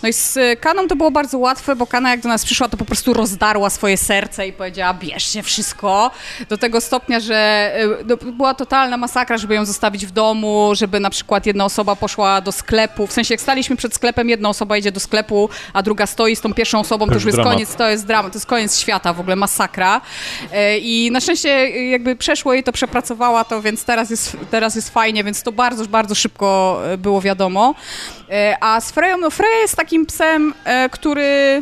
No 0.03 0.09
i 0.09 0.13
z 0.13 0.37
y, 0.37 0.57
Kaną 0.61 0.87
to 0.87 0.95
było 0.95 1.11
bardzo 1.11 1.37
łatwe, 1.37 1.75
bo 1.75 1.87
Kana 1.87 2.09
jak 2.11 2.19
do 2.19 2.29
nas 2.29 2.45
przyszła, 2.45 2.69
to 2.69 2.77
po 2.77 2.85
prostu 2.85 3.13
rozdarła 3.13 3.69
swoje 3.69 3.97
serce 3.97 4.47
i 4.47 4.53
powiedziała, 4.53 4.93
bierzcie 4.93 5.43
wszystko. 5.43 6.11
Do 6.49 6.57
tego 6.57 6.81
stopnia, 6.81 7.19
że 7.19 7.71
y, 8.01 8.05
no, 8.05 8.17
była 8.31 8.53
totalna 8.53 8.97
masakra, 8.97 9.37
żeby 9.37 9.55
ją 9.55 9.65
zostawić 9.65 10.05
w 10.05 10.11
domu, 10.11 10.69
żeby 10.73 10.99
na 10.99 11.09
przykład 11.09 11.45
jedna 11.45 11.65
osoba 11.65 11.95
poszła 11.95 12.41
do 12.41 12.51
sklepu. 12.51 13.07
W 13.07 13.13
sensie 13.13 13.33
jak 13.33 13.41
staliśmy 13.41 13.75
przed 13.75 13.93
sklepem, 13.95 14.29
jedna 14.29 14.49
osoba 14.49 14.77
idzie 14.77 14.91
do 14.91 14.99
sklepu, 14.99 15.49
a 15.73 15.83
druga 15.83 16.05
stoi 16.05 16.35
z 16.35 16.41
tą 16.41 16.53
pierwszą 16.53 16.79
osobą, 16.79 17.05
to 17.05 17.09
To 17.09 17.15
już 17.15 17.25
jest 17.25 17.37
dramat. 17.37 17.53
koniec, 17.53 17.75
to 17.75 17.89
jest 17.89 18.05
dramat, 18.05 18.31
to 18.31 18.37
jest 18.37 18.45
koniec 18.45 18.79
świata, 18.79 19.13
w 19.13 19.19
ogóle 19.19 19.35
masakra. 19.35 20.01
E, 20.51 20.77
I 20.77 21.11
na 21.11 21.19
szczęście 21.19 21.49
e, 21.49 21.69
jakby 21.85 22.15
przeszło 22.15 22.53
jej 22.53 22.63
to, 22.63 22.71
przepracowała 22.71 23.43
to, 23.43 23.61
więc 23.61 23.83
teraz 23.85 24.09
jest, 24.09 24.37
teraz 24.51 24.75
jest 24.75 24.89
fajnie, 24.89 25.23
więc 25.23 25.43
to 25.43 25.51
bardzo, 25.51 25.85
bardzo 25.85 26.15
szybko 26.15 26.79
e, 26.93 26.97
było 26.97 27.21
wiadomo. 27.21 27.75
E, 28.31 28.57
A 28.61 28.81
z 28.81 28.91
Freją, 28.91 29.17
no 29.17 29.29
Freja 29.29 29.57
jest 29.57 29.75
takim 29.75 30.05
psem, 30.05 30.53
e, 30.65 30.89
który 30.89 31.61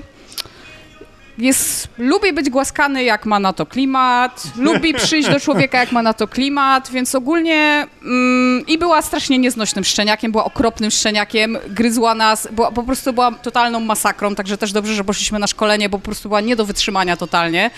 jest, 1.38 1.88
lubi 1.98 2.34
być 2.34 2.50
głaskany, 2.50 3.04
jak 3.04 3.26
ma 3.26 3.40
na 3.40 3.54
to 3.54 3.66
klimat, 3.66 4.44
lubi 4.58 4.94
przyjść 5.04 5.30
do 5.30 5.40
człowieka, 5.40 5.80
jak 5.80 5.92
ma 5.92 6.02
na 6.02 6.14
to 6.14 6.28
klimat, 6.28 6.92
więc 6.92 7.16
ogólnie 7.16 7.88
mm, 8.04 8.66
i 8.68 8.78
była 8.78 9.02
strasznie 9.02 9.38
nieznośnym 9.38 9.84
szczeniakiem, 9.84 10.32
była 10.32 10.46
okropnym 10.46 10.92
szczeniakiem, 10.92 11.58
gryzła 11.70 12.16
nas, 12.16 12.48
była, 12.52 12.72
po 12.72 12.84
prostu 12.84 13.14
była 13.14 13.32
totalną 13.32 13.80
masakrą, 13.80 14.36
także 14.36 14.58
też 14.58 14.72
dobrze, 14.72 14.94
że 14.94 15.04
poszliśmy 15.04 15.40
na 15.40 15.48
szkolenie, 15.48 15.90
bo 15.90 16.00
po 16.00 16.06
prostu 16.06 16.30
była 16.30 16.42
nie 16.42 16.56
do 16.56 16.66
wytrzymania 16.66 17.18
totalnie. 17.18 17.72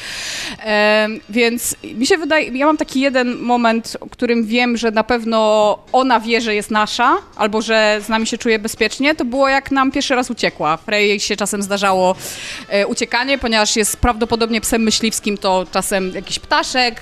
Em, 0.60 1.20
więc 1.30 1.76
mi 1.84 2.06
się 2.06 2.18
wydaje, 2.18 2.58
ja 2.58 2.66
mam 2.66 2.78
taki 2.78 3.02
jeden 3.02 3.38
moment, 3.38 3.98
o 4.00 4.10
którym 4.10 4.46
wiem, 4.46 4.78
że 4.78 4.92
na 4.92 5.04
pewno 5.04 5.38
ona 5.92 6.20
wie, 6.20 6.42
że 6.42 6.56
jest 6.56 6.72
nasza, 6.72 7.18
albo 7.36 7.62
że 7.62 8.00
z 8.06 8.10
nami 8.10 8.28
się 8.28 8.38
czuje 8.38 8.60
bezpiecznie, 8.60 9.16
to 9.16 9.26
było 9.26 9.50
jak 9.50 9.72
nam 9.72 9.92
pierwszy 9.92 10.16
raz 10.16 10.32
uciekła. 10.32 10.78
Frey 10.78 11.20
się 11.20 11.36
czasem 11.36 11.64
zdarzało 11.64 12.16
e, 12.70 12.88
uciekanie, 12.88 13.38
ponieważ 13.48 13.76
jest 13.76 13.98
prawdopodobnie 13.98 14.62
psem 14.62 14.82
myśliwskim, 14.82 15.38
to 15.38 15.66
czasem 15.72 16.12
jakiś 16.16 16.40
ptaszek, 16.40 17.02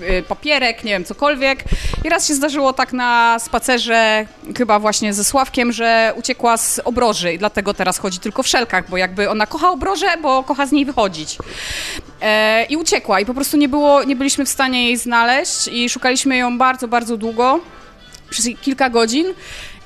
e, 0.00 0.22
papierek, 0.22 0.84
nie 0.84 0.90
wiem, 0.90 1.04
cokolwiek. 1.04 1.64
I 2.04 2.08
raz 2.08 2.28
się 2.28 2.34
zdarzyło 2.34 2.72
tak 2.72 2.92
na 2.92 3.38
spacerze, 3.38 4.26
chyba 4.56 4.78
właśnie 4.78 5.14
ze 5.14 5.24
Sławkiem, 5.24 5.72
że 5.72 6.12
uciekła 6.16 6.56
z 6.56 6.80
obroży 6.84 7.32
i 7.32 7.38
dlatego 7.38 7.74
teraz 7.74 7.98
chodzi 7.98 8.18
tylko 8.18 8.42
w 8.42 8.48
szelkach, 8.48 8.90
bo 8.90 8.96
jakby 8.96 9.30
ona 9.30 9.46
kocha 9.46 9.70
obrożę, 9.70 10.06
bo 10.22 10.42
kocha 10.42 10.66
z 10.66 10.72
niej 10.72 10.84
wychodzić. 10.84 11.38
E, 12.20 12.64
I 12.64 12.76
uciekła 12.76 13.20
i 13.20 13.26
po 13.26 13.34
prostu 13.34 13.56
nie, 13.56 13.68
było, 13.68 14.04
nie 14.04 14.16
byliśmy 14.16 14.44
w 14.44 14.48
stanie 14.48 14.84
jej 14.84 14.96
znaleźć 14.96 15.68
i 15.68 15.88
szukaliśmy 15.88 16.36
ją 16.36 16.58
bardzo, 16.58 16.88
bardzo 16.88 17.16
długo, 17.16 17.60
przez 18.30 18.48
kilka 18.62 18.90
godzin 18.90 19.26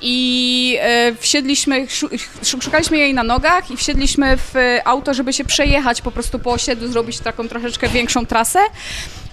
i 0.05 0.77
e, 0.81 1.15
wsiedliśmy, 1.19 1.87
szu- 1.87 2.09
szu- 2.43 2.61
szukaliśmy 2.61 2.97
jej 2.97 3.13
na 3.13 3.23
nogach 3.23 3.71
i 3.71 3.77
wsiedliśmy 3.77 4.37
w 4.37 4.53
auto, 4.85 5.13
żeby 5.13 5.33
się 5.33 5.45
przejechać 5.45 6.01
po 6.01 6.11
prostu 6.11 6.39
po 6.39 6.51
osiedlu, 6.51 6.87
zrobić 6.87 7.19
taką 7.19 7.47
troszeczkę 7.47 7.89
większą 7.89 8.25
trasę. 8.25 8.59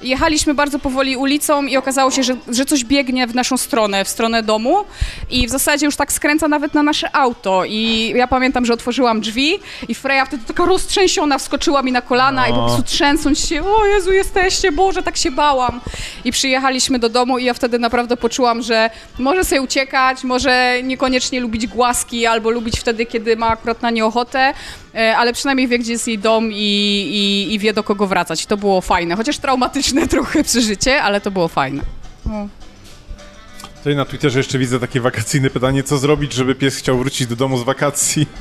Jechaliśmy 0.03 0.55
bardzo 0.55 0.79
powoli 0.79 1.17
ulicą 1.17 1.63
i 1.63 1.77
okazało 1.77 2.11
się, 2.11 2.23
że, 2.23 2.37
że 2.49 2.65
coś 2.65 2.85
biegnie 2.85 3.27
w 3.27 3.35
naszą 3.35 3.57
stronę, 3.57 4.05
w 4.05 4.09
stronę 4.09 4.43
domu 4.43 4.85
i 5.31 5.47
w 5.47 5.51
zasadzie 5.51 5.87
już 5.87 5.97
tak 5.97 6.13
skręca 6.13 6.49
nawet 6.49 6.75
na 6.75 6.83
nasze 6.83 7.17
auto 7.17 7.65
i 7.65 8.13
ja 8.17 8.27
pamiętam, 8.27 8.67
że 8.67 8.73
otworzyłam 8.73 9.21
drzwi 9.21 9.59
i 9.89 9.95
Freja 9.95 10.25
wtedy 10.27 10.45
taka 10.47 10.65
roztrzęsiona 10.65 11.39
wskoczyła 11.39 11.83
mi 11.83 11.93
na 11.93 12.03
kolana 12.03 12.49
i 12.49 12.53
po 12.53 12.65
O. 12.65 12.67
prostu 12.67 12.83
trzęsąc 12.83 13.47
się, 13.49 13.63
o 13.65 13.87
Jezu, 13.87 14.13
jesteście, 14.13 14.73
Boże, 14.73 15.03
tak 15.03 15.17
się 15.17 15.31
bałam. 15.31 15.81
I 16.25 16.33
przyjechaliśmy 16.33 16.99
do 16.99 17.09
domu 17.09 17.39
i 17.39 17.45
ja 17.45 17.55
wtedy 17.55 17.79
naprawdę 17.79 18.17
poczułam, 18.17 18.63
że 18.63 18.91
może 19.19 19.45
sobie 19.45 19.63
uciekać, 19.63 20.25
może 20.25 20.83
niekoniecznie 20.83 21.41
lubić 21.41 21.67
głaski 21.67 22.27
albo 22.27 22.51
lubić 22.51 22.81
wtedy, 22.81 23.07
kiedy 23.07 23.37
ma 23.37 23.49
akurat 23.49 23.83
na 23.83 23.91
nie 23.91 24.07
ochotę, 24.07 24.55
ale 24.95 25.33
przynajmniej 25.33 25.69
wie, 25.69 25.79
gdzie 25.79 25.93
jest 25.93 26.09
jej 26.09 26.19
dom 26.19 26.53
i, 26.53 26.57
i, 26.57 27.55
i 27.55 27.59
wie, 27.59 27.73
do 27.73 27.83
kogo 27.83 28.07
wracać. 28.07 28.47
To 28.47 28.57
było 28.57 28.81
fajne, 28.81 29.17
chociaż 29.17 29.39
traumatyczne 29.39 30.09
trochę 30.17 30.45
przeżycie, 30.45 31.03
ale 31.03 31.21
to 31.21 31.31
było 31.31 31.49
fajne. 31.49 31.83
No. 32.27 32.49
Tutaj 33.81 33.97
na 33.97 34.05
Twitterze 34.05 34.39
jeszcze 34.39 34.59
widzę 34.59 34.81
takie 34.81 35.01
wakacyjne 35.01 35.51
pytanie, 35.51 35.83
co 35.83 35.99
zrobić, 35.99 36.33
żeby 36.33 36.55
pies 36.55 36.77
chciał 36.77 36.99
wrócić 36.99 37.27
do 37.27 37.37
domu 37.37 37.59
z 37.59 37.63
wakacji? 37.63 38.27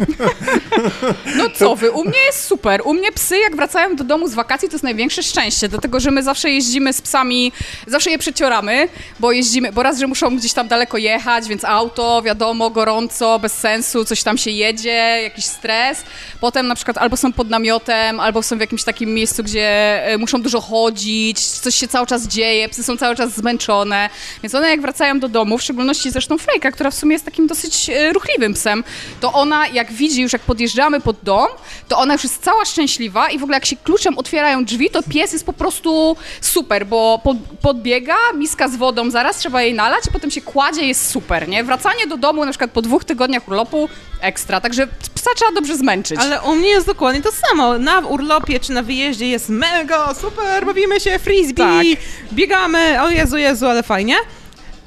No 1.37 1.49
co 1.49 1.75
wy, 1.75 1.91
u 1.91 2.03
mnie 2.05 2.19
jest 2.25 2.43
super. 2.43 2.81
U 2.85 2.93
mnie 2.93 3.11
psy, 3.11 3.37
jak 3.37 3.55
wracają 3.55 3.95
do 3.95 4.03
domu 4.03 4.27
z 4.27 4.33
wakacji, 4.33 4.69
to 4.69 4.73
jest 4.73 4.83
największe 4.83 5.23
szczęście, 5.23 5.69
dlatego 5.69 5.99
że 5.99 6.11
my 6.11 6.23
zawsze 6.23 6.49
jeździmy 6.49 6.93
z 6.93 7.01
psami, 7.01 7.51
zawsze 7.87 8.11
je 8.11 8.17
przecioramy, 8.17 8.87
bo 9.19 9.31
jeździmy, 9.31 9.71
bo 9.71 9.83
raz, 9.83 9.99
że 9.99 10.07
muszą 10.07 10.37
gdzieś 10.37 10.53
tam 10.53 10.67
daleko 10.67 10.97
jechać, 10.97 11.47
więc 11.47 11.65
auto, 11.65 12.21
wiadomo, 12.21 12.69
gorąco, 12.69 13.39
bez 13.39 13.53
sensu, 13.53 14.05
coś 14.05 14.23
tam 14.23 14.37
się 14.37 14.51
jedzie, 14.51 15.19
jakiś 15.23 15.45
stres. 15.45 16.03
Potem 16.39 16.67
na 16.67 16.75
przykład 16.75 16.97
albo 16.97 17.17
są 17.17 17.33
pod 17.33 17.49
namiotem, 17.49 18.19
albo 18.19 18.43
są 18.43 18.57
w 18.57 18.61
jakimś 18.61 18.83
takim 18.83 19.13
miejscu, 19.13 19.43
gdzie 19.43 20.03
e, 20.05 20.17
muszą 20.17 20.41
dużo 20.41 20.61
chodzić, 20.61 21.39
coś 21.39 21.75
się 21.75 21.87
cały 21.87 22.07
czas 22.07 22.27
dzieje, 22.27 22.69
psy 22.69 22.83
są 22.83 22.97
cały 22.97 23.15
czas 23.15 23.35
zmęczone, 23.35 24.09
więc 24.43 24.55
one 24.55 24.69
jak 24.69 24.81
wracają 24.81 25.19
do 25.19 25.28
domu, 25.29 25.57
w 25.57 25.61
szczególności 25.61 26.11
zresztą 26.11 26.37
Frejka, 26.37 26.71
która 26.71 26.91
w 26.91 26.95
sumie 26.95 27.13
jest 27.13 27.25
takim 27.25 27.47
dosyć 27.47 27.89
e, 27.89 28.13
ruchliwym 28.13 28.53
psem, 28.53 28.83
to 29.21 29.33
ona 29.33 29.67
jak 29.67 29.91
widzi 29.91 30.21
już 30.21 30.33
jak 30.33 30.41
podjeżdżamy 30.41 30.99
pod 31.01 31.15
dom, 31.23 31.47
to 31.87 31.97
ona 31.97 32.13
już 32.13 32.23
jest 32.23 32.43
cała 32.43 32.65
szczęśliwa 32.65 33.29
i 33.29 33.39
w 33.39 33.43
ogóle 33.43 33.55
jak 33.57 33.65
się 33.65 33.75
kluczem 33.75 34.17
otwierają 34.17 34.65
drzwi, 34.65 34.89
to 34.89 35.03
pies 35.03 35.33
jest 35.33 35.45
po 35.45 35.53
prostu 35.53 36.17
super, 36.41 36.85
bo 36.87 37.21
pod, 37.23 37.37
podbiega, 37.61 38.15
miska 38.35 38.67
z 38.67 38.75
wodą, 38.75 39.11
zaraz 39.11 39.37
trzeba 39.37 39.61
jej 39.61 39.73
nalać 39.73 40.07
i 40.07 40.11
potem 40.11 40.31
się 40.31 40.41
kładzie, 40.41 40.85
jest 40.85 41.09
super, 41.09 41.47
nie? 41.47 41.63
Wracanie 41.63 42.07
do 42.07 42.17
domu 42.17 42.45
na 42.45 42.51
przykład 42.51 42.71
po 42.71 42.81
dwóch 42.81 43.03
tygodniach 43.03 43.47
urlopu, 43.47 43.89
ekstra, 44.21 44.61
także 44.61 44.87
psa 45.15 45.29
trzeba 45.35 45.51
dobrze 45.51 45.77
zmęczyć. 45.77 46.19
Ale 46.19 46.41
u 46.41 46.55
mnie 46.55 46.69
jest 46.69 46.87
dokładnie 46.87 47.21
to 47.21 47.29
samo. 47.31 47.77
Na 47.77 47.99
urlopie 47.99 48.59
czy 48.59 48.71
na 48.71 48.81
wyjeździe 48.83 49.27
jest 49.27 49.49
mega, 49.49 50.13
super, 50.21 50.65
bawimy 50.65 50.99
się, 50.99 51.19
frisbee, 51.19 51.55
Tak. 51.55 51.85
biegamy, 52.33 53.01
o 53.01 53.09
Jezu, 53.09 53.37
Jezu, 53.37 53.67
ale 53.67 53.83
fajnie. 53.83 54.15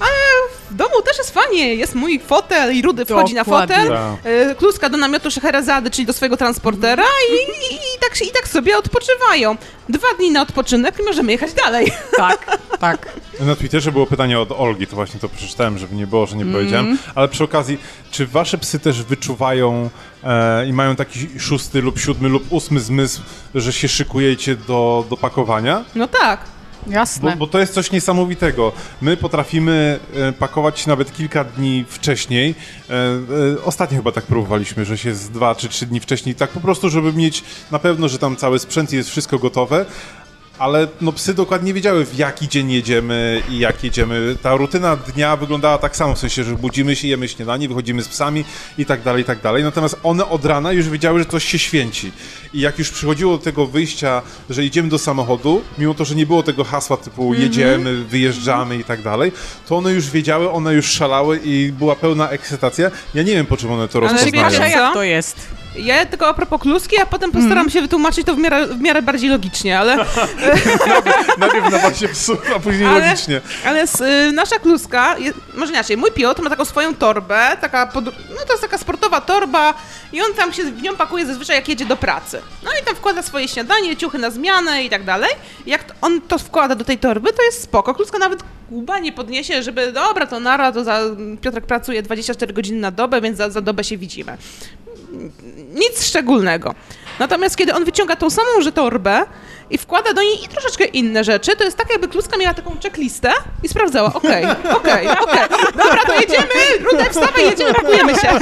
Ale 0.03 0.13
w 0.71 0.75
domu 0.75 1.03
też 1.03 1.19
jest 1.19 1.31
fajnie, 1.35 1.75
jest 1.75 1.95
mój 1.95 2.21
fotel 2.21 2.77
i 2.77 2.83
Rudy 2.83 3.05
wchodzi 3.05 3.35
na 3.35 3.45
Dokładnie. 3.45 3.77
fotel, 3.77 3.89
Tak. 3.89 4.17
e, 4.25 4.55
kluska 4.55 4.89
do 4.89 4.97
namiotu 4.97 5.31
Szeherazady, 5.31 5.91
czyli 5.91 6.07
do 6.07 6.13
swojego 6.13 6.37
transportera 6.37 7.05
i, 7.31 7.35
i, 7.35 7.77
i, 7.77 7.79
tak, 8.01 8.17
się- 8.17 8.25
i 8.25 8.31
tak 8.31 8.49
sobie 8.49 8.79
odpoczywają. 8.79 9.57
Dwa 9.89 10.09
dni 10.19 10.31
na 10.31 10.43
odpoczynek 10.43 10.99
i 11.01 11.03
możemy 11.03 11.33
jechać 11.33 11.53
dalej. 11.53 11.93
Tak, 12.17 12.59
tak. 12.81 13.09
Na 13.41 13.57
Twitterze 13.57 13.93
było 13.93 14.07
pytanie 14.07 14.41
od 14.41 14.53
Olgi, 14.53 14.87
to 14.87 14.97
właśnie 14.97 15.21
to 15.21 15.29
przeczytałem, 15.29 15.79
żeby 15.79 15.95
nie 15.95 16.07
było, 16.07 16.27
że 16.27 16.37
nie 16.37 16.45
powiedziałem. 16.53 16.99
Ale 17.15 17.29
przy 17.29 17.45
okazji, 17.45 17.79
czy 18.11 18.27
wasze 18.27 18.59
psy 18.59 18.79
też 18.79 19.03
wyczuwają 19.03 19.91
e, 20.25 20.67
i 20.67 20.73
mają 20.73 20.97
taki 20.97 21.29
szósty 21.41 21.83
lub 21.83 21.99
siódmy 22.01 22.29
lub 22.29 22.53
ósmy 22.53 22.81
zmysł, 22.81 23.21
że 23.55 23.73
się 23.73 23.89
szykujecie 23.89 24.57
do, 24.57 25.05
do 25.11 25.17
pakowania? 25.17 25.85
No 25.95 26.09
tak. 26.09 26.41
Bo, 26.87 26.93
Jasne. 26.93 27.37
bo 27.37 27.47
to 27.47 27.59
jest 27.59 27.75
coś 27.75 27.93
niesamowitego. 27.93 28.73
My 29.03 29.17
potrafimy 29.17 30.01
e, 30.15 30.33
pakować 30.33 30.87
nawet 30.87 31.13
kilka 31.13 31.45
dni 31.45 31.85
wcześniej. 31.89 32.55
E, 32.91 32.95
e, 32.95 33.65
ostatnio 33.65 33.97
chyba 33.97 34.13
tak 34.13 34.25
próbowaliśmy, 34.25 34.85
że 34.85 34.99
się 34.99 35.15
z 35.15 35.31
dwa 35.31 35.55
czy 35.55 35.69
trzy 35.69 35.87
dni 35.87 36.01
wcześniej, 36.01 36.35
tak 36.35 36.51
po 36.51 36.61
prostu, 36.61 36.91
żeby 36.91 37.13
mieć 37.13 37.45
na 37.71 37.79
pewno, 37.79 38.09
że 38.09 38.19
tam 38.19 38.37
cały 38.37 38.59
sprzęt 38.59 38.93
jest 38.93 39.11
wszystko 39.11 39.39
gotowe. 39.39 39.87
Ale 40.63 40.89
no, 41.01 41.13
psy 41.13 41.35
dokładnie 41.35 41.75
wiedziały, 41.75 42.05
w 42.07 42.19
jaki 42.19 42.49
dzień 42.49 42.71
jedziemy 42.71 43.43
i 43.51 43.59
jak 43.59 43.85
jedziemy. 43.85 44.37
Ta 44.43 44.57
rutyna 44.57 44.97
dnia 44.97 45.37
wyglądała 45.37 45.79
tak 45.79 45.97
samo, 45.97 46.15
w 46.15 46.19
sensie, 46.19 46.45
że 46.45 46.55
budzimy 46.55 46.97
się, 46.97 47.09
jemy 47.09 47.29
śniadanie, 47.29 47.69
wychodzimy 47.69 48.03
z 48.03 48.09
psami 48.09 48.45
i 48.79 48.87
tak 48.87 49.03
dalej, 49.03 49.23
i 49.23 49.25
tak 49.25 49.41
dalej. 49.41 49.65
Natomiast 49.65 49.97
one 50.03 50.29
od 50.29 50.45
rana 50.45 50.73
już 50.73 50.89
wiedziały, 50.89 51.19
że 51.19 51.25
coś 51.25 51.45
się 51.45 51.59
święci. 51.59 52.13
I 52.55 52.61
jak 52.61 52.79
już 52.79 52.91
przychodziło 52.91 53.39
do 53.39 53.45
tego 53.45 53.67
wyjścia, 53.67 54.23
że 54.51 54.65
idziemy 54.65 54.89
do 54.89 54.99
samochodu, 54.99 55.63
mimo 55.79 55.95
to, 55.95 56.05
że 56.05 56.15
nie 56.15 56.27
było 56.27 56.43
tego 56.43 56.65
hasła 56.65 56.97
typu 56.97 57.35
jedziemy, 57.35 58.05
wyjeżdżamy 58.05 58.77
i 58.77 58.85
tak 58.85 59.03
dalej, 59.03 59.33
to 59.69 59.77
one 59.77 59.93
już 59.93 60.11
wiedziały, 60.11 60.51
one 60.51 60.75
już 60.75 60.87
szalały 60.87 61.41
i 61.45 61.73
była 61.79 61.97
pełna 61.97 62.29
ekscytacja. 62.29 62.91
Ja 63.15 63.23
nie 63.23 63.33
wiem, 63.33 63.47
po 63.47 63.57
czym 63.57 63.73
one 63.73 63.89
to 63.89 63.99
Ale 63.99 64.13
rozpoznają. 64.13 64.51
co? 64.51 64.65
jak 64.65 64.95
to 64.95 65.03
jest? 65.03 65.62
Ja 65.77 66.07
tylko 66.07 66.29
a 66.29 66.35
propos 66.35 66.61
kluski, 66.63 66.99
a 67.01 67.07
potem 67.07 67.33
postaram 67.33 67.71
się 67.71 67.83
wytłumaczyć 67.83 68.27
to 68.27 68.35
w 68.35 68.39
miarę, 68.39 68.67
w 68.67 68.81
miarę 68.81 69.03
bardziej 69.03 69.31
logicznie, 69.31 69.79
ale... 69.79 69.97
Najpierw 71.39 71.71
na 71.71 71.79
bazie 71.79 72.09
psów, 72.09 72.39
a 72.57 72.61
później 72.61 72.89
Ale- 72.89 73.01
logicznie. 73.07 73.41
Ale 73.67 73.81
s- 73.81 74.01
y, 74.01 74.33
nasza 74.33 74.59
kluska, 74.59 75.19
je, 75.19 75.33
może 75.55 75.73
inaczej, 75.73 75.97
mój 75.97 76.11
Piotr 76.13 76.43
ma 76.43 76.51
taką 76.51 76.65
swoją 76.65 76.95
torbę, 76.95 77.57
taka 77.61 77.87
pod, 77.87 78.05
no 78.05 78.13
to 78.47 78.53
jest 78.53 78.63
taka 78.63 78.79
sportowa 78.79 79.21
torba 79.21 79.75
i 80.13 80.21
on 80.23 80.35
tam 80.37 80.53
się 80.53 80.63
w 80.65 80.83
nią 80.83 80.97
pakuje 80.97 81.27
zazwyczaj 81.27 81.57
jak 81.57 81.69
jedzie 81.69 81.85
do 81.85 81.97
pracy. 81.97 82.41
No 82.65 82.71
i 82.83 82.85
tam 82.85 82.95
wkłada 82.97 83.23
swoje 83.23 83.49
śniadanie, 83.49 83.97
ciuchy 83.97 84.19
na 84.19 84.31
zmianę 84.31 84.85
i 84.85 84.91
tak 84.91 85.05
dalej. 85.05 85.31
Jak 85.67 85.85
to, 85.85 85.95
on 86.01 86.21
to 86.21 86.39
wkłada 86.39 86.75
do 86.75 86.85
tej 86.85 86.99
torby, 86.99 87.33
to 87.33 87.43
jest 87.43 87.63
spoko. 87.63 87.95
Kluska 87.95 88.19
nawet 88.19 88.41
łba 88.71 88.99
nie 88.99 89.13
podniesie, 89.13 89.63
żeby 89.63 89.93
dobra, 89.93 90.27
to 90.27 90.41
nara, 90.41 90.73
to 90.73 90.85
za, 90.85 91.01
Piotrek 91.41 91.67
pracuje 91.67 92.03
24 92.03 92.53
godziny 92.53 92.81
na 92.81 92.91
dobę, 92.91 93.21
więc 93.21 93.39
za, 93.39 93.51
za 93.51 93.61
dobę 93.61 93.85
się 93.85 93.97
widzimy. 93.99 94.37
Nic 95.75 96.05
szczególnego. 96.05 96.75
Natomiast 97.19 97.57
kiedy 97.57 97.75
on 97.75 97.85
wyciąga 97.85 98.17
tą 98.17 98.31
samą 98.31 98.63
torbę 98.73 99.27
i 99.73 99.79
wkłada 99.79 100.13
do 100.13 100.23
niej 100.23 100.45
i 100.45 100.49
troszeczkę 100.49 100.85
inne 100.85 101.25
rzeczy, 101.25 101.57
to 101.57 101.65
jest 101.65 101.77
tak, 101.77 101.91
jakby 101.91 102.09
kluska 102.09 102.37
miała 102.37 102.55
taką 102.55 102.77
checklistę 102.83 103.33
i 103.63 103.69
sprawdzała, 103.69 104.15
okej, 104.15 104.45
okej, 104.79 105.09
okej, 105.09 105.41
dobra, 105.77 106.05
to 106.07 106.21
jedziemy, 106.21 106.85
Rudek, 106.91 107.11
wstawaj, 107.11 107.45
jedziemy, 107.45 107.75
pakujemy 107.75 108.15
się. 108.15 108.29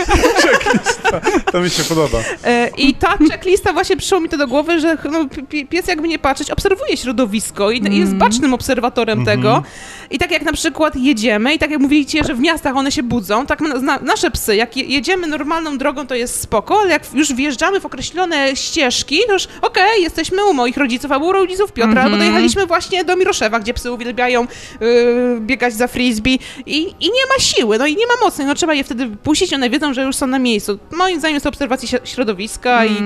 To 1.53 1.61
mi 1.61 1.71
się 1.71 1.85
podoba. 1.85 2.19
E, 2.45 2.69
I 2.77 2.95
ta 2.95 3.19
checklista 3.31 3.73
właśnie 3.73 3.97
przyszło 3.97 4.21
mi 4.21 4.29
to 4.29 4.37
do 4.39 4.47
głowy, 4.47 4.81
że 4.81 4.97
no, 5.11 5.27
pi- 5.49 5.67
pies 5.67 5.87
jakby 5.87 6.09
nie 6.09 6.19
patrzeć, 6.19 6.51
obserwuje 6.51 6.97
środowisko 6.97 7.71
i, 7.71 7.99
jest 7.99 8.15
bacznym 8.15 8.55
obserwatorem 8.55 9.25
tego. 9.25 9.63
I 10.11 10.19
tak 10.19 10.31
jak 10.31 10.43
na 10.43 10.53
przykład 10.53 10.97
jedziemy 10.97 11.55
i 11.55 11.59
tak 11.59 11.71
jak 11.71 11.81
mówicie, 11.81 12.25
że 12.25 12.35
w 12.35 12.41
miastach 12.41 12.77
one 12.77 12.93
się 12.93 13.03
budzą, 13.03 13.47
tak 13.47 13.61
na, 13.61 13.75
na, 13.75 13.99
nasze 13.99 14.31
psy, 14.31 14.57
jak 14.57 14.77
je, 14.77 14.85
jedziemy 14.85 15.27
normalną 15.27 15.79
drogą, 15.79 16.07
to 16.07 16.15
jest 16.15 16.41
spoko, 16.41 16.81
ale 16.81 16.91
jak 16.91 17.03
już 17.15 17.33
wjeżdżamy 17.33 17.81
w 17.81 17.87
określone 17.87 18.57
ścieżki, 18.57 19.21
to 19.27 19.33
już 19.33 19.49
okej, 19.63 20.03
jesteśmy 20.03 20.45
u 20.45 20.55
moich 20.55 20.77
rodziców 20.77 21.13
albo 21.21 21.27
u 21.27 21.33
rodziców 21.33 21.73
Piotra, 21.73 22.03
albo 22.03 22.17
dojechaliśmy 22.17 22.67
właśnie 22.67 23.05
do 23.05 23.17
Miroszewa, 23.17 23.61
gdzie 23.61 23.75
psy 23.75 23.93
uwielbiają 23.93 24.47
yy, 24.81 25.41
biegać 25.41 25.75
za 25.75 25.87
frisbee 25.87 26.39
i, 26.67 26.81
i 27.01 27.07
nie 27.07 27.27
ma 27.29 27.39
siły, 27.39 27.79
no 27.79 27.87
i 27.87 27.97
nie 27.97 28.07
ma 28.07 28.13
mocy, 28.25 28.45
no 28.45 28.55
trzeba 28.55 28.75
je 28.75 28.85
wtedy 28.85 29.07
puścić, 29.07 29.53
one 29.55 29.71
wiedzą, 29.71 29.95
że 29.95 30.03
już 30.03 30.17
są 30.17 30.27
na 30.27 30.39
miejscu. 30.39 30.79
Moim 30.91 31.19
zdaniem 31.19 31.35
jest 31.35 31.45
to 31.45 31.49
obserwacja 31.49 31.99
środowiska 32.05 32.87
i, 32.87 32.97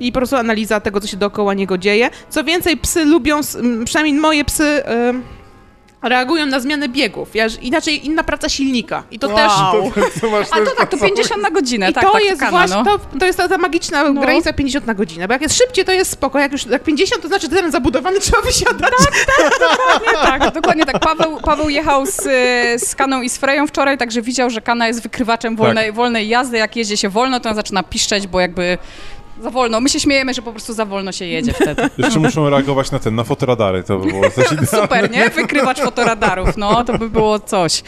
i 0.00 0.12
po 0.12 0.18
prostu 0.18 0.36
analiza 0.36 0.80
tego, 0.80 1.00
co 1.00 1.06
się 1.06 1.16
dookoła 1.16 1.54
niego 1.54 1.78
dzieje. 1.78 2.10
Co 2.30 2.44
więcej, 2.44 2.76
psy 2.76 3.04
lubią, 3.04 3.40
przynajmniej 3.84 4.20
moje 4.20 4.44
psy... 4.44 4.82
ym, 5.08 5.22
Reagują 6.02 6.46
na 6.46 6.60
zmianę 6.60 6.88
biegów, 6.88 7.34
ja, 7.34 7.46
inaczej 7.62 8.06
inna 8.06 8.24
praca 8.24 8.48
silnika. 8.48 9.02
I 9.10 9.18
to 9.18 9.28
Wow. 9.28 9.36
też 9.36 9.52
To 10.20 10.30
masz 10.30 10.46
A 10.50 10.56
to 10.56 10.70
tak, 10.78 10.90
to 10.90 10.98
50 10.98 11.42
na 11.42 11.50
godzinę, 11.50 11.90
i 11.90 11.92
tak, 11.94 12.04
to 12.04 12.12
tak, 12.12 12.22
jest 12.24 12.40
kana, 12.40 12.50
właśnie, 12.50 12.76
no. 12.76 12.84
to, 12.84 13.18
to 13.18 13.26
jest 13.26 13.38
ta, 13.38 13.48
ta 13.48 13.58
magiczna 13.58 14.04
No. 14.12 14.20
granica 14.20 14.52
50 14.52 14.86
na 14.86 14.94
godzinę, 14.94 15.28
bo 15.28 15.32
jak 15.32 15.42
jest 15.42 15.58
szybciej, 15.58 15.84
to 15.84 15.92
jest 15.92 16.10
spoko, 16.10 16.38
jak 16.38 16.52
już 16.52 16.66
jak 16.66 16.82
50, 16.82 17.22
to 17.22 17.28
znaczy 17.28 17.48
teren 17.48 17.70
zabudowany, 17.70 18.20
trzeba 18.20 18.40
wysiadać. 18.42 18.92
Tak, 20.22 20.52
dokładnie 20.54 20.86
tak. 20.86 20.98
Paweł, 21.00 21.40
Paweł 21.44 21.68
jechał 21.68 22.06
z, 22.06 22.16
z 22.82 22.94
Kaną 22.94 23.22
i 23.22 23.28
z 23.30 23.36
Freją 23.38 23.66
wczoraj, 23.66 23.98
także 23.98 24.22
widział, 24.22 24.50
że 24.50 24.60
Kana 24.60 24.86
jest 24.88 25.02
wykrywaczem 25.02 25.56
wolnej, 25.56 25.92
wolnej 25.92 26.28
jazdy. 26.28 26.58
Jak 26.58 26.76
jedzie 26.76 26.96
się 26.96 27.08
wolno, 27.08 27.40
to 27.40 27.48
on 27.48 27.54
zaczyna 27.54 27.82
piszczeć, 27.82 28.26
bo 28.26 28.40
jakby 28.40 28.78
za 29.40 29.50
wolno. 29.50 29.80
My 29.80 29.88
się 29.88 30.00
śmiejemy, 30.00 30.34
że 30.34 30.42
po 30.42 30.50
prostu 30.52 30.72
za 30.72 30.84
wolno 30.84 31.12
się 31.12 31.24
jedzie 31.24 31.52
wtedy. 31.52 31.82
Jeszcze 31.98 32.20
muszą 32.20 32.50
reagować 32.50 32.90
na 32.90 32.98
ten, 32.98 33.14
na 33.14 33.24
fotoradary, 33.24 33.82
to 33.82 33.98
by 33.98 34.12
było 34.12 34.30
coś. 34.30 34.46
Super, 34.80 35.10
nie? 35.10 35.30
Wykrywacz 35.30 35.80
fotoradarów, 35.80 36.56
no, 36.56 36.84
to 36.84 36.98
by 36.98 37.10
było 37.10 37.38
coś. 37.40 37.82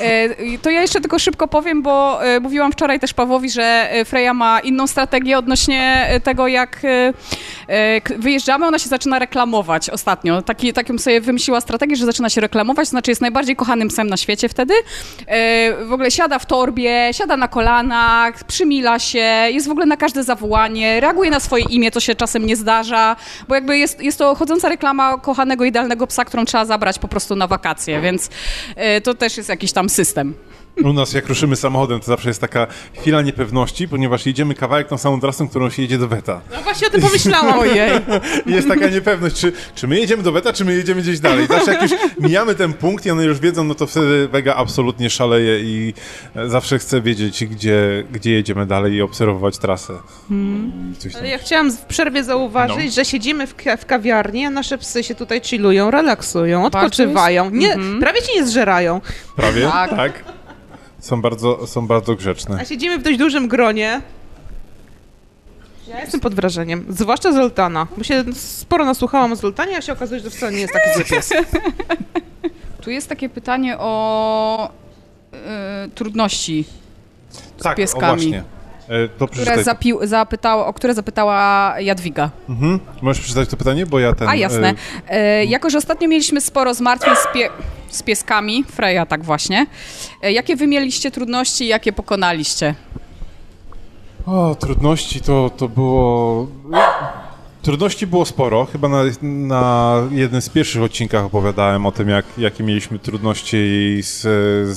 E, 0.00 0.58
to 0.58 0.70
ja 0.70 0.80
jeszcze 0.80 1.00
tylko 1.00 1.18
szybko 1.18 1.48
powiem, 1.48 1.82
bo 1.82 2.24
e, 2.24 2.40
mówiłam 2.40 2.72
wczoraj 2.72 3.00
też 3.00 3.14
Pawłowi, 3.14 3.50
że 3.50 3.90
e, 3.90 4.04
Freja 4.04 4.34
ma 4.34 4.60
inną 4.60 4.86
strategię 4.86 5.38
odnośnie 5.38 6.10
tego, 6.24 6.48
jak 6.48 6.82
e, 7.68 8.00
wyjeżdżamy, 8.18 8.66
ona 8.66 8.78
się 8.78 8.88
zaczyna 8.88 9.18
reklamować 9.18 9.90
ostatnio. 9.90 10.42
Taki, 10.42 10.72
taką 10.72 10.98
sobie 10.98 11.20
wymyśliła 11.20 11.60
strategię, 11.60 11.96
że 11.96 12.06
zaczyna 12.06 12.30
się 12.30 12.40
reklamować, 12.40 12.86
to 12.86 12.90
znaczy 12.90 13.10
jest 13.10 13.20
najbardziej 13.20 13.56
kochanym 13.56 13.88
psem 13.88 14.08
na 14.08 14.16
świecie 14.16 14.48
wtedy. 14.48 14.74
W 15.82 15.92
ogóle 15.92 16.10
siada 16.10 16.38
w 16.38 16.46
torbie, 16.46 17.10
siada 17.12 17.36
na 17.36 17.48
kolanach, 17.48 18.44
przymila 18.44 18.98
się, 18.98 19.18
jest 19.48 19.68
w 19.68 19.70
ogóle 19.70 19.86
na 19.86 19.96
każde 19.96 20.24
zawołanie, 20.24 20.95
reaguje 21.00 21.30
na 21.30 21.40
swoje 21.40 21.64
imię, 21.64 21.90
co 21.90 22.00
się 22.00 22.14
czasem 22.14 22.46
nie 22.46 22.56
zdarza, 22.56 23.16
bo 23.48 23.54
jakby 23.54 23.78
jest, 23.78 24.00
jest 24.00 24.18
to 24.18 24.34
chodząca 24.34 24.68
reklama 24.68 25.18
kochanego, 25.18 25.64
idealnego 25.64 26.06
psa, 26.06 26.24
którą 26.24 26.44
trzeba 26.44 26.64
zabrać 26.64 26.98
po 26.98 27.08
prostu 27.08 27.36
na 27.36 27.46
wakacje, 27.46 28.00
więc 28.00 28.30
e, 28.76 29.00
to 29.00 29.14
też 29.14 29.36
jest 29.36 29.48
jakiś 29.48 29.72
tam 29.72 29.88
system. 29.88 30.34
U 30.84 30.92
nas 30.92 31.12
jak 31.12 31.28
ruszymy 31.28 31.56
samochodem, 31.56 32.00
to 32.00 32.06
zawsze 32.06 32.28
jest 32.28 32.40
taka 32.40 32.66
chwila 33.00 33.22
niepewności, 33.22 33.88
ponieważ 33.88 34.26
jedziemy 34.26 34.54
kawałek 34.54 34.88
tą 34.88 34.98
samą 34.98 35.20
trasą, 35.20 35.48
którą 35.48 35.70
się 35.70 35.82
jedzie 35.82 35.98
do 35.98 36.08
Weta. 36.08 36.40
No 36.52 36.62
właśnie 36.62 36.86
o 36.86 36.90
tym 36.90 37.00
pomyślałam. 37.00 37.58
Ojej. 37.58 37.90
Jest 38.46 38.68
taka 38.68 38.88
niepewność, 38.88 39.36
czy, 39.36 39.52
czy 39.74 39.88
my 39.88 39.98
jedziemy 40.00 40.22
do 40.22 40.32
Weta, 40.32 40.52
czy 40.52 40.64
my 40.64 40.74
jedziemy 40.74 41.02
gdzieś 41.02 41.20
dalej. 41.20 41.46
Zawsze 41.46 41.72
jak 41.72 41.82
już 41.82 41.92
mijamy 42.20 42.54
ten 42.54 42.72
punkt 42.72 43.06
i 43.06 43.10
one 43.10 43.24
już 43.24 43.40
wiedzą, 43.40 43.64
no 43.64 43.74
to 43.74 43.86
wtedy 43.86 44.28
Vega 44.28 44.54
absolutnie 44.54 45.10
szaleje 45.10 45.60
i 45.60 45.94
e, 46.36 46.48
zawsze 46.48 46.78
chce 46.78 47.00
wiedzieć, 47.00 47.44
gdzie, 47.44 48.04
gdzie 48.12 48.30
jedziemy 48.32 48.66
dalej 48.66 48.92
i 48.94 49.02
obserwować 49.02 49.58
trasę. 49.58 49.92
Tam. 50.28 50.86
Ale 51.18 51.28
ja 51.28 51.38
chciałam 51.38 51.72
w 51.72 51.80
przerwie 51.84 52.24
zauważyć, 52.24 52.86
No. 52.86 52.92
że 52.92 53.04
siedzimy 53.04 53.46
w, 53.46 53.54
w 53.78 53.86
kawiarni, 53.86 54.46
a 54.46 54.50
nasze 54.50 54.78
psy 54.78 55.04
się 55.04 55.14
tutaj 55.14 55.40
chillują, 55.44 55.90
relaksują, 55.90 56.66
odpoczywają. 56.66 57.50
Nie, 57.50 57.76
Prawie 58.00 58.22
ci 58.22 58.34
nie 58.34 58.46
zżerają. 58.46 59.00
Prawie? 59.36 59.62
Tak. 59.62 59.90
tak. 59.90 60.24
Są 61.06 61.22
bardzo, 61.22 61.66
są 61.66 61.86
bardzo 61.86 62.14
grzeczne. 62.14 62.58
A 62.60 62.64
siedzimy 62.64 62.98
w 62.98 63.02
dość 63.02 63.18
dużym 63.18 63.48
gronie. 63.48 64.02
Ja 65.88 66.00
jestem 66.00 66.20
pod 66.20 66.34
wrażeniem, 66.34 66.86
zwłaszcza 66.88 67.32
Zoltana, 67.32 67.86
bo 67.96 68.04
się 68.04 68.24
sporo 68.34 68.84
nasłuchałam 68.84 69.32
o 69.32 69.36
Zoltanie, 69.36 69.76
a 69.76 69.82
się 69.82 69.92
okazuje, 69.92 70.20
że 70.20 70.30
to 70.30 70.36
wcale 70.36 70.52
nie 70.52 70.58
jest 70.60 70.72
taki 70.72 70.94
zły 70.94 71.04
pies. 71.04 71.32
Tu 72.82 72.90
jest 72.90 73.08
takie 73.08 73.28
pytanie 73.28 73.76
o 73.78 74.70
e, 75.32 75.88
trudności, 75.94 76.64
tak, 77.62 77.76
pieskami. 77.76 78.12
O 78.12 78.16
właśnie. 78.16 78.55
E, 78.88 79.08
To 79.08 79.26
które, 79.28 79.64
zapił, 79.64 79.98
zapytała, 80.02 80.66
o 80.66 80.72
które 80.72 80.94
zapytała 80.94 81.74
Jadwiga. 81.80 82.30
Mhm. 82.48 82.80
Możesz 83.02 83.20
przeczytać 83.22 83.48
to 83.48 83.56
pytanie, 83.56 83.86
bo 83.86 83.98
ja 83.98 84.12
ten... 84.12 84.28
A 84.28 84.34
jasne. 84.34 84.74
e, 85.08 85.14
E, 85.40 85.44
jako, 85.44 85.70
że 85.70 85.78
ostatnio 85.78 86.08
mieliśmy 86.08 86.40
sporo 86.40 86.74
zmartwień 86.74 87.14
z, 87.16 87.34
pie, 87.34 87.48
z 87.88 88.02
pieskami, 88.02 88.64
Freja 88.64 89.06
tak 89.06 89.24
właśnie, 89.24 89.66
e, 90.22 90.32
jakie 90.32 90.56
wy 90.56 90.66
mieliście 90.66 91.10
trudności 91.10 91.64
i 91.64 91.68
jakie 91.68 91.92
pokonaliście? 91.92 92.74
O, 94.26 94.54
trudności 94.54 95.20
to, 95.20 95.50
to 95.56 95.68
było... 95.68 96.46
Trudności 97.66 98.06
było 98.06 98.24
sporo. 98.24 98.66
Chyba 98.72 98.88
na, 98.88 99.02
na 99.22 99.94
jednym 100.10 100.42
z 100.42 100.48
pierwszych 100.48 100.82
odcinkach 100.82 101.24
opowiadałem 101.24 101.86
o 101.86 101.92
tym, 101.92 102.08
jak, 102.08 102.24
jakie 102.38 102.64
mieliśmy 102.64 102.98
trudności 102.98 103.98
z, 104.02 104.20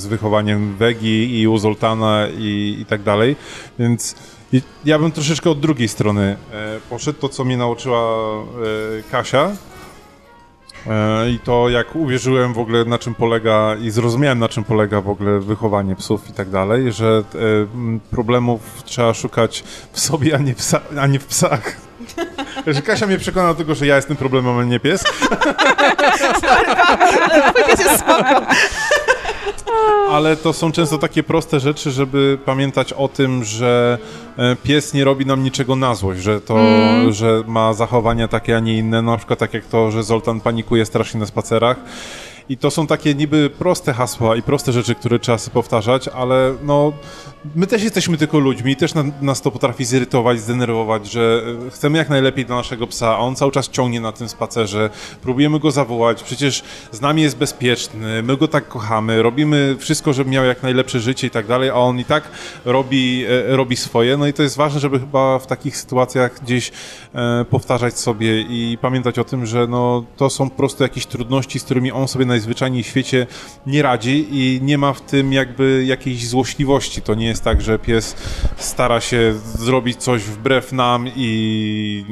z 0.00 0.06
wychowaniem 0.06 0.76
Wegi 0.76 1.40
i 1.40 1.48
u 1.48 1.58
Zoltana 1.58 2.26
i, 2.38 2.76
i 2.80 2.84
tak 2.84 3.02
dalej. 3.02 3.36
Więc 3.78 4.14
ja 4.84 4.98
bym 4.98 5.12
troszeczkę 5.12 5.50
od 5.50 5.60
drugiej 5.60 5.88
strony 5.88 6.36
e, 6.52 6.80
poszedł. 6.90 7.18
To, 7.18 7.28
co 7.28 7.44
mnie 7.44 7.56
nauczyła 7.56 8.24
e, 8.32 9.10
Kasia, 9.10 9.50
E, 10.86 11.30
I 11.30 11.38
to 11.38 11.68
jak 11.68 11.96
uwierzyłem 11.96 12.52
w 12.52 12.58
ogóle 12.58 12.84
na 12.84 12.98
czym 12.98 13.14
polega 13.14 13.76
i 13.82 13.90
zrozumiałem 13.90 14.38
na 14.38 14.48
czym 14.48 14.64
polega 14.64 15.00
w 15.00 15.08
ogóle 15.08 15.40
wychowanie 15.40 15.96
psów 15.96 16.30
i 16.30 16.32
tak 16.32 16.50
dalej, 16.50 16.92
że 16.92 17.24
e, 17.34 17.38
problemów 18.10 18.82
trzeba 18.84 19.14
szukać 19.14 19.64
w 19.92 20.00
sobie, 20.00 20.34
a 20.34 20.38
nie 20.38 20.54
w, 20.54 20.74
a 20.98 21.06
nie 21.06 21.18
w 21.18 21.26
psach. 21.26 21.89
Że 22.74 22.82
Kasia 22.82 23.06
mnie 23.06 23.18
przekonała 23.18 23.52
do 23.52 23.58
tego, 23.58 23.74
że 23.74 23.86
ja 23.86 23.96
jestem 23.96 24.16
problemem, 24.16 24.58
a 24.58 24.64
nie 24.64 24.80
pies. 24.80 25.04
Ale 30.10 30.36
to 30.36 30.52
są 30.52 30.72
często 30.72 30.98
takie 30.98 31.22
proste 31.22 31.60
rzeczy, 31.60 31.90
żeby 31.90 32.38
pamiętać 32.44 32.92
o 32.92 33.08
tym, 33.08 33.44
że 33.44 33.98
e, 34.38 34.56
pies 34.56 34.94
nie 34.94 35.04
robi 35.04 35.26
nam 35.26 35.42
niczego 35.42 35.76
na 35.76 35.94
złość, 35.94 36.20
że 36.22 36.40
to, 36.40 36.58
że 37.10 37.42
ma 37.46 37.72
zachowania 37.72 38.28
takie, 38.28 38.56
a 38.56 38.60
nie 38.60 38.78
inne, 38.78 39.02
na 39.02 39.16
przykład 39.16 39.38
tak 39.38 39.54
jak 39.54 39.64
to, 39.64 39.90
że 39.90 40.02
Zoltan 40.02 40.40
panikuje 40.40 40.86
strasznie 40.86 41.20
na 41.20 41.26
spacerach. 41.26 41.76
I 42.48 42.56
to 42.56 42.70
są 42.70 42.86
takie 42.86 43.14
niby 43.14 43.50
proste 43.50 43.92
hasła 43.92 44.36
i 44.36 44.42
proste 44.42 44.72
rzeczy, 44.72 44.94
które 44.94 45.18
trzeba 45.18 45.38
sobie 45.38 45.54
powtarzać, 45.54 46.08
ale 46.08 46.54
no, 46.62 46.92
my 47.54 47.66
też 47.66 47.82
jesteśmy 47.82 48.16
tylko 48.16 48.38
ludźmi 48.38 48.72
i 48.72 48.76
też 48.76 48.94
na, 48.94 49.04
nas 49.20 49.40
to 49.40 49.50
potrafi 49.50 49.84
zirytować, 49.84 50.40
zdenerwować, 50.40 51.10
że 51.10 51.42
e, 51.66 51.70
chcemy 51.70 51.98
jak 51.98 52.08
najlepiej 52.08 52.46
dla 52.46 52.56
naszego 52.56 52.86
psa, 52.86 53.08
a 53.08 53.18
on 53.18 53.36
cały 53.36 53.52
czas 53.52 53.68
ciągnie 53.68 54.00
na 54.00 54.12
tym 54.12 54.28
spacerze, 54.28 54.90
próbujemy 55.22 55.58
go 55.58 55.70
zawołać, 55.70 56.22
przecież 56.22 56.62
z 56.92 57.00
nami 57.00 57.22
jest 57.22 57.36
bezpieczny, 57.36 58.22
my 58.22 58.36
go 58.36 58.48
tak 58.48 58.68
kochamy, 58.68 59.22
robimy 59.22 59.76
wszystko, 59.78 60.12
żeby 60.12 60.30
miał 60.30 60.44
jak 60.44 60.62
najlepsze 60.62 61.00
życie 61.00 61.26
i 61.26 61.30
tak 61.30 61.46
dalej, 61.46 61.70
a 61.70 61.74
on 61.74 61.98
i 61.98 62.04
tak 62.04 62.24
robi, 62.64 63.24
e, 63.24 63.56
robi 63.56 63.76
swoje, 63.76 64.16
no 64.16 64.26
i 64.26 64.32
to 64.32 64.42
jest 64.42 64.56
ważne, 64.56 64.80
żeby 64.80 65.00
chyba 65.00 65.38
w 65.38 65.46
takich 65.46 65.76
sytuacjach 65.76 66.40
gdzieś 66.42 66.72
e, 67.14 67.44
powtarzać 67.44 67.98
sobie 67.98 68.40
i 68.40 68.78
pamiętać 68.80 69.18
o 69.18 69.24
tym, 69.24 69.46
że 69.46 69.66
no, 69.66 70.04
to 70.16 70.30
są 70.30 70.50
po 70.50 70.56
prostu 70.56 70.82
jakieś 70.82 71.06
trudności, 71.06 71.58
z 71.58 71.64
którymi 71.64 71.92
on 71.92 72.08
sobie 72.08 72.26
najzwyczajniej 72.30 72.82
w 72.82 72.86
świecie 72.86 73.26
nie 73.66 73.82
radzi 73.82 74.26
i 74.30 74.60
nie 74.62 74.78
ma 74.78 74.92
w 74.92 75.00
tym 75.00 75.32
jakby 75.32 75.84
jakiejś 75.86 76.28
złośliwości. 76.28 77.02
To 77.02 77.14
nie 77.14 77.26
jest 77.26 77.44
tak, 77.44 77.60
że 77.62 77.78
pies 77.78 78.16
stara 78.56 79.00
się 79.00 79.34
zrobić 79.58 79.96
coś 79.96 80.22
wbrew 80.22 80.72
nam 80.72 81.08
i 81.16 82.04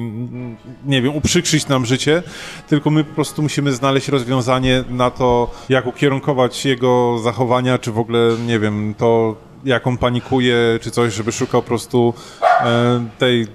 nie 0.87 1.03
wiem, 1.03 1.17
uprzykrzyć 1.17 1.69
nam 1.69 1.87
życie, 1.87 2.23
tylko 2.69 2.91
my 2.91 3.05
po 3.05 3.15
prostu 3.15 3.43
musimy 3.43 3.73
znaleźć 3.73 4.09
rozwiązanie 4.09 4.85
na 4.91 5.11
to, 5.11 5.51
jak 5.69 5.87
ukierunkować 5.87 6.65
jego 6.65 7.19
zachowania, 7.19 7.79
czy 7.79 7.93
w 7.93 7.99
ogóle, 7.99 8.37
nie 8.47 8.59
wiem, 8.59 8.95
to 8.99 9.37
jak 9.65 9.87
on 9.87 9.97
panikuje, 9.97 10.57
czy 10.81 10.91
coś, 10.91 11.15
żeby 11.15 11.33
szukał 11.33 11.63
po 11.63 11.69
prostu 11.69 12.15
e, 12.61 13.07
tej 13.19 13.47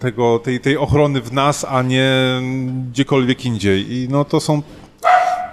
tego, 0.00 0.38
tej, 0.38 0.60
tej 0.60 0.76
ochrony 0.76 1.20
w 1.20 1.32
nas, 1.32 1.66
a 1.68 1.82
nie 1.82 2.10
gdziekolwiek 2.90 3.44
indziej. 3.44 3.92
I 3.92 4.08
no 4.10 4.24
to 4.24 4.40
są 4.40 4.62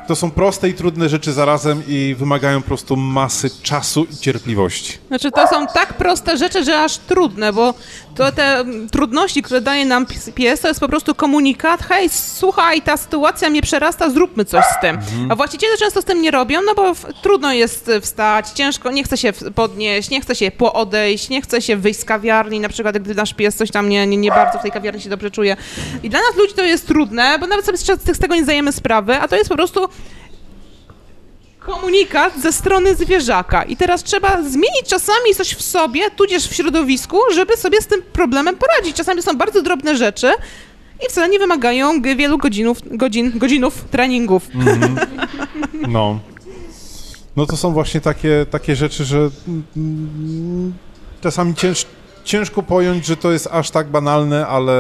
to 0.08 0.16
są 0.16 0.32
proste 0.32 0.70
i 0.70 0.74
trudne 0.74 1.10
rzeczy 1.10 1.34
zarazem 1.34 1.84
i 1.88 2.16
wymagają 2.20 2.62
po 2.62 2.68
prostu 2.68 2.96
masy 2.96 3.50
czasu 3.64 4.08
i 4.14 4.16
cierpliwości. 4.16 4.98
Znaczy, 5.08 5.32
to 5.32 5.48
są 5.48 5.68
tak 5.68 5.94
proste 5.94 6.38
rzeczy, 6.38 6.64
że 6.64 6.84
aż 6.84 6.98
trudne, 6.98 7.54
bo 7.54 7.74
to 8.16 8.32
te 8.32 8.60
mm, 8.60 8.90
trudności, 8.90 9.42
które 9.42 9.62
daje 9.62 9.86
nam 9.86 10.06
pies, 10.36 10.60
to 10.60 10.68
jest 10.68 10.80
po 10.80 10.90
prostu 10.90 11.16
komunikat, 11.16 11.84
hej, 11.84 12.10
słuchaj, 12.10 12.82
ta 12.82 12.98
sytuacja 12.98 13.50
mnie 13.50 13.62
przerasta, 13.62 14.10
zróbmy 14.10 14.46
coś 14.46 14.66
z 14.66 14.82
tym. 14.82 15.00
A 15.30 15.36
właściciele 15.36 15.78
często 15.78 16.02
z 16.02 16.06
tym 16.06 16.22
nie 16.22 16.32
robią, 16.32 16.62
no 16.66 16.76
bo 16.76 16.94
trudno 17.22 17.54
jest 17.54 17.90
y, 17.90 18.02
wstać, 18.02 18.50
ciężko, 18.50 18.92
nie 18.92 19.04
chce 19.04 19.18
się 19.18 19.34
podnieść, 19.56 20.10
nie 20.10 20.22
chce 20.22 20.36
się 20.36 20.52
poodejść, 20.52 21.30
nie 21.30 21.42
chce 21.42 21.62
się 21.62 21.78
wyjść 21.78 22.00
z 22.00 22.06
kawiarni, 22.06 22.60
na 22.60 22.70
przykład 22.70 22.98
gdy 22.98 23.16
nasz 23.16 23.34
pies 23.34 23.56
coś 23.56 23.72
tam 23.72 23.90
nie, 23.90 24.08
nie, 24.08 24.18
nie 24.18 24.30
bardzo 24.30 24.60
w 24.60 24.62
tej 24.62 24.72
kawiarni 24.72 25.02
się 25.02 25.10
dobrze 25.10 25.32
czuje. 25.32 25.58
I 26.04 26.10
dla 26.10 26.20
nas 26.20 26.36
ludzi 26.38 26.54
to 26.54 26.64
jest 26.64 26.88
trudne, 26.88 27.40
bo 27.40 27.48
nawet 27.48 27.66
sobie 27.66 27.98
z 28.14 28.20
tego 28.20 28.36
nie 28.36 28.44
zdajemy 28.44 28.72
sprawy, 28.72 29.18
a 29.18 29.28
to 29.28 29.36
jest 29.36 29.50
po 29.50 29.56
prostu 29.56 29.90
komunikat 31.60 32.42
ze 32.42 32.52
strony 32.52 32.96
zwierzaka. 32.96 33.64
I 33.64 33.78
teraz 33.78 34.04
trzeba 34.04 34.44
zmienić 34.44 34.84
czasami 34.88 35.36
coś 35.36 35.54
w 35.54 35.62
sobie, 35.62 36.12
tudzież 36.12 36.48
w 36.48 36.56
środowisku, 36.56 37.18
żeby 37.34 37.58
sobie 37.58 37.82
z 37.82 37.88
tym 37.88 38.02
problemem 38.14 38.56
poradzić. 38.56 38.98
Czasami 38.98 39.22
są 39.22 39.38
bardzo 39.38 39.62
drobne 39.62 39.98
rzeczy 39.98 40.32
i 41.06 41.10
wcale 41.10 41.30
nie 41.30 41.40
wymagają 41.40 42.02
wielu 42.02 42.38
godzinów, 42.38 42.78
godzin, 42.92 43.40
godzinów 43.40 43.86
treningów. 43.92 44.48
No. 45.88 46.20
No 47.36 47.46
to 47.46 47.58
są 47.58 47.74
właśnie 47.74 48.02
takie, 48.02 48.46
takie 48.52 48.76
rzeczy, 48.76 49.06
że 49.06 49.30
mm, 49.78 50.74
czasami 51.22 51.56
cięż, 51.56 51.86
ciężko 52.28 52.64
pojąć, 52.64 53.06
że 53.06 53.18
to 53.18 53.32
jest 53.32 53.48
aż 53.52 53.72
tak 53.72 53.88
banalne, 53.88 54.48
ale 54.48 54.74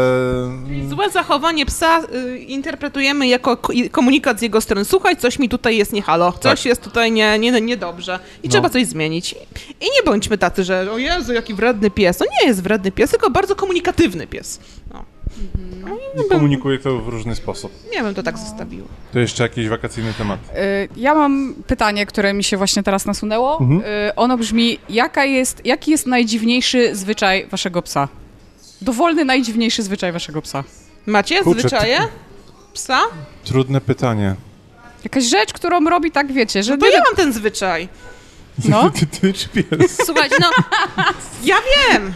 Złe 0.89 1.09
zachowanie 1.09 1.65
psa 1.65 2.01
y, 2.13 2.37
interpretujemy 2.39 3.27
jako 3.27 3.57
komunikat 3.91 4.39
z 4.39 4.41
jego 4.41 4.61
strony. 4.61 4.85
Słuchaj, 4.85 5.17
coś 5.17 5.39
mi 5.39 5.49
tutaj 5.49 5.77
jest 5.77 5.93
nie 5.93 6.01
halo, 6.01 6.31
coś 6.31 6.41
Tak. 6.59 6.65
jest 6.65 6.81
tutaj 6.81 7.11
nie, 7.11 7.39
nie, 7.39 7.61
niedobrze 7.61 8.19
i 8.43 8.47
No. 8.47 8.51
trzeba 8.51 8.69
coś 8.69 8.85
zmienić. 8.85 9.33
I 9.81 9.85
nie 9.85 10.03
bądźmy 10.05 10.37
tacy, 10.37 10.63
że 10.63 10.91
o 10.91 10.97
Jezu, 10.97 11.33
jaki 11.33 11.53
wredny 11.53 11.91
pies. 11.91 12.17
To 12.17 12.25
nie 12.41 12.47
jest 12.47 12.63
wredny 12.63 12.91
pies, 12.91 13.11
tylko 13.11 13.29
bardzo 13.29 13.55
komunikatywny 13.55 14.27
pies. 14.27 14.59
No. 14.93 15.05
I 16.25 16.29
komunikuje 16.29 16.79
to 16.79 16.99
w 16.99 17.07
różny 17.07 17.35
sposób. 17.35 17.71
Nie 17.95 18.03
bym 18.03 18.13
to 18.15 18.23
tak 18.23 18.37
zostawiła. 18.37 18.87
To 19.13 19.19
jeszcze 19.19 19.43
jakiś 19.43 19.67
wakacyjny 19.69 20.13
temat. 20.13 20.39
Y, 20.39 20.89
Ja 20.95 21.15
mam 21.15 21.55
pytanie, 21.67 22.05
które 22.05 22.33
mi 22.33 22.43
się 22.43 22.57
właśnie 22.57 22.83
teraz 22.83 23.05
nasunęło. 23.05 23.59
Mhm. 23.61 23.81
Y, 24.09 24.15
Ono 24.15 24.37
brzmi, 24.37 24.79
jaka 24.89 25.25
jest, 25.25 25.65
jaki 25.65 25.91
jest 25.91 26.07
najdziwniejszy 26.07 26.95
zwyczaj 26.95 27.47
waszego 27.47 27.81
psa? 27.81 28.07
Dowolny 28.81 29.25
najdziwniejszy 29.25 29.83
zwyczaj 29.83 30.11
waszego 30.11 30.41
psa. 30.41 30.63
Macie 31.05 31.43
Kurczę, 31.43 31.59
zwyczaje 31.61 31.99
psa? 32.73 32.99
Trudne 33.43 33.81
pytanie. 33.81 34.35
Jakaś 35.03 35.23
rzecz, 35.23 35.53
którą 35.53 35.89
robi 35.89 36.11
tak, 36.11 36.31
wiecie, 36.33 36.63
że... 36.63 36.77
To 36.77 36.89
ja 36.89 37.01
mam 37.05 37.15
ten 37.15 37.33
zwyczaj. 37.33 37.89
No, 38.69 38.89
Ty, 38.99 39.05
ty 39.05 39.33
czy 39.33 39.49
pies? 39.49 39.97
Słuchajcie, 40.05 40.35
no, 40.41 40.49
ja 41.43 41.55
wiem. 41.91 42.13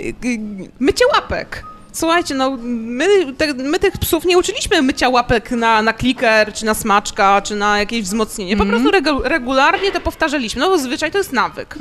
Mycie 0.80 1.04
łapek. 1.14 1.64
Słuchajcie, 1.92 2.34
no, 2.34 2.58
my, 2.62 3.32
te, 3.38 3.54
my 3.54 3.78
tych 3.78 3.98
psów 3.98 4.24
nie 4.24 4.38
uczyliśmy 4.38 4.82
mycia 4.82 5.08
łapek 5.08 5.50
na, 5.50 5.82
na 5.82 5.92
kliker, 5.92 6.52
czy 6.52 6.64
na 6.64 6.74
smaczka, 6.74 7.42
czy 7.42 7.54
na 7.56 7.78
jakieś 7.78 8.02
wzmocnienie. 8.02 8.56
Po 8.56 8.64
prostu 8.66 8.90
regu, 8.90 9.20
regularnie 9.24 9.92
to 9.92 10.00
powtarzaliśmy. 10.00 10.60
No 10.60 10.68
bo 10.68 10.78
zwyczaj 10.78 11.10
to 11.10 11.18
jest 11.18 11.32
nawyk. 11.32 11.78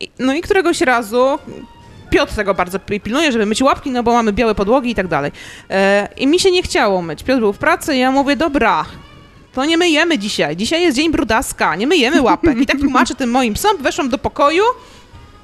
I, 0.00 0.08
no 0.18 0.34
i 0.34 0.40
któregoś 0.40 0.80
razu 0.80 1.38
Piotr 2.10 2.34
tego 2.34 2.54
bardzo 2.54 2.78
pi- 2.78 3.00
pilnuje, 3.00 3.32
żeby 3.32 3.46
myć 3.46 3.62
łapki, 3.62 3.90
no 3.90 4.02
bo 4.02 4.12
mamy 4.12 4.32
białe 4.32 4.54
podłogi 4.54 4.90
i 4.90 4.94
tak 4.94 5.08
dalej. 5.08 5.32
E, 5.70 6.08
I 6.16 6.26
mi 6.26 6.40
się 6.40 6.50
nie 6.50 6.62
chciało 6.62 7.02
myć. 7.02 7.22
Piotr 7.22 7.40
był 7.40 7.52
w 7.52 7.58
pracy 7.58 7.96
i 7.96 7.98
ja 7.98 8.10
mówię, 8.10 8.36
dobra, 8.36 8.84
to 9.52 9.64
nie 9.64 9.78
myjemy 9.78 10.18
dzisiaj. 10.18 10.56
Dzisiaj 10.56 10.82
jest 10.82 10.96
dzień 10.96 11.10
brudaska, 11.12 11.76
nie 11.76 11.86
myjemy 11.86 12.22
łapek. 12.22 12.58
I 12.58 12.66
tak 12.66 12.78
tłumaczę 12.80 13.14
tym 13.14 13.30
moim 13.30 13.54
psom, 13.54 13.76
weszłam 13.80 14.08
do 14.08 14.18
pokoju, 14.18 14.62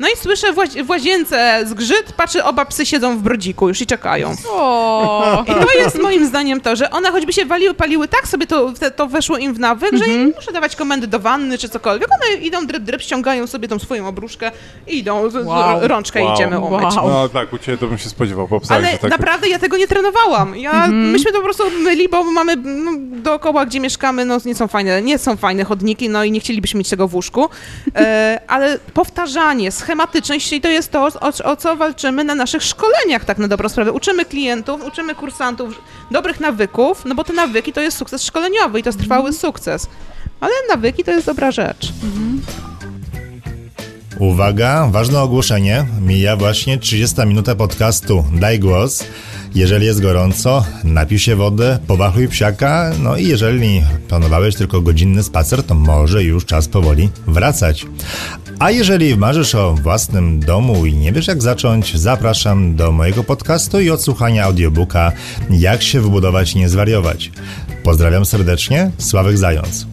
no 0.03 0.09
i 0.09 0.17
słyszę 0.17 0.53
w, 0.53 0.57
łazi- 0.57 0.83
w 0.85 0.91
łazience 0.91 1.63
zgrzyt, 1.67 2.13
patrzę, 2.17 2.45
oba 2.45 2.65
psy 2.65 2.87
siedzą 2.87 3.19
w 3.19 3.21
brodziku 3.23 3.69
już 3.69 3.81
i 3.81 3.87
czekają. 3.87 4.35
O, 4.51 5.45
I 5.49 5.53
to 5.67 5.73
jest 5.79 5.99
moim 6.03 6.27
zdaniem 6.27 6.61
to, 6.61 6.77
że 6.77 6.91
one 6.91 7.11
choćby 7.11 7.33
się 7.33 7.45
waliły, 7.45 7.75
paliły, 7.75 8.09
tak 8.09 8.29
sobie 8.29 8.47
to, 8.47 8.73
te- 8.81 8.91
to 8.91 9.07
weszło 9.07 9.37
im 9.39 9.55
w 9.55 9.59
nawyk, 9.59 9.91
że 9.97 10.05
Mhm. 10.05 10.27
nie 10.29 10.35
muszę 10.35 10.53
dawać 10.53 10.77
komendy 10.77 11.07
do 11.07 11.21
wanny 11.21 11.59
czy 11.59 11.69
cokolwiek. 11.69 12.09
One 12.13 12.41
idą 12.43 12.67
dryp, 12.67 12.83
dryp, 12.83 13.03
ściągają 13.03 13.47
sobie 13.47 13.69
tą 13.69 13.79
swoją 13.79 14.09
obruszkę 14.09 14.51
i 14.87 14.99
idą, 14.99 15.31
z, 15.31 15.33
z, 15.33 15.47
Wow. 15.47 15.81
rączkę 15.89 16.25
Wow. 16.25 16.35
idziemy 16.35 16.59
umyć. 16.59 16.95
Wow. 16.97 17.09
No 17.09 17.29
tak, 17.29 17.53
u 17.53 17.59
ciebie 17.59 17.79
to 17.79 17.87
bym 17.87 17.99
się 17.99 18.09
spodziewał 18.09 18.49
po 18.49 18.61
psach, 18.61 18.77
Ale 18.79 18.91
że 18.93 18.99
tak... 18.99 19.11
naprawdę 19.11 19.49
ja 19.49 19.59
tego 19.59 19.77
nie 19.77 19.87
trenowałam. 19.89 20.57
Ja, 20.57 20.71
Mhm. 20.73 21.11
Myśmy 21.11 21.33
to 21.33 21.39
po 21.39 21.45
prostu 21.45 21.65
myli, 21.71 22.09
bo 22.09 22.25
mamy 22.25 22.57
no, 22.57 22.91
dookoła, 23.23 23.67
gdzie 23.67 23.81
mieszkamy, 23.81 24.25
no 24.25 24.39
nie 24.45 24.55
są 24.55 24.69
fajne, 24.69 25.03
nie 25.03 25.19
są 25.19 25.37
fajne 25.37 25.65
chodniki, 25.65 26.09
no 26.09 26.25
i 26.25 26.31
nie 26.33 26.41
chcielibyśmy 26.41 26.79
mieć 26.79 26.89
tego 26.89 27.09
w 27.09 27.15
łóżku. 27.15 27.49
E, 27.97 28.41
ale 28.49 28.79
powtarzanie, 28.95 29.73
schematyczność 29.93 30.53
i 30.53 30.61
to 30.61 30.69
jest 30.69 30.91
to, 30.91 31.07
o, 31.21 31.51
o 31.51 31.57
co 31.57 31.77
walczymy 31.77 32.25
na 32.25 32.35
naszych 32.35 32.63
szkoleniach, 32.63 33.25
tak 33.25 33.39
na 33.39 33.49
dobrą 33.49 33.69
sprawę. 33.69 33.93
Uczymy 33.93 34.25
klientów, 34.25 34.85
uczymy 34.87 35.15
kursantów 35.15 35.81
dobrych 36.11 36.41
nawyków, 36.41 37.03
no 37.05 37.15
bo 37.15 37.25
te 37.25 37.33
nawyki 37.33 37.73
to 37.73 37.81
jest 37.81 37.97
sukces 37.97 38.23
szkoleniowy 38.23 38.81
i 38.81 38.83
to 38.83 38.89
jest 38.89 38.99
trwały 38.99 39.33
sukces. 39.33 39.87
Ale 40.41 40.53
nawyki 40.69 41.05
to 41.05 41.11
jest 41.11 41.27
dobra 41.27 41.51
rzecz. 41.51 41.93
Uwaga, 44.19 44.89
ważne 44.91 45.21
ogłoszenie. 45.21 45.87
Mija 46.01 46.37
właśnie 46.37 46.79
30 46.79 47.27
minuta 47.27 47.55
podcastu 47.55 48.25
Daj 48.33 48.59
głos. 48.59 49.05
Jeżeli 49.55 49.87
jest 49.87 50.03
gorąco, 50.03 50.65
napij 50.85 51.19
się 51.19 51.37
wodę, 51.37 51.79
powachluj 51.87 52.29
psiaka, 52.29 52.93
no 53.03 53.17
i 53.17 53.29
jeżeli 53.29 53.83
planowałeś 54.09 54.55
tylko 54.55 54.81
godzinny 54.81 55.23
spacer, 55.23 55.63
to 55.63 55.75
może 55.75 56.25
już 56.25 56.45
czas 56.45 56.69
powoli 56.69 57.11
wracać. 57.27 57.87
A 58.59 58.71
jeżeli 58.71 59.17
marzysz 59.17 59.55
o 59.55 59.75
własnym 59.75 60.41
domu 60.41 60.87
i 60.87 60.95
nie 60.95 61.13
wiesz 61.13 61.27
jak 61.27 61.43
zacząć, 61.43 61.97
zapraszam 61.97 62.77
do 62.77 62.93
mojego 62.93 63.25
podcastu 63.25 63.81
i 63.81 63.91
odsłuchania 63.91 64.45
audiobooka 64.45 65.13
Jak 65.51 65.83
się 65.83 66.01
wybudować 66.01 66.55
i 66.55 66.59
nie 66.59 66.69
zwariować. 66.69 67.31
Pozdrawiam 67.83 68.25
serdecznie, 68.25 68.91
Sławek 68.99 69.39
Zając. 69.39 69.87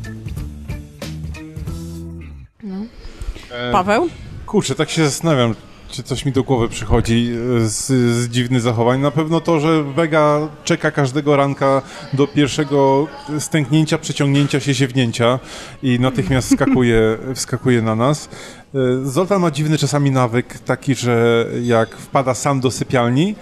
E, 3.51 3.71
Paweł? 3.71 4.09
Kurczę, 4.45 4.75
tak 4.75 4.89
się 4.89 5.05
zastanawiam, 5.05 5.55
czy 5.91 6.03
coś 6.03 6.25
mi 6.25 6.31
do 6.31 6.43
głowy 6.43 6.69
przychodzi 6.69 7.31
e, 7.31 7.69
z, 7.69 7.85
z 8.15 8.29
dziwnych 8.29 8.61
zachowań. 8.61 9.01
Na 9.01 9.11
pewno 9.11 9.41
to, 9.41 9.59
że 9.59 9.83
Vega 9.83 10.47
czeka 10.63 10.91
każdego 10.91 11.35
ranka 11.35 11.81
do 12.13 12.27
pierwszego 12.27 13.07
stęknięcia, 13.39 13.97
przeciągnięcia 13.97 14.59
się, 14.59 14.73
ziewnięcia 14.73 15.39
i 15.83 15.99
natychmiast 15.99 16.49
wskakuje, 16.49 17.17
wskakuje 17.35 17.81
na 17.81 17.95
nas. 17.95 18.29
E, 18.75 18.79
Zoltan 19.03 19.41
ma 19.41 19.51
dziwny 19.51 19.77
czasami 19.77 20.11
nawyk 20.11 20.59
taki, 20.59 20.95
że 20.95 21.45
jak 21.63 21.97
wpada 21.97 22.33
sam 22.33 22.59
do 22.59 22.71
sypialni, 22.71 23.35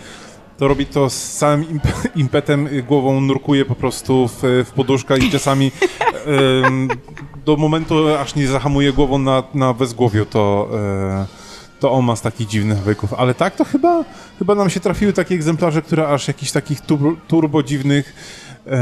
to 0.57 0.67
robi 0.67 0.86
to 0.86 1.10
z 1.10 1.31
całym 1.31 1.63
imp- 1.63 2.10
impetem, 2.15 2.69
głową 2.88 3.21
nurkuje 3.21 3.65
po 3.65 3.75
prostu 3.75 4.27
w, 4.27 4.65
w 4.67 4.71
poduszkę 4.71 5.17
i 5.17 5.31
czasami 5.31 5.71
do 7.45 7.57
momentu, 7.57 8.07
aż 8.15 8.36
nie 8.36 8.47
zahamuje 8.47 8.93
głową 8.93 9.17
na, 9.17 9.43
na 9.53 9.73
wezgłowiu, 9.73 10.25
to, 10.25 10.69
e, 10.73 11.46
to 11.80 11.92
on 11.92 12.06
ma 12.06 12.16
z 12.16 12.22
takich 12.22 12.48
dziwnych 12.48 12.78
nawyków. 12.78 13.13
Ale 13.13 13.34
tak, 13.34 13.56
to 13.56 13.63
chyba, 13.66 14.04
chyba 14.40 14.56
nam 14.56 14.70
się 14.70 14.80
trafiły 14.80 15.13
takie 15.13 15.36
egzemplarze, 15.36 15.82
które 15.82 16.08
aż 16.08 16.28
jakichś 16.28 16.52
takich 16.52 16.82
turbo, 16.82 17.12
turbo 17.28 17.63
dziwnych 17.63 18.13
e, 18.68 18.78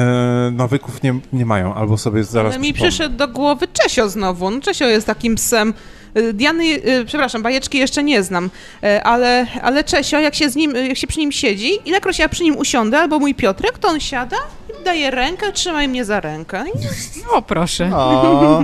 nawyków 0.53 1.03
nie, 1.03 1.15
nie 1.33 1.45
mają, 1.45 1.73
albo 1.73 1.97
sobie 1.97 2.23
zaraz 2.23 2.53
Ale 2.53 2.61
mi 2.61 2.73
przypomnę. 2.73 2.89
przyszedł 2.91 3.15
do 3.17 3.27
głowy 3.27 3.67
Czesio 3.73 4.09
znowu. 4.09 4.51
No, 4.51 4.61
Czesio 4.61 4.85
jest 4.85 5.07
takim 5.07 5.35
psem. 5.35 5.73
y, 6.17 6.33
Diany, 6.33 6.63
y, 6.63 7.03
przepraszam, 7.07 7.43
bajeczki 7.43 7.77
jeszcze 7.77 8.03
nie 8.03 8.23
znam, 8.23 8.49
y, 8.83 9.03
ale, 9.03 9.47
ale 9.61 9.83
Czesio, 9.83 10.19
jak 10.19 10.35
się, 10.35 10.49
z 10.49 10.55
nim, 10.55 10.75
jak 10.75 10.97
się 10.97 11.07
przy 11.07 11.19
nim 11.19 11.31
siedzi, 11.31 11.71
ilekroć 11.89 12.19
ja 12.19 12.29
przy 12.29 12.43
nim 12.43 12.57
usiądę, 12.57 12.99
albo 12.99 13.19
mój 13.19 13.35
Piotrek, 13.35 13.77
to 13.77 13.87
on 13.87 13.99
siada 13.99 14.37
i 14.81 14.83
daje 14.85 15.11
rękę, 15.11 15.51
trzymaj 15.51 15.87
mnie 15.87 16.05
za 16.05 16.19
rękę. 16.19 16.63
I- 16.67 17.35
O, 17.35 17.41
proszę. 17.41 17.91
A, 17.93 18.63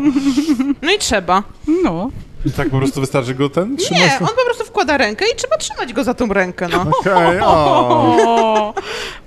No 0.82 0.92
i 0.92 0.98
trzeba. 1.00 1.44
No. 1.84 2.10
I 2.46 2.52
tak 2.52 2.70
po 2.70 2.78
prostu 2.78 3.02
wystarczy 3.02 3.36
go 3.36 3.50
ten 3.50 3.78
trzymać? 3.78 4.04
Nie, 4.04 4.20
on 4.22 4.28
po 4.28 4.46
prostu 4.46 4.66
wkłada 4.66 4.98
rękę 4.98 5.26
i 5.34 5.36
trzeba 5.36 5.58
trzymać 5.58 5.94
go 5.94 6.04
za 6.04 6.14
tą 6.14 6.28
rękę, 6.34 6.68
no. 6.68 6.86
Okej, 7.00 7.40
o. 7.40 7.46
O, 7.48 8.74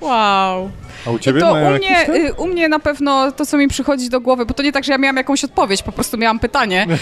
wow. 0.06 0.70
A 1.06 1.10
u 1.10 1.18
ciebie 1.18 1.40
To 1.40 1.52
u 1.52 1.70
mnie, 1.70 2.08
y, 2.14 2.32
u 2.34 2.46
mnie 2.46 2.68
na 2.68 2.78
pewno 2.78 3.32
to, 3.32 3.46
co 3.46 3.56
mi 3.56 3.68
przychodzi 3.68 4.10
do 4.10 4.20
głowy, 4.20 4.46
bo 4.46 4.54
to 4.54 4.62
nie 4.62 4.72
tak, 4.72 4.84
że 4.84 4.92
ja 4.92 4.98
miałam 4.98 5.16
jakąś 5.16 5.44
odpowiedź, 5.44 5.82
po 5.82 5.92
prostu 5.92 6.18
miałam 6.18 6.38
pytanie. 6.38 6.86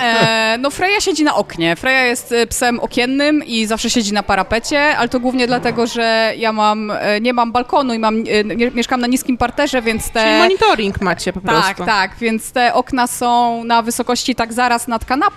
E, 0.00 0.56
no 0.58 0.70
Freja 0.70 1.00
siedzi 1.00 1.24
na 1.24 1.34
oknie. 1.34 1.76
Freja 1.76 2.04
jest 2.04 2.32
y, 2.32 2.46
psem 2.46 2.80
okiennym 2.80 3.44
i 3.44 3.66
zawsze 3.66 3.90
siedzi 3.90 4.12
na 4.12 4.22
parapecie, 4.22 4.96
ale 4.96 5.08
to 5.08 5.20
głównie 5.20 5.46
dlatego, 5.46 5.86
że 5.86 6.32
ja 6.36 6.52
mam, 6.52 6.90
e, 6.90 7.20
nie 7.20 7.32
mam 7.32 7.52
balkonu 7.52 7.94
i 7.94 7.98
mam, 7.98 8.22
nie- 8.22 8.70
mieszkam 8.74 9.00
na 9.00 9.06
niskim 9.06 9.36
parterze, 9.38 9.82
więc 9.82 10.10
te... 10.10 10.22
Czyli 10.24 10.38
monitoring 10.38 11.00
macie 11.00 11.32
po 11.32 11.40
Tak, 11.40 11.50
prostu. 11.50 11.84
tak, 11.84 12.10
więc 12.20 12.52
te 12.52 12.74
okna 12.74 13.06
są 13.06 13.64
na 13.64 13.82
wysokości 13.82 14.34
tak 14.34 14.52
zaraz 14.52 14.88
nad 14.88 15.04
kanapą 15.04 15.31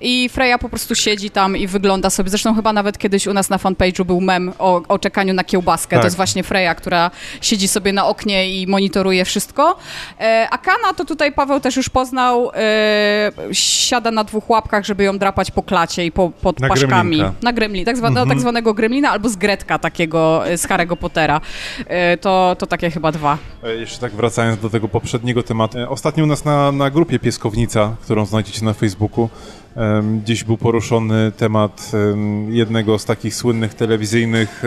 i 0.00 0.28
Freja 0.28 0.58
po 0.58 0.68
prostu 0.68 0.94
siedzi 0.94 1.30
tam 1.30 1.56
i 1.56 1.66
wygląda 1.66 2.10
sobie. 2.10 2.30
Zresztą 2.30 2.54
chyba 2.54 2.72
nawet 2.72 2.98
kiedyś 2.98 3.26
u 3.26 3.32
nas 3.32 3.50
na 3.50 3.56
fanpage'u 3.56 4.04
był 4.04 4.20
mem 4.20 4.52
o, 4.58 4.82
o 4.88 4.98
czekaniu 4.98 5.34
na 5.34 5.44
kiełbaskę. 5.44 5.90
Tak. 5.96 6.00
To 6.00 6.06
jest 6.06 6.16
właśnie 6.16 6.42
Freja, 6.42 6.74
która 6.74 7.10
siedzi 7.40 7.68
sobie 7.68 7.92
na 7.92 8.06
oknie 8.06 8.50
i 8.60 8.66
monitoruje 8.66 9.24
wszystko. 9.24 9.76
E, 10.20 10.48
a 10.50 10.58
Kana 10.58 10.92
to 10.96 11.04
tutaj 11.04 11.32
Paweł 11.32 11.60
też 11.60 11.76
już 11.76 11.88
poznał, 11.88 12.50
e, 12.54 13.32
siada 13.52 14.10
na 14.10 14.24
dwóch 14.24 14.50
łapkach, 14.50 14.84
żeby 14.84 15.04
ją 15.04 15.18
drapać 15.18 15.50
po 15.50 15.62
klacie 15.62 16.06
i 16.06 16.12
po, 16.12 16.30
pod 16.30 16.60
Na 16.60 16.68
paszkami. 16.68 16.90
gremlinka. 16.90 17.32
Na 17.42 17.52
gremlin, 17.52 17.84
tak, 17.84 17.96
Mhm. 17.96 18.28
tak 18.28 18.40
zwanego 18.40 18.74
gremlina 18.74 19.10
albo 19.10 19.28
z 19.28 19.36
Gretka 19.36 19.78
takiego 19.78 20.48
e, 20.48 20.58
z 20.58 20.66
Harry'ego 20.68 20.96
Pottera. 20.96 21.40
E, 21.86 22.16
to, 22.16 22.56
to 22.58 22.66
takie 22.66 22.90
chyba 22.90 23.12
dwa. 23.12 23.38
Jeszcze 23.78 23.98
tak 23.98 24.12
wracając 24.12 24.60
do 24.60 24.70
tego 24.70 24.88
poprzedniego 24.88 25.42
tematu. 25.42 25.78
Ostatnio 25.88 26.24
u 26.24 26.26
nas 26.26 26.44
na, 26.44 26.72
na 26.72 26.90
grupie 26.90 27.18
Pieskownica, 27.18 27.96
którą 28.02 28.26
znajdziecie 28.26 28.64
na 28.64 28.72
Facebooku, 28.72 29.19
em, 29.76 30.20
gdzieś 30.20 30.44
był 30.44 30.56
poruszony 30.56 31.32
temat 31.36 31.90
em, 32.12 32.52
jednego 32.54 32.98
z 32.98 33.04
takich 33.04 33.34
słynnych 33.34 33.74
telewizyjnych. 33.74 34.62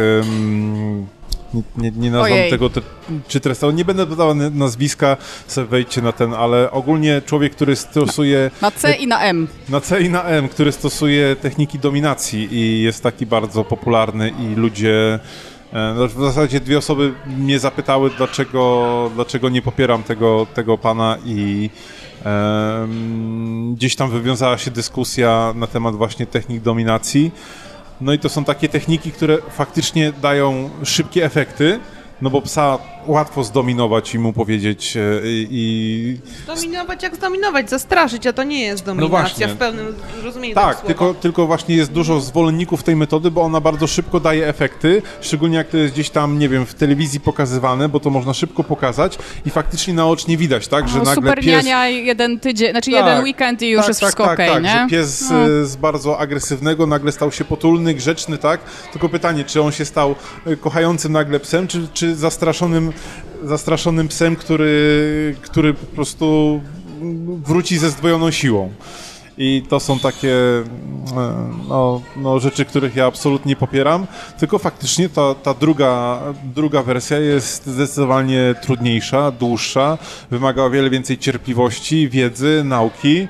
nie, 1.53 1.61
nie, 1.77 1.91
nie 1.91 2.11
nazwam 2.11 2.31
Ojej. 2.31 2.49
tego, 2.49 2.69
te, 2.69 2.81
czy 3.27 3.39
tresto, 3.39 3.71
nie 3.71 3.85
będę 3.85 4.05
dodawał 4.05 4.35
na- 4.35 4.49
nazwiska, 4.49 5.17
sobie 5.47 5.67
wejdźcie 5.67 6.01
na 6.01 6.11
ten, 6.11 6.33
ale 6.33 6.71
ogólnie 6.71 7.21
człowiek, 7.25 7.55
który 7.55 7.75
stosuje 7.75 8.51
Na 8.61 8.71
C 8.71 8.93
i 8.95 9.07
na 9.07 9.21
M. 9.21 9.47
na 9.69 9.81
C 9.81 10.01
i 10.01 10.09
na 10.09 10.23
M, 10.23 10.47
który 10.49 10.71
stosuje 10.71 11.35
techniki 11.35 11.79
dominacji 11.79 12.47
i 12.51 12.81
jest 12.81 13.03
taki 13.03 13.25
bardzo 13.25 13.63
popularny 13.63 14.31
i 14.39 14.55
ludzie... 14.55 15.19
e, 15.73 15.93
no, 15.97 16.07
W 16.07 16.13
zasadzie 16.21 16.59
dwie 16.59 16.77
osoby 16.77 17.13
mnie 17.37 17.59
zapytały, 17.59 18.09
dlaczego, 18.17 19.11
dlaczego 19.15 19.49
nie 19.49 19.61
popieram 19.61 20.03
tego, 20.03 20.47
tego 20.53 20.77
pana 20.77 21.17
i 21.25 21.69
gdzieś 23.73 23.95
tam 23.95 24.09
wywiązała 24.09 24.57
się 24.57 24.71
dyskusja 24.71 25.53
na 25.55 25.67
temat 25.67 25.95
właśnie 25.95 26.25
technik 26.25 26.61
dominacji. 26.61 27.31
No 28.01 28.13
i 28.13 28.19
to 28.19 28.29
są 28.29 28.43
takie 28.43 28.69
techniki, 28.69 29.11
które 29.11 29.37
faktycznie 29.49 30.11
dają 30.21 30.69
szybkie 30.83 31.25
efekty, 31.25 31.79
no 32.21 32.29
bo 32.29 32.41
psa 32.41 32.77
łatwo 33.07 33.43
zdominować 33.43 34.15
i 34.15 34.19
mu 34.19 34.33
powiedzieć 34.33 34.97
e, 34.97 35.01
i, 35.23 35.47
i 35.51 36.17
Dominować 36.47 37.03
jak 37.03 37.15
zdominować, 37.15 37.69
zastraszyć, 37.69 38.27
a 38.27 38.33
to 38.33 38.43
nie 38.43 38.61
jest 38.61 38.85
dominacja 38.85 39.09
właśnie. 39.09 39.47
w 39.47 39.57
pełnym 39.57 39.95
rozumieniu 40.23 40.55
Tak, 40.55 40.81
tylko, 40.81 41.13
tylko 41.13 41.47
właśnie 41.47 41.75
jest 41.75 41.91
dużo 41.91 42.19
zwolenników 42.19 42.83
tej 42.83 42.95
metody, 42.95 43.31
bo 43.31 43.41
ona 43.41 43.61
bardzo 43.61 43.87
szybko 43.87 44.19
daje 44.19 44.47
efekty, 44.47 45.01
szczególnie 45.21 45.57
jak 45.57 45.67
to 45.67 45.77
jest 45.77 45.93
gdzieś 45.93 46.09
tam, 46.09 46.39
nie 46.39 46.49
wiem, 46.49 46.65
w 46.65 46.73
telewizji 46.73 47.19
pokazywane, 47.19 47.89
bo 47.89 47.99
to 47.99 48.09
można 48.09 48.33
szybko 48.33 48.63
pokazać 48.63 49.17
i 49.45 49.49
faktycznie 49.49 49.93
naocznie 49.93 50.37
widać, 50.37 50.67
tak, 50.67 50.89
że 50.89 50.97
No, 50.97 51.03
nagle 51.03 51.15
super 51.15 51.43
pies... 51.43 51.65
jeden 51.89 52.39
tydzień, 52.39 52.71
znaczy 52.71 52.91
Tak, 52.91 53.05
jeden 53.05 53.23
weekend 53.23 53.61
i 53.61 53.69
już 53.69 53.81
tak, 53.81 53.87
jest 53.87 53.99
tak, 53.99 54.07
wszystko 54.07 54.23
tak, 54.23 54.33
okej, 54.33 54.49
tak, 54.49 54.63
nie? 54.63 54.69
że 54.69 54.87
pies 54.89 55.29
No. 55.29 55.47
e, 55.47 55.65
z 55.65 55.75
bardzo 55.75 56.19
agresywnego 56.19 56.87
nagle 56.87 57.11
stał 57.11 57.31
się 57.31 57.45
potulny, 57.45 57.93
grzeczny, 57.93 58.37
tak? 58.37 58.59
Tylko 58.91 59.09
pytanie, 59.09 59.43
czy 59.43 59.61
on 59.61 59.71
się 59.71 59.85
stał 59.85 60.15
e, 60.45 60.55
kochającym 60.55 61.11
nagle 61.11 61.39
psem, 61.39 61.67
czy, 61.67 61.87
czy 61.93 62.02
zastraszonym, 62.15 62.93
zastraszonym 63.43 64.07
psem, 64.07 64.35
który, 64.35 65.35
który 65.41 65.73
po 65.73 65.85
prostu 65.85 66.61
wróci 67.45 67.77
ze 67.77 67.89
zdwojoną 67.89 68.31
siłą. 68.31 68.69
I 69.37 69.63
to 69.69 69.79
są 69.79 69.99
takie 69.99 70.33
e, 70.37 70.63
no, 71.69 72.01
no, 72.15 72.39
rzeczy, 72.39 72.65
których 72.65 72.95
ja 72.95 73.05
absolutnie 73.05 73.55
popieram, 73.55 74.07
tylko 74.39 74.59
faktycznie 74.59 75.09
ta, 75.09 75.35
ta 75.35 75.53
druga, 75.53 76.19
druga 76.43 76.83
wersja 76.83 77.19
jest 77.19 77.67
zdecydowanie 77.67 78.55
trudniejsza, 78.61 79.31
dłuższa, 79.31 79.97
wymaga 80.31 80.63
o 80.63 80.69
wiele 80.69 80.89
więcej 80.89 81.17
cierpliwości, 81.17 82.09
wiedzy, 82.09 82.61
nauki. 82.65 83.27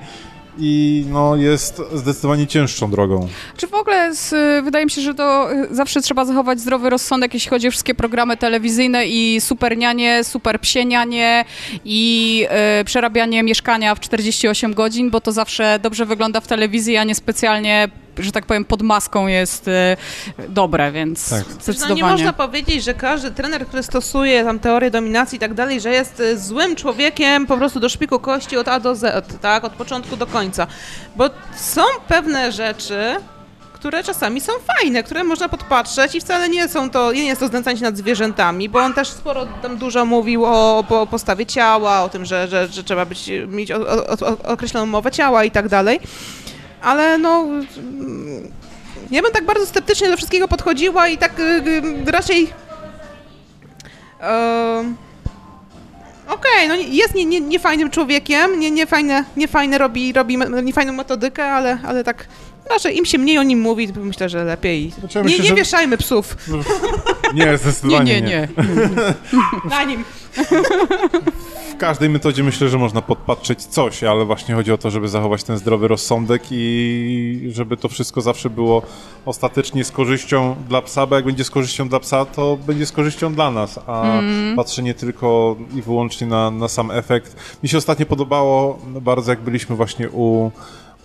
I 0.57 1.05
no, 1.09 1.35
jest 1.35 1.81
zdecydowanie 1.93 2.47
cięższą 2.47 2.91
drogą. 2.91 3.27
Czy 3.57 3.67
w 3.67 3.73
ogóle 3.73 4.15
z, 4.15 4.29
wydaje 4.63 4.85
mi 4.85 4.91
się, 4.91 5.01
że 5.01 5.13
to 5.13 5.53
y, 5.53 5.75
zawsze 5.75 6.01
trzeba 6.01 6.25
zachować 6.25 6.59
zdrowy 6.59 6.89
rozsądek, 6.89 7.33
jeśli 7.33 7.49
chodzi 7.49 7.67
o 7.67 7.71
wszystkie 7.71 7.95
programy 7.95 8.37
telewizyjne 8.37 9.05
i 9.05 9.41
supernianie, 9.41 10.23
super 10.23 10.59
psienianie 10.59 11.45
i 11.85 12.45
y, 12.81 12.85
przerabianie 12.85 13.43
mieszkania 13.43 13.95
w 13.95 13.99
48 13.99 14.73
godzin, 14.73 15.09
bo 15.09 15.21
to 15.21 15.31
zawsze 15.31 15.79
dobrze 15.79 16.05
wygląda 16.05 16.41
w 16.41 16.47
telewizji, 16.47 16.97
a 16.97 17.03
nie 17.03 17.15
specjalnie 17.15 17.89
że 18.17 18.31
tak 18.31 18.45
powiem, 18.45 18.65
pod 18.65 18.81
maską 18.81 19.27
jest 19.27 19.67
y, 19.67 19.97
dobre, 20.49 20.91
więc 20.91 21.29
Tak. 21.29 21.43
zdecydowanie. 21.43 21.89
No 21.89 21.95
nie 22.07 22.11
można 22.13 22.33
powiedzieć, 22.33 22.83
że 22.83 22.93
każdy 22.93 23.31
trener, 23.31 23.67
który 23.67 23.83
stosuje 23.83 24.43
tam 24.43 24.59
teorię 24.59 24.91
dominacji 24.91 25.35
i 25.35 25.39
tak 25.39 25.53
dalej, 25.53 25.81
że 25.81 25.89
jest 25.91 26.19
y, 26.19 26.39
złym 26.39 26.75
człowiekiem 26.75 27.47
po 27.47 27.57
prostu 27.57 27.79
do 27.79 27.89
szpiku 27.89 28.19
kości 28.19 28.57
od 28.57 28.67
A 28.67 28.79
do 28.79 28.95
Z, 28.95 29.25
tak, 29.41 29.63
od 29.63 29.73
początku 29.73 30.17
do 30.17 30.27
końca. 30.27 30.67
Bo 31.15 31.29
są 31.55 31.81
pewne 32.07 32.51
rzeczy, 32.51 33.15
które 33.73 34.03
czasami 34.03 34.41
są 34.41 34.53
fajne, 34.77 35.03
które 35.03 35.23
można 35.23 35.49
podpatrzeć 35.49 36.15
i 36.15 36.21
wcale 36.21 36.49
nie 36.49 36.67
są 36.67 36.89
to, 36.89 37.13
nie 37.13 37.25
jest 37.25 37.41
to 37.41 37.47
znęcanie 37.47 37.77
się 37.77 37.83
nad 37.83 37.97
zwierzętami, 37.97 38.69
bo 38.69 38.79
on 38.79 38.93
też 38.93 39.07
sporo 39.09 39.45
tam 39.61 39.77
dużo 39.77 40.05
mówił 40.05 40.45
o, 40.45 40.77
o 40.89 41.07
postawie 41.07 41.45
ciała, 41.45 42.03
o 42.03 42.09
tym, 42.09 42.25
że, 42.25 42.47
że, 42.47 42.67
że 42.67 42.83
trzeba 42.83 43.05
być, 43.05 43.31
mieć 43.47 43.71
o, 43.71 43.77
o, 44.07 44.37
określoną 44.43 44.85
mowę 44.85 45.11
ciała 45.11 45.43
i 45.43 45.51
tak 45.51 45.69
dalej. 45.69 45.99
Ale 46.83 47.17
no, 47.17 47.45
ja 49.11 49.21
bym 49.21 49.31
tak 49.31 49.45
bardzo 49.45 49.65
sceptycznie 49.65 50.09
do 50.09 50.17
wszystkiego 50.17 50.47
podchodziła 50.47 51.07
i 51.07 51.17
tak 51.17 51.39
y, 51.39 51.43
y, 52.07 52.11
raczej. 52.11 52.49
em, 54.19 54.95
Okej, 56.27 56.67
no 56.67 56.75
jest 56.75 57.15
nie, 57.15 57.25
nie, 57.25 57.41
niefajnym 57.41 57.89
człowiekiem, 57.89 58.59
nie, 58.59 58.71
niefajne, 58.71 59.77
robi, 59.77 60.13
robi 60.13 60.37
niefajną 60.63 60.93
metodykę, 60.93 61.45
ale, 61.51 61.77
ale 61.85 62.03
tak 62.03 62.25
raczej 62.69 62.97
im 62.97 63.05
się 63.05 63.17
mniej 63.17 63.37
o 63.37 63.43
nim 63.43 63.59
mówi, 63.61 63.93
to 63.93 63.99
myślę, 63.99 64.29
że 64.29 64.43
lepiej. 64.43 64.91
Znaczy, 64.99 65.17
nie, 65.17 65.23
myślę, 65.23 65.43
nie 65.43 65.49
że- 65.49 65.55
wieszajmy 65.55 65.97
psów 65.97 66.37
Nie, 67.33 67.45
Nie, 67.45 67.57
zdecydowanie 67.57 68.21
nie, 68.21 68.27
nie. 68.27 68.47
na 69.69 69.83
nim. 69.83 70.03
W 71.73 71.77
każdej 71.77 72.09
metodzie 72.09 72.43
myślę, 72.43 72.69
że 72.69 72.77
można 72.77 73.01
podpatrzeć 73.01 73.63
coś, 73.63 74.03
ale 74.03 74.25
właśnie 74.25 74.55
chodzi 74.55 74.71
o 74.71 74.77
to, 74.77 74.89
żeby 74.91 75.07
zachować 75.07 75.43
ten 75.43 75.57
zdrowy 75.57 75.87
rozsądek 75.87 76.43
i 76.51 77.49
żeby 77.51 77.77
to 77.77 77.89
wszystko 77.89 78.21
zawsze 78.21 78.49
było 78.49 78.81
ostatecznie 79.25 79.83
z 79.83 79.91
korzyścią 79.91 80.55
dla 80.69 80.81
psa, 80.81 81.05
bo 81.07 81.15
jak 81.15 81.25
będzie 81.25 81.43
z 81.43 81.49
korzyścią 81.49 81.89
dla 81.89 81.99
psa, 81.99 82.25
to 82.25 82.57
będzie 82.67 82.85
z 82.85 82.91
korzyścią 82.91 83.33
dla 83.33 83.51
nas, 83.51 83.79
a 83.87 84.19
patrzenie 84.55 84.93
tylko 84.93 85.55
i 85.75 85.81
wyłącznie 85.81 86.27
na, 86.27 86.51
na 86.51 86.67
sam 86.67 86.91
efekt. 86.91 87.35
Mi 87.63 87.69
się 87.69 87.77
ostatnio 87.77 88.05
podobało 88.05 88.79
bardzo, 89.01 89.31
jak 89.31 89.41
byliśmy 89.41 89.75
właśnie 89.75 90.09
u, 90.09 90.51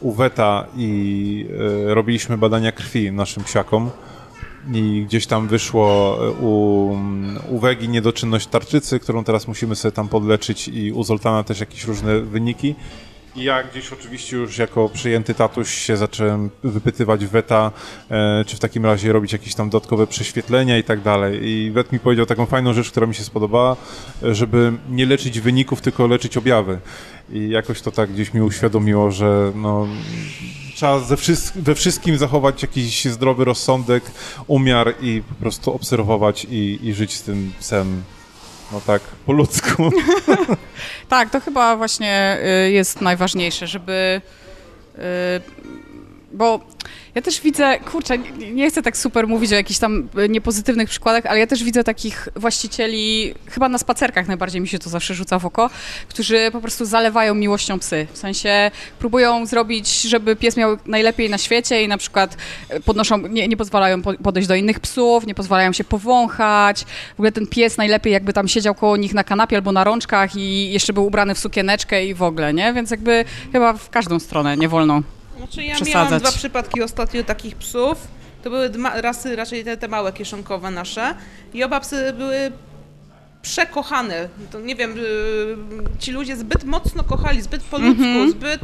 u 0.01 0.12
Weta 0.12 0.66
i 0.76 1.46
e, 1.90 1.94
robiliśmy 1.94 2.38
badania 2.38 2.72
krwi 2.72 3.12
naszym 3.12 3.44
psiakom 3.44 3.90
i 4.72 5.05
gdzieś 5.07 5.26
tam 5.26 5.49
wyszło 5.49 6.18
e, 6.20 6.30
u, 6.30 6.99
u 7.49 7.59
Wegi 7.59 7.88
niedoczynność 7.88 8.46
tarczycy, 8.46 9.01
którą 9.01 9.24
teraz 9.24 9.49
musimy 9.49 9.76
sobie 9.76 9.92
tam 9.92 10.09
podleczyć 10.09 10.68
i 10.68 10.92
u 10.92 11.03
Zoltana 11.03 11.44
też 11.44 11.61
jakieś 11.61 11.84
różne 11.84 12.20
wyniki. 12.20 12.74
I 13.39 13.43
ja 13.43 13.62
gdzieś 13.62 13.93
oczywiście 13.93 14.36
już 14.36 14.59
jako 14.59 14.89
przyjęty 14.89 15.34
tatuś 15.34 15.74
się 15.74 15.97
zacząłem 15.97 16.51
wypytywać 16.64 17.26
Weta, 17.26 17.72
e, 18.11 18.45
czy 18.47 18.57
w 18.57 18.59
takim 18.59 18.86
razie 18.86 19.12
robić 19.12 19.32
jakieś 19.32 19.55
tam 19.55 19.70
dodatkowe 19.70 20.07
prześwietlenia 20.07 20.78
i 20.78 20.84
tak 20.84 21.01
dalej. 21.01 21.49
I 21.49 21.70
Wet 21.70 21.93
mi 21.93 21.99
powiedział 21.99 22.26
taką 22.26 22.47
fajną 22.47 22.72
rzecz, 22.72 22.91
która 22.91 23.07
mi 23.07 23.14
się 23.14 23.24
spodobała, 23.24 23.76
e, 24.22 24.34
żeby 24.34 24.72
nie 24.91 25.07
leczyć 25.07 25.41
wyników, 25.41 25.80
tylko 25.80 26.07
leczyć 26.07 26.36
objawy. 26.36 26.78
I 27.32 27.49
jakoś 27.49 27.80
to 27.80 27.91
tak 27.91 28.12
gdzieś 28.12 28.34
mi 28.34 28.43
uświadomiło, 28.43 29.11
że 29.11 29.53
no, 29.55 29.86
trzeba 30.74 31.01
ze 31.01 31.16
we 31.57 31.74
wszystkim 31.74 32.18
zachować 32.18 32.62
jakiś 32.62 33.05
zdrowy 33.05 33.45
rozsądek, 33.45 34.05
umiar 34.47 34.95
i 35.01 35.22
po 35.28 35.34
prostu 35.34 35.74
obserwować 35.74 36.47
i, 36.51 36.78
i 36.82 36.95
żyć 36.95 37.12
z 37.12 37.22
tym 37.22 37.53
psem, 37.61 38.03
no 38.73 38.81
tak, 38.81 39.03
po 39.03 39.33
ludzku. 39.33 39.91
Tak, 41.09 41.31
to 41.31 41.41
chyba 41.41 41.77
właśnie 41.77 42.39
y, 42.66 42.71
jest 42.71 43.01
najważniejsze, 43.01 43.66
żeby. 43.66 44.21
Bo 46.33 46.61
ja 47.14 47.22
też 47.22 47.41
widzę, 47.41 47.79
kurczę, 47.79 48.18
nie- 48.18 48.51
nie 48.53 48.70
chcę 48.70 48.83
tak 48.83 48.97
super 48.97 49.29
mówić 49.29 49.53
o 49.53 49.55
jakichś 49.55 49.79
tam 49.81 50.09
y, 50.24 50.29
niepozytywnych 50.29 50.89
przykładach, 50.89 51.26
ale 51.26 51.39
ja 51.39 51.47
też 51.47 51.64
widzę 51.64 51.85
takich 51.85 52.29
właścicieli, 52.37 53.35
chyba 53.47 53.68
na 53.68 53.79
spacerkach 53.79 54.29
najbardziej 54.29 54.61
mi 54.61 54.68
się 54.68 54.79
to 54.79 54.91
zawsze 54.91 55.14
rzuca 55.14 55.39
w 55.39 55.47
oko, 55.47 55.70
którzy 56.09 56.49
po 56.53 56.61
prostu 56.61 56.85
zalewają 56.85 57.35
miłością 57.35 57.79
psy. 57.79 58.07
W 58.12 58.18
sensie 58.18 58.70
próbują 58.99 59.47
zrobić, 59.47 60.01
żeby 60.03 60.37
pies 60.37 60.57
miał 60.57 60.76
najlepiej 60.87 61.31
na 61.31 61.39
świecie 61.39 61.83
i 61.83 61.89
na 61.89 61.99
przykład 61.99 62.37
y, 62.74 62.81
podnoszą, 62.81 63.18
nie, 63.18 63.49
nie 63.49 63.57
pozwalają 63.57 64.03
po- 64.03 64.14
podejść 64.14 64.49
do 64.49 64.55
innych 64.55 64.81
psów, 64.81 65.26
nie 65.26 65.35
pozwalają 65.35 65.72
się 65.72 65.85
powąchać. 65.85 66.85
W 67.11 67.14
ogóle 67.20 67.33
ten 67.33 67.47
pies 67.47 67.76
najlepiej 67.76 68.12
jakby 68.12 68.33
tam 68.33 68.49
siedział 68.49 68.74
koło 68.74 68.97
nich 68.97 69.14
na 69.14 69.24
kanapie 69.24 69.57
albo 69.57 69.72
na 69.72 69.85
rączkach 69.85 70.37
i 70.37 70.72
jeszcze 70.72 70.93
był 70.93 71.07
ubrany 71.07 71.35
w 71.35 71.39
sukieneczkę 71.39 72.07
i 72.07 72.14
w 72.14 72.22
ogóle, 72.22 72.55
nie? 72.55 72.72
Więc 72.72 72.91
jakby 72.91 73.24
chyba 73.53 73.72
w 73.72 73.91
każdą 73.91 74.18
stronę 74.18 74.57
nie 74.57 74.68
wolno. 74.68 75.03
Znaczy 75.39 75.62
ja 75.64 75.74
Przesadzać. 75.74 75.95
miałam 75.95 76.18
dwa 76.20 76.32
przypadki 76.32 76.82
ostatnio 76.82 77.24
takich 77.24 77.57
psów. 77.57 77.99
To 78.43 78.51
były 78.51 78.70
rasy 78.95 79.36
raczej 79.36 79.64
te, 79.64 79.76
te 79.76 79.89
małe 79.89 80.12
kieszonkowe 80.12 80.70
nasze. 80.70 81.14
I 81.55 81.64
oba 81.64 81.80
psy 81.80 82.12
były 82.12 82.53
przekochane. 83.43 84.28
To 84.51 84.61
nie 84.61 84.76
wiem, 84.76 84.95
y, 84.99 85.57
ci 85.99 86.12
ludzie 86.12 86.36
zbyt 86.36 86.64
mocno 86.64 87.05
kochali, 87.05 87.43
zbyt 87.43 87.62
po 87.62 87.78
ludzku, 87.78 88.03
Mhm. 88.05 88.30
zbyt, 88.30 88.61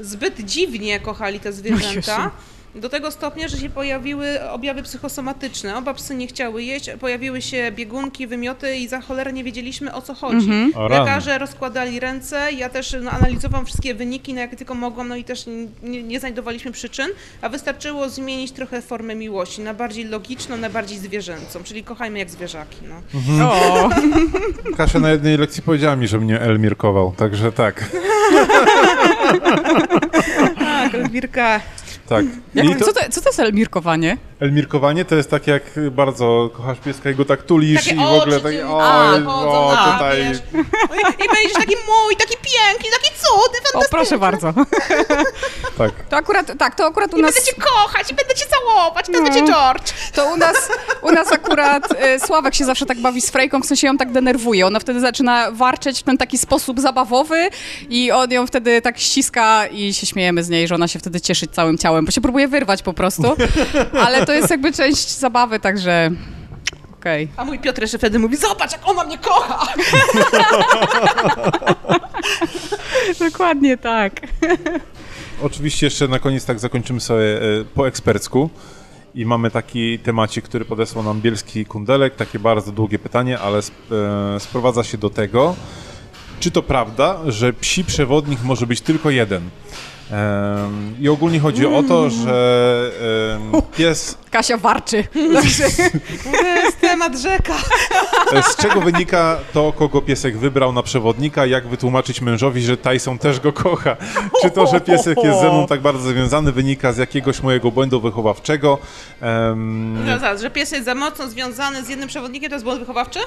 zbyt 0.00 0.40
dziwnie 0.40 1.00
kochali 1.00 1.40
te 1.40 1.52
zwierzęta. 1.52 2.30
Do 2.74 2.88
tego 2.88 3.10
stopnia, 3.10 3.48
że 3.48 3.56
się 3.56 3.70
pojawiły 3.70 4.50
objawy 4.50 4.82
psychosomatyczne. 4.82 5.76
Oba 5.76 5.94
psy 5.94 6.14
nie 6.14 6.26
chciały 6.26 6.62
jeść, 6.62 6.90
pojawiły 7.00 7.42
się 7.42 7.72
biegunki, 7.72 8.26
wymioty 8.26 8.76
i 8.76 8.88
za 8.88 9.00
cholerę 9.00 9.32
nie 9.32 9.44
wiedzieliśmy 9.44 9.94
o 9.94 10.02
co 10.02 10.14
chodzi. 10.14 10.50
O 10.74 10.88
rany. 10.88 11.00
Lekarze 11.04 11.38
rozkładali 11.38 12.00
ręce, 12.00 12.52
ja 12.52 12.68
też 12.68 12.96
no, 13.02 13.10
analizowałam 13.10 13.66
wszystkie 13.66 13.94
wyniki, 13.94 14.34
na 14.34 14.40
jakie 14.40 14.56
tylko 14.56 14.74
mogłam, 14.74 15.08
no 15.08 15.16
i 15.16 15.24
też 15.24 15.44
nie, 15.82 16.02
nie 16.02 16.20
znajdowaliśmy 16.20 16.72
przyczyn, 16.72 17.08
a 17.42 17.48
wystarczyło 17.48 18.08
zmienić 18.08 18.52
trochę 18.52 18.82
formę 18.82 19.14
miłości 19.14 19.60
na 19.60 19.74
bardziej 19.74 20.04
logiczną, 20.04 20.56
na 20.56 20.70
bardziej 20.70 20.98
zwierzęcą, 20.98 21.62
czyli 21.64 21.84
kochajmy 21.84 22.18
jak 22.18 22.30
zwierzaki. 22.30 22.76
No. 23.38 23.52
O, 23.52 23.90
Kasia 24.76 24.98
na 24.98 25.10
jednej 25.10 25.36
lekcji 25.36 25.62
powiedziała 25.62 25.96
mi, 25.96 26.08
że 26.08 26.18
mnie 26.18 26.40
elmirkował, 26.40 27.12
także 27.16 27.52
tak, 27.52 27.84
Tak, 30.58 30.94
Elwirka. 30.94 31.60
Tak. 32.08 32.24
jak, 32.54 32.78
to 32.78 32.84
co, 32.84 32.92
to, 32.92 33.00
co 33.10 33.20
to 33.20 33.28
jest 33.28 33.40
elmirkowanie? 33.40 34.16
Elmirkowanie 34.40 35.04
to 35.04 35.14
jest 35.14 35.30
tak, 35.30 35.46
jak 35.46 35.62
bardzo 35.90 36.50
kochasz 36.56 36.78
pieska 36.78 37.10
i 37.10 37.14
go 37.14 37.24
tak 37.24 37.42
tulisz 37.42 37.84
Takie 37.84 37.96
i 37.96 37.98
w 37.98 38.02
ogóle 38.02 38.40
tak, 38.40 38.52
o, 38.68 39.72
a, 39.78 39.92
tutaj... 39.92 40.22
wiesz. 40.24 40.38
I 41.24 41.28
będziesz 41.34 41.52
taki 41.52 41.74
mój, 41.86 42.16
taki 42.18 42.34
piękny, 42.36 42.90
taki 43.02 43.10
cudny, 43.14 43.58
O, 43.58 43.72
fantastyczny. 43.72 43.88
proszę 43.90 44.18
bardzo. 44.18 44.52
Tak. 45.78 45.90
To 46.10 46.16
akurat, 46.16 46.52
tak, 46.58 46.74
to 46.74 46.86
akurat 46.86 47.14
u 47.14 47.18
I 47.18 47.22
nas... 47.22 47.34
będę 47.34 47.50
cię 47.50 47.62
kochać, 47.62 48.10
i 48.10 48.14
będę 48.14 48.34
cię 48.34 48.44
całować, 48.46 49.06
to 49.06 49.12
No. 49.12 49.22
będzie 49.22 49.40
George. 49.52 49.92
To 50.14 50.26
u 50.26 50.36
nas, 50.36 50.68
u 51.02 51.12
nas 51.12 51.32
akurat 51.32 51.92
y, 51.92 52.20
Sławek 52.26 52.54
się 52.54 52.64
zawsze 52.64 52.86
tak 52.86 52.98
bawi 52.98 53.20
z 53.20 53.30
Frejką, 53.30 53.60
w 53.60 53.66
sensie 53.66 53.86
ją 53.86 53.96
tak 53.96 54.12
denerwuje. 54.12 54.66
Ona 54.66 54.80
wtedy 54.80 55.00
zaczyna 55.00 55.50
warczeć 55.50 56.00
w 56.00 56.02
ten 56.02 56.18
taki 56.18 56.38
sposób 56.38 56.80
zabawowy 56.80 57.48
i 57.88 58.10
on 58.12 58.30
ją 58.30 58.46
wtedy 58.46 58.82
tak 58.82 58.98
ściska 58.98 59.66
i 59.66 59.94
się 59.94 60.06
śmiejemy 60.06 60.44
z 60.44 60.48
niej, 60.48 60.68
że 60.68 60.74
ona 60.74 60.88
się 60.88 60.98
wtedy 60.98 61.20
cieszy 61.20 61.46
całym 61.46 61.78
ciałem, 61.78 62.04
bo 62.04 62.10
się 62.10 62.20
próbuje 62.20 62.48
wyrwać 62.48 62.82
po 62.82 62.92
prostu. 62.92 63.36
Ale 64.06 64.23
to 64.26 64.32
jest 64.32 64.50
jakby 64.50 64.72
część 64.72 65.08
zabawy, 65.18 65.60
także 65.60 66.10
okej. 67.04 67.28
A 67.36 67.44
mój 67.44 67.58
Piotr 67.58 67.82
jeszcze 67.82 67.98
wtedy 67.98 68.18
mówi, 68.18 68.36
zobacz 68.36 68.72
jak 68.72 68.88
ona 68.88 69.04
mnie 69.04 69.18
kocha. 69.18 69.66
Dokładnie 73.30 73.76
tak. 73.76 74.20
Oczywiście 75.42 75.86
jeszcze 75.86 76.08
na 76.08 76.18
koniec 76.18 76.44
tak 76.44 76.58
zakończymy 76.58 77.00
sobie 77.00 77.42
e, 77.42 77.64
po 77.74 77.88
ekspercku 77.88 78.50
i 79.14 79.26
mamy 79.26 79.50
taki 79.50 79.98
temacik, 79.98 80.44
który 80.44 80.64
podesłał 80.64 81.04
nam 81.04 81.20
Bielski 81.20 81.66
Kundelek, 81.66 82.16
takie 82.16 82.38
bardzo 82.38 82.72
długie 82.72 82.98
pytanie, 82.98 83.38
ale 83.38 83.58
sp 83.68 83.76
e, 84.36 84.40
sprowadza 84.40 84.84
się 84.84 84.98
do 84.98 85.10
tego, 85.10 85.56
czy 86.40 86.50
to 86.50 86.62
prawda, 86.62 87.18
że 87.26 87.52
psi 87.52 87.84
przewodnik 87.84 88.42
może 88.42 88.66
być 88.66 88.80
tylko 88.80 89.10
jeden? 89.10 89.50
Em, 90.10 90.94
I 91.00 91.08
ogólnie 91.08 91.40
chodzi 91.40 91.66
o 91.66 91.82
to, 91.82 92.10
że 92.10 92.90
em, 93.54 93.62
pies, 93.76 94.18
Kasia 94.30 94.56
warczy. 94.56 95.04
To 96.32 96.46
jest 96.46 96.80
temat 96.80 97.18
rzeka. 97.18 97.52
z 98.50 98.56
czego 98.56 98.80
wynika 98.80 99.36
to, 99.52 99.72
kogo 99.72 100.02
piesek 100.02 100.38
wybrał 100.38 100.72
na 100.72 100.82
przewodnika, 100.82 101.46
jak 101.46 101.68
wytłumaczyć 101.68 102.20
mężowi, 102.20 102.62
że 102.62 102.76
Tyson 102.76 103.18
też 103.18 103.40
go 103.40 103.52
kocha? 103.52 103.96
Czy 104.42 104.50
to, 104.50 104.66
że 104.66 104.80
piesek 104.80 105.18
jest 105.24 105.40
ze 105.40 105.48
mną 105.48 105.66
tak 105.66 105.80
bardzo 105.80 106.08
związany, 106.08 106.52
wynika 106.52 106.92
z 106.92 106.98
jakiegoś 106.98 107.42
mojego 107.42 107.70
błędu 107.70 108.00
wychowawczego? 108.00 108.78
Em, 109.20 110.04
No 110.06 110.18
zaraz, 110.18 110.40
że 110.42 110.50
pies 110.50 110.72
jest 110.72 110.84
za 110.84 110.94
mocno 110.94 111.28
związany 111.28 111.84
z 111.84 111.88
jednym 111.88 112.08
przewodnikiem, 112.08 112.48
to 112.50 112.54
jest 112.54 112.64
błąd 112.64 112.80
wychowawczy? 112.80 113.18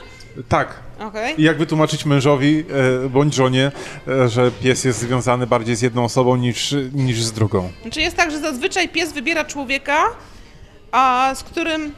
tak, 0.49 0.73
Okej. 0.99 1.41
I 1.41 1.43
jak 1.43 1.57
wytłumaczyć 1.57 2.05
mężowi 2.05 2.63
e, 3.05 3.09
bądź 3.09 3.33
żonie, 3.33 3.71
e, 4.07 4.29
że 4.29 4.51
pies 4.51 4.83
jest 4.85 4.99
związany 4.99 5.47
bardziej 5.47 5.75
z 5.75 5.81
jedną 5.81 6.03
osobą 6.03 6.35
niż 6.35 6.66
niż 6.93 7.23
z 7.23 7.31
drugą. 7.31 7.71
Znaczy 7.81 8.01
jest 8.01 8.17
tak, 8.17 8.31
że 8.31 8.39
zazwyczaj 8.39 8.89
pies 8.89 9.13
wybiera 9.13 9.45
człowieka, 9.45 10.03
a 10.91 11.31
z 11.35 11.43
którym 11.43 11.93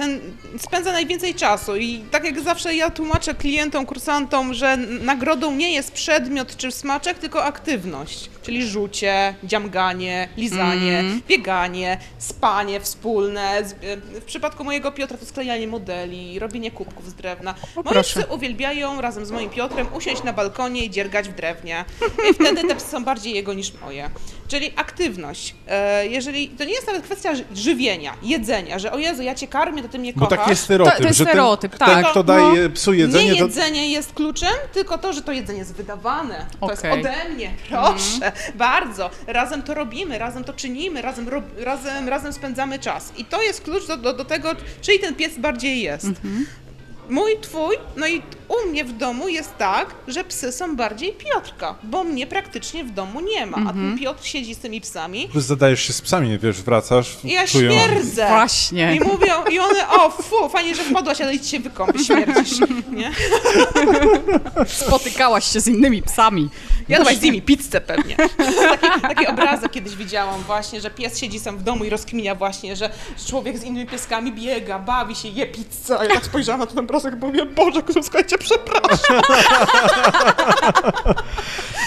ten 0.00 0.20
spędza 0.58 0.92
najwięcej 0.92 1.34
czasu 1.34 1.76
i 1.76 1.98
tak 2.10 2.24
jak 2.24 2.40
zawsze 2.40 2.74
ja 2.74 2.90
tłumaczę 2.90 3.34
klientom, 3.34 3.86
kursantom, 3.86 4.54
że 4.54 4.76
nagrodą 5.00 5.54
nie 5.54 5.72
jest 5.72 5.92
przedmiot 5.92 6.56
czy 6.56 6.72
smaczek, 6.72 7.18
tylko 7.18 7.44
aktywność, 7.44 8.30
czyli 8.42 8.66
rzucie, 8.66 9.34
dziamganie, 9.44 10.28
lizanie, 10.36 11.04
bieganie, 11.28 11.98
spanie 12.18 12.80
wspólne. 12.80 13.64
Z- 13.64 13.74
W 14.20 14.24
przypadku 14.24 14.64
mojego 14.64 14.92
Piotra 14.92 15.18
to 15.18 15.26
sklejanie 15.26 15.66
modeli, 15.66 16.38
robienie 16.38 16.70
kubków 16.70 17.08
z 17.10 17.14
drewna. 17.14 17.54
Moi 17.76 17.84
proszę. 17.84 18.20
psy 18.20 18.32
uwielbiają 18.34 19.00
razem 19.00 19.26
z 19.26 19.30
moim 19.30 19.50
Piotrem 19.50 19.86
usiąść 19.94 20.22
na 20.22 20.32
balkonie 20.32 20.84
i 20.84 20.90
dziergać 20.90 21.28
w 21.28 21.32
drewnie. 21.34 21.84
I 22.30 22.34
wtedy 22.34 22.68
te 22.68 22.74
psy 22.76 22.90
są 22.90 23.04
bardziej 23.04 23.34
jego 23.34 23.54
niż 23.54 23.72
moje. 23.80 24.10
Czyli 24.48 24.72
aktywność. 24.76 25.54
E, 25.68 26.06
Jeżeli 26.06 26.48
to 26.48 26.64
nie 26.64 26.72
jest 26.72 26.86
nawet 26.86 27.02
kwestia 27.02 27.34
ży- 27.34 27.44
żywienia, 27.54 28.14
jedzenia, 28.22 28.78
że 28.78 28.92
o 28.92 28.98
Jezu, 28.98 29.22
ja 29.22 29.34
cię 29.34 29.46
karmię, 29.48 29.82
to 29.82 29.88
ty 29.90 29.98
mnie 29.98 30.12
Bo 30.12 30.20
kochasz. 30.26 30.38
taki 30.38 30.50
jest 30.50 30.62
stereotyp, 30.62 30.94
To- 30.96 31.02
to 31.02 31.08
jest 31.08 31.18
że 31.18 31.24
ten, 31.24 31.32
stereotyp, 31.32 31.70
ten, 31.78 31.88
tak. 31.88 32.10
kto 32.10 32.18
No. 32.20 32.22
daje 32.22 32.70
psu 32.70 32.92
jedzenie, 32.92 33.24
nie 33.32 33.38
to... 33.38 33.44
jedzenie 33.44 33.90
jest 33.92 34.12
kluczem, 34.12 34.52
tylko 34.72 34.98
to, 34.98 35.12
że 35.12 35.22
to 35.22 35.32
jedzenie 35.32 35.58
jest 35.58 35.74
wydawane. 35.74 36.46
To 36.60 36.70
jest 36.70 36.84
ode 36.84 37.14
mnie, 37.34 37.50
proszę, 37.68 38.32
bardzo. 38.54 39.10
Razem 39.26 39.62
to 39.62 39.74
robimy, 39.74 40.18
razem 40.18 40.44
to 40.44 40.52
czynimy, 40.52 41.02
razem, 41.02 41.28
rob, 41.28 41.44
razem, 41.58 42.08
razem 42.08 42.32
spędzamy 42.32 42.78
czas. 42.78 43.12
I 43.16 43.24
to 43.24 43.42
jest 43.42 43.60
klucz 43.64 43.86
do, 43.86 43.96
do, 43.96 44.12
do 44.12 44.24
tego, 44.24 44.50
czyli 44.80 44.98
ten 44.98 45.14
pies 45.14 45.38
bardziej 45.38 45.80
jest. 45.82 46.06
Mój, 47.10 47.38
twój, 47.40 47.76
no 47.96 48.06
i 48.06 48.22
u 48.48 48.68
mnie 48.68 48.84
w 48.84 48.92
domu 48.92 49.28
jest 49.28 49.56
tak, 49.58 49.94
że 50.08 50.24
psy 50.24 50.52
są 50.52 50.76
bardziej 50.76 51.12
Piotrka, 51.12 51.74
bo 51.82 52.04
mnie 52.04 52.26
praktycznie 52.26 52.84
w 52.84 52.90
domu 52.90 53.20
nie 53.20 53.46
ma, 53.46 53.56
a 53.56 53.72
ten 53.72 53.98
Piotr 53.98 54.24
siedzi 54.24 54.54
z 54.54 54.58
tymi 54.58 54.80
psami 54.80 55.28
Plus 55.32 55.44
zadajesz 55.44 55.82
się 55.82 55.92
z 55.92 56.00
psami, 56.00 56.38
wiesz, 56.38 56.62
wracasz, 56.62 57.16
i 57.24 57.32
ja 57.32 57.46
czują... 57.46 57.72
śmierdzę. 57.72 58.28
Właśnie. 58.28 58.96
I 58.96 59.00
mówią, 59.00 59.44
i 59.50 59.58
one, 59.58 59.88
o 59.88 60.10
fu, 60.10 60.48
fajnie, 60.48 60.74
że 60.74 60.82
wpadłaś, 60.82 61.20
ale 61.20 61.34
idź 61.34 61.46
się 61.46 61.60
wykąpić, 61.60 62.06
śmierdzisz, 62.06 62.58
nie? 62.90 63.12
Spotykałaś 64.86 65.52
się 65.52 65.60
z 65.60 65.66
innymi 65.66 66.02
psami. 66.02 66.48
Jadłaś 66.88 67.16
z 67.16 67.22
nimi 67.22 67.42
pizzę 67.42 67.80
pewnie. 67.80 68.16
Taki, 68.38 69.00
taki 69.02 69.26
obrazek 69.26 69.72
kiedyś 69.72 69.96
widziałam 69.96 70.42
właśnie, 70.42 70.80
że 70.80 70.90
pies 70.90 71.18
siedzi 71.18 71.40
sam 71.40 71.58
w 71.58 71.62
domu 71.62 71.84
i 71.84 71.90
rozkminia 71.90 72.34
właśnie, 72.34 72.76
że 72.76 72.90
człowiek 73.26 73.58
z 73.58 73.64
innymi 73.64 73.86
pieskami 73.86 74.32
biega, 74.32 74.78
bawi 74.78 75.14
się, 75.14 75.28
je 75.28 75.46
pizzę. 75.46 75.98
A 75.98 76.04
ja 76.04 76.10
tak 76.14 76.24
spojrzałam 76.24 76.60
na 76.60 76.66
ten 76.66 76.78
obrazek 76.78 76.99
i 77.08 77.16
mówię, 77.16 77.46
Boże, 77.46 77.82
słuchajcie, 78.02 78.38
przepraszam. 78.38 79.16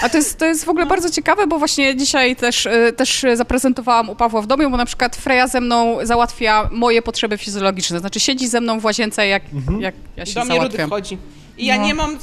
A 0.02 0.08
to 0.08 0.16
jest, 0.16 0.38
to 0.38 0.44
jest 0.44 0.64
w 0.64 0.68
ogóle 0.68 0.86
bardzo 0.86 1.10
ciekawe, 1.10 1.46
bo 1.46 1.58
właśnie 1.58 1.96
dzisiaj 1.96 2.36
też, 2.36 2.66
y, 2.66 2.92
też 2.96 3.24
zaprezentowałam 3.34 4.10
u 4.10 4.14
Pawła 4.16 4.42
w 4.42 4.46
domu, 4.46 4.70
bo 4.70 4.76
na 4.76 4.84
przykład 4.86 5.16
Freja 5.16 5.48
ze 5.48 5.60
mną 5.60 5.98
załatwia 6.02 6.68
moje 6.72 7.02
potrzeby 7.02 7.38
fizjologiczne. 7.38 7.98
Znaczy 8.00 8.20
siedzi 8.20 8.48
ze 8.48 8.60
mną 8.60 8.80
w 8.80 8.84
łazience, 8.84 9.26
jak, 9.26 9.42
jak 9.80 9.94
ja 10.16 10.26
się 10.26 10.34
Do 10.34 10.40
mnie 10.44 10.54
Rudy 10.54 10.60
załatwiam. 10.60 10.86
wchodzi. 10.88 11.18
I 11.56 11.66
ja 11.66 11.76
No. 11.76 11.82
nie 11.86 11.94
mam, 11.94 12.18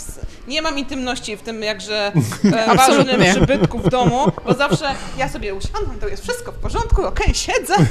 nie 0.48 0.62
mam 0.62 0.78
intymności 0.80 1.38
w 1.38 1.42
tym 1.42 1.64
jakże 1.64 2.12
e, 2.54 2.76
ważnym 2.78 3.22
przybytku 3.32 3.80
w 3.80 3.90
domu, 3.90 4.32
bo 4.46 4.54
zawsze 4.54 4.96
ja 5.18 5.30
sobie 5.30 5.56
usiadam, 5.56 6.00
to 6.02 6.08
jest 6.08 6.24
wszystko 6.24 6.52
w 6.52 6.56
porządku, 6.56 7.06
okej, 7.06 7.34
siedzę. 7.36 7.76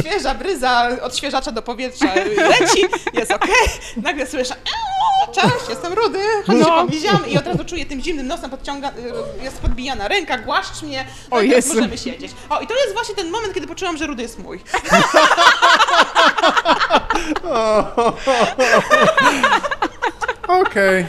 Świeża 0.00 0.34
bryza 0.34 0.88
odświeżacza 1.02 1.52
do 1.52 1.62
powietrza 1.62 2.14
leci, 2.36 2.84
jest 3.14 3.30
okej. 3.32 3.50
Nagle 3.96 4.26
słyszę, 4.26 4.54
"Eee, 4.54 5.34
cześć, 5.34 5.68
jestem 5.68 5.92
Rudy, 5.92 6.18
chodź 6.46 6.56
No. 6.58 6.64
się 6.64 6.70
podliziamy 6.70 7.28
i 7.28 7.38
od 7.38 7.46
razu 7.46 7.64
czuję 7.64 7.86
tym 7.86 8.00
zimnym 8.02 8.26
nosem 8.26 8.50
podciąga, 8.50 8.88
y, 8.90 9.42
jest 9.44 9.58
podbijana 9.58 10.08
ręka, 10.08 10.38
głaszcz 10.38 10.82
mnie, 10.82 11.06
O 11.30 11.40
Jezu. 11.42 11.74
możemy 11.74 11.98
siedzieć. 11.98 12.32
O, 12.50 12.60
i 12.60 12.66
to 12.66 12.74
jest 12.74 12.92
właśnie 12.94 13.14
ten 13.14 13.30
moment, 13.30 13.54
kiedy 13.54 13.66
poczułam, 13.66 13.96
że 13.96 14.06
Rudy 14.06 14.22
jest 14.22 14.38
mój. 14.38 14.60
oh. 17.44 18.18
Okej, 20.48 21.06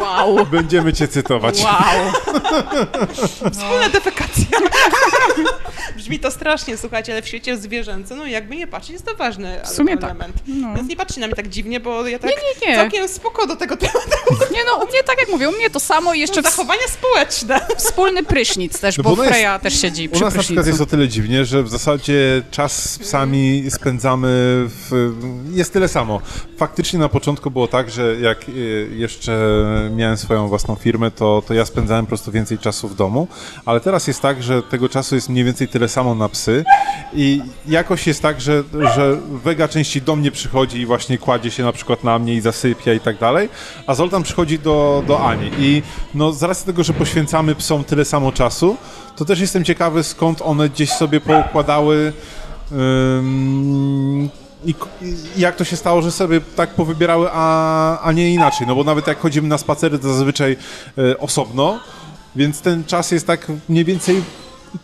Wow. 0.00 0.46
będziemy 0.46 0.92
cię 0.92 1.08
cytować. 1.08 1.60
Wow. 1.62 2.12
Wspólna 3.52 3.88
defekacja. 3.92 4.58
Brzmi 5.96 6.18
to 6.20 6.30
strasznie, 6.30 6.76
słuchajcie, 6.76 7.12
ale 7.12 7.22
w 7.22 7.28
świecie 7.28 7.56
zwierzęcym, 7.56 8.18
no 8.18 8.26
jakby 8.26 8.56
nie 8.56 8.66
patrzeć, 8.66 8.92
jest 8.92 9.06
to 9.06 9.14
ważny 9.14 9.60
W 9.64 9.68
sumie 9.68 9.94
tak. 9.96 10.04
element. 10.10 10.36
No. 10.46 10.74
Więc 10.74 10.88
nie 10.88 10.96
patrzcie 10.96 11.20
na 11.20 11.26
mnie 11.26 11.36
tak 11.36 11.48
dziwnie, 11.48 11.80
bo 11.80 12.06
ja 12.06 12.18
tak 12.18 12.30
Nie, 12.30 12.36
nie, 12.36 12.68
nie. 12.72 12.76
całkiem 12.76 13.08
spoko 13.08 13.46
do 13.46 13.56
tego 13.56 13.76
tematu. 13.76 13.98
Nie 14.52 14.64
no, 14.66 14.76
u 14.84 14.88
mnie 14.90 15.02
tak 15.02 15.18
jak 15.18 15.28
mówię, 15.28 15.48
u 15.48 15.52
mnie 15.52 15.70
to 15.70 15.80
samo 15.80 16.14
i 16.14 16.20
jeszcze 16.20 16.42
w, 16.42 16.44
Zachowania 16.44 16.82
społeczne. 16.88 17.60
wspólny 17.76 18.22
prysznic 18.22 18.80
też, 18.80 18.96
No 18.98 19.04
bo, 19.04 19.10
bo 19.10 19.14
ono 19.14 19.22
jest- 19.24 19.34
Freja 19.34 19.58
też 19.58 19.80
siedzi 19.80 20.08
U 20.08 20.12
przy 20.12 20.20
nas 20.22 20.34
na 20.34 20.42
przykład 20.42 20.64
prysznicu. 20.64 20.68
jest 20.68 20.80
o 20.80 20.96
tyle 20.96 21.08
dziwnie, 21.08 21.44
że 21.44 21.62
w 21.62 21.68
zasadzie 21.68 22.42
czas 22.50 22.90
z 22.90 22.98
psami 22.98 23.64
spędzamy 23.70 24.28
w... 24.66 25.12
jest 25.52 25.72
tyle 25.72 25.88
samo. 25.88 26.20
Faktycznie 26.56 26.98
na 26.98 27.08
początku 27.08 27.50
było 27.50 27.68
tak, 27.68 27.90
że 27.90 28.16
jak 28.20 28.48
y, 28.48 28.52
jeszcze 28.96 29.32
miałem 29.96 30.16
swoją 30.16 30.48
własną 30.48 30.74
firmę, 30.74 31.10
to, 31.10 31.42
to 31.46 31.54
ja 31.54 31.64
spędzałem 31.64 32.04
po 32.04 32.08
prostu 32.08 32.32
więcej 32.32 32.58
czasu 32.58 32.88
w 32.88 32.94
domu, 32.94 33.28
ale 33.66 33.80
teraz 33.80 34.06
jest 34.06 34.22
tak, 34.22 34.42
że 34.42 34.62
tego 34.62 34.88
czasu 34.88 35.14
jest 35.14 35.28
mniej 35.28 35.44
więcej 35.44 35.68
tyle 35.68 35.88
samo 35.88 36.14
na 36.14 36.28
psy. 36.28 36.64
I 37.14 37.42
jakoś 37.66 38.06
jest 38.06 38.22
tak, 38.22 38.40
że, 38.40 38.62
że 38.94 39.18
Wega 39.44 39.68
częściej 39.68 40.02
do 40.02 40.16
mnie 40.16 40.30
przychodzi 40.30 40.80
i 40.80 40.86
właśnie 40.86 41.18
kładzie 41.18 41.50
się 41.50 41.62
na 41.62 41.72
przykład 41.72 42.04
na 42.04 42.18
mnie 42.18 42.34
i 42.34 42.40
zasypia 42.40 42.92
i 42.92 43.00
tak 43.00 43.18
dalej, 43.18 43.48
a 43.86 43.94
Zoltan 43.94 44.22
przychodzi 44.22 44.58
do, 44.58 45.04
do 45.06 45.26
Ani. 45.26 45.50
I 45.58 45.82
no 46.14 46.32
z 46.32 46.42
racji 46.42 46.66
tego, 46.66 46.84
że 46.84 46.92
poświęcamy 46.92 47.54
psom 47.54 47.84
tyle 47.84 48.04
samo 48.04 48.32
czasu, 48.32 48.76
to 49.16 49.24
też 49.24 49.40
jestem 49.40 49.64
ciekawy 49.64 50.02
skąd 50.02 50.42
one 50.42 50.68
gdzieś 50.68 50.90
sobie 50.90 51.20
poukładały 51.20 52.12
i, 54.64 54.74
i 55.02 55.40
jak 55.40 55.56
to 55.56 55.64
się 55.64 55.76
stało, 55.76 56.02
że 56.02 56.12
sobie 56.12 56.40
tak 56.40 56.74
powybierały, 56.74 57.28
a, 57.32 58.00
a 58.00 58.12
nie 58.12 58.34
inaczej. 58.34 58.66
No 58.66 58.74
bo 58.74 58.84
nawet 58.84 59.06
jak 59.06 59.20
chodzimy 59.20 59.48
na 59.48 59.58
spacery, 59.58 59.98
to 59.98 60.08
zazwyczaj 60.08 60.56
e, 60.98 61.18
osobno, 61.18 61.80
więc 62.36 62.60
ten 62.60 62.84
czas 62.84 63.10
jest 63.10 63.26
tak 63.26 63.52
mniej 63.68 63.84
więcej 63.84 64.22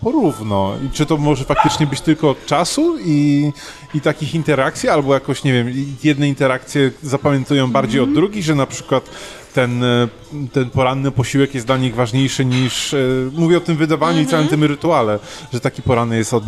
porówno. 0.01 0.75
I 0.87 0.91
czy 0.91 1.07
to 1.07 1.17
może 1.17 1.45
faktycznie 1.45 1.87
być 1.87 2.01
tylko 2.01 2.35
czasu 2.47 2.99
i, 3.05 3.51
i 3.95 4.01
takich 4.01 4.35
interakcji, 4.35 4.89
albo 4.89 5.15
jakoś, 5.15 5.45
nie 5.45 5.53
wiem, 5.53 5.73
jedne 6.05 6.29
interakcje 6.29 6.91
zapamiętują 7.03 7.71
bardziej 7.71 8.01
od 8.01 8.13
drugich, 8.13 8.45
że 8.45 8.55
na 8.55 8.67
przykład 8.67 9.11
ten, 9.59 9.85
e, 9.85 10.09
ten 10.53 10.71
poranny 10.71 11.11
posiłek 11.11 11.55
jest 11.55 11.67
dla 11.67 11.77
nich 11.77 11.95
ważniejszy 11.95 12.45
niż, 12.45 12.95
e, 12.95 12.99
mówię 13.33 13.57
o 13.57 13.61
tym 13.61 13.77
wydawaniu 13.77 14.21
i 14.21 14.27
całym 14.27 14.49
tym 14.49 14.65
rytuale, 14.65 15.19
że 15.53 15.61
taki 15.61 15.83
poranny 15.83 16.17
jest 16.17 16.35
od, 16.35 16.45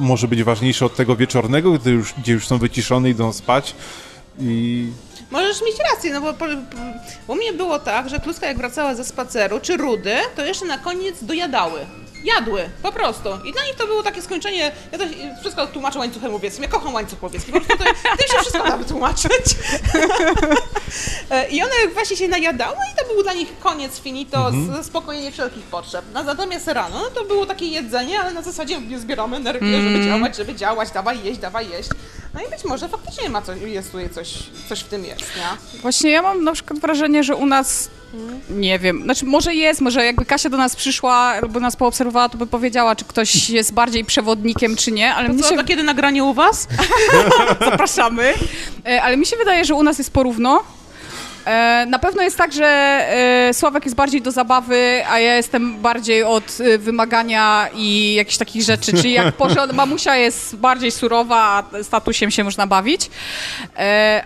może 0.00 0.28
być 0.28 0.42
ważniejszy 0.42 0.84
od 0.84 0.96
tego 0.96 1.16
wieczornego, 1.16 1.72
gdy 1.72 1.90
już, 1.90 2.14
gdzie 2.14 2.32
już 2.32 2.46
są 2.46 2.58
wyciszone, 2.58 3.10
idą 3.10 3.32
spać 3.32 3.74
i 4.40 4.86
Możesz 5.30 5.62
mieć 5.62 5.76
rację, 5.92 6.12
no 6.12 6.20
bo 6.20 6.32
po, 6.32 6.44
po, 7.26 7.32
u 7.32 7.36
mnie 7.36 7.52
było 7.52 7.78
tak, 7.78 8.08
że 8.08 8.20
Kluska 8.20 8.46
jak 8.46 8.56
wracała 8.56 8.94
ze 8.94 9.04
spaceru, 9.04 9.60
czy 9.60 9.76
Rudy, 9.76 10.16
to 10.36 10.44
jeszcze 10.44 10.64
na 10.64 10.78
koniec 10.78 11.24
dojadały. 11.24 11.80
Jadły, 12.24 12.68
po 12.82 12.92
prostu. 12.92 13.28
I 13.44 13.52
dla 13.52 13.64
nich 13.64 13.74
to 13.76 13.86
było 13.86 14.02
takie 14.02 14.22
skończenie, 14.22 14.72
ja 14.92 14.98
to 14.98 15.04
wszystko 15.40 15.66
tłumaczę 15.66 15.98
łańcuchem 15.98 16.32
łowieckim, 16.32 16.62
ja 16.62 16.68
kocham 16.68 16.94
łańcuch 16.94 17.22
łowiecki, 17.22 17.52
po 17.52 17.60
prostu 17.60 17.84
to, 17.84 17.90
tym 18.18 18.28
się 18.28 18.38
wszystko 18.40 18.64
da 18.64 18.76
wytłumaczyć. 18.76 19.30
I 21.50 21.62
one 21.62 21.72
właśnie 21.94 22.16
się 22.16 22.28
najadały 22.28 22.76
i 22.92 22.96
to 22.98 23.14
był 23.14 23.22
dla 23.22 23.32
nich 23.32 23.58
koniec 23.58 24.00
finito, 24.00 24.50
zaspokojenie 24.76 25.32
wszelkich 25.32 25.64
potrzeb. 25.64 26.04
No, 26.14 26.22
natomiast 26.22 26.68
rano, 26.68 27.00
no 27.00 27.10
to 27.10 27.24
było 27.24 27.46
takie 27.46 27.66
jedzenie, 27.66 28.20
ale 28.20 28.32
na 28.32 28.42
zasadzie 28.42 28.80
nie 28.80 28.98
zbieramy 28.98 29.36
energię, 29.36 29.82
żeby 29.82 30.04
działać, 30.04 30.36
żeby 30.36 30.54
działać, 30.54 30.90
dawaj 30.90 31.24
jeść, 31.24 31.40
dawaj 31.40 31.70
jeść. 31.70 31.88
No 32.34 32.40
i 32.40 32.50
być 32.50 32.64
może 32.64 32.88
faktycznie 32.88 33.28
ma 33.28 33.42
coś, 33.42 33.60
jest 33.60 33.92
tutaj 33.92 34.10
coś, 34.10 34.38
coś 34.68 34.80
w 34.80 34.88
tym 34.88 35.04
jest, 35.04 35.19
nie? 35.36 35.80
Właśnie 35.80 36.10
ja 36.10 36.22
mam 36.22 36.44
na 36.44 36.52
przykład 36.52 36.78
wrażenie, 36.80 37.24
że 37.24 37.36
u 37.36 37.46
nas 37.46 37.90
nie 38.50 38.78
wiem, 38.78 39.02
znaczy 39.02 39.26
może 39.26 39.54
jest, 39.54 39.80
może 39.80 40.04
jakby 40.04 40.24
Kasia 40.24 40.48
do 40.50 40.56
nas 40.56 40.76
przyszła 40.76 41.14
albo 41.14 41.60
nas 41.60 41.76
poobserwowała, 41.76 42.28
to 42.28 42.38
by 42.38 42.46
powiedziała, 42.46 42.96
czy 42.96 43.04
ktoś 43.04 43.50
jest 43.50 43.72
bardziej 43.74 44.04
przewodnikiem, 44.04 44.76
czy 44.76 44.92
nie, 44.92 45.14
ale 45.14 45.28
To 45.34 45.42
co, 45.42 45.48
się 45.50 45.56
to 45.56 45.64
kiedy 45.64 45.82
nagranie 45.82 46.24
u 46.24 46.34
was? 46.34 46.68
zapraszamy. 47.70 48.34
E, 48.86 49.02
Ale 49.02 49.16
mi 49.16 49.26
się 49.26 49.36
wydaje, 49.36 49.64
że 49.64 49.74
u 49.74 49.82
nas 49.82 49.98
jest 49.98 50.12
porówno. 50.12 50.62
E, 51.46 51.86
Na 51.88 51.98
pewno 51.98 52.22
jest 52.22 52.36
tak, 52.38 52.52
że 52.52 52.66
e, 52.66 53.54
Sławek 53.54 53.84
jest 53.84 53.96
bardziej 53.96 54.22
do 54.22 54.30
zabawy, 54.30 55.02
a 55.10 55.18
ja 55.20 55.36
jestem 55.36 55.76
bardziej 55.78 56.22
od 56.24 56.58
e, 56.60 56.78
wymagania 56.78 57.68
i 57.74 58.14
jakichś 58.14 58.36
takich 58.36 58.62
rzeczy. 58.62 58.92
Czyli 58.92 59.12
jak 59.12 59.32
porząd, 59.32 59.72
mamusia 59.72 60.16
jest 60.16 60.56
bardziej 60.56 60.90
surowa, 60.90 61.36
a 61.38 61.82
statusiem 61.82 62.30
się 62.30 62.44
można 62.44 62.66
bawić. 62.66 63.10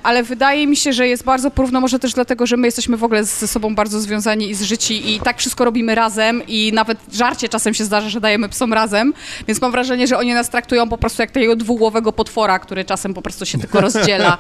Ale 0.03 0.23
wydaje 0.23 0.67
mi 0.67 0.77
się, 0.77 0.93
że 0.93 1.09
jest 1.09 1.25
bardzo 1.25 1.51
porówno, 1.51 1.81
może 1.81 1.99
też 1.99 2.13
dlatego, 2.13 2.47
że 2.47 2.57
my 2.57 2.67
jesteśmy 2.67 2.97
w 2.97 3.05
ogóle 3.05 3.25
ze 3.25 3.49
sobą 3.49 3.75
bardzo 3.75 4.01
związani 4.01 4.51
i 4.51 4.55
zżyci 4.55 5.15
i 5.15 5.21
tak 5.21 5.39
wszystko 5.39 5.65
robimy 5.65 5.95
razem 5.95 6.43
i 6.49 6.71
nawet 6.75 6.99
żarcie 7.13 7.49
czasem 7.49 7.75
się 7.75 7.85
zdarza, 7.85 8.09
że 8.09 8.21
dajemy 8.21 8.49
psom 8.49 8.73
razem, 8.73 9.15
więc 9.49 9.61
mam 9.61 9.73
wrażenie, 9.73 10.07
że 10.07 10.19
oni 10.19 10.35
nas 10.35 10.51
traktują 10.51 10.89
po 10.89 10.99
prostu 10.99 11.23
jak 11.23 11.31
takiego 11.31 11.57
dwugłowego 11.57 12.13
potwora, 12.13 12.59
który 12.59 12.85
czasem 12.85 13.15
po 13.15 13.23
prostu 13.23 13.47
się 13.47 13.59
tylko 13.59 13.81
rozdziela 13.81 14.39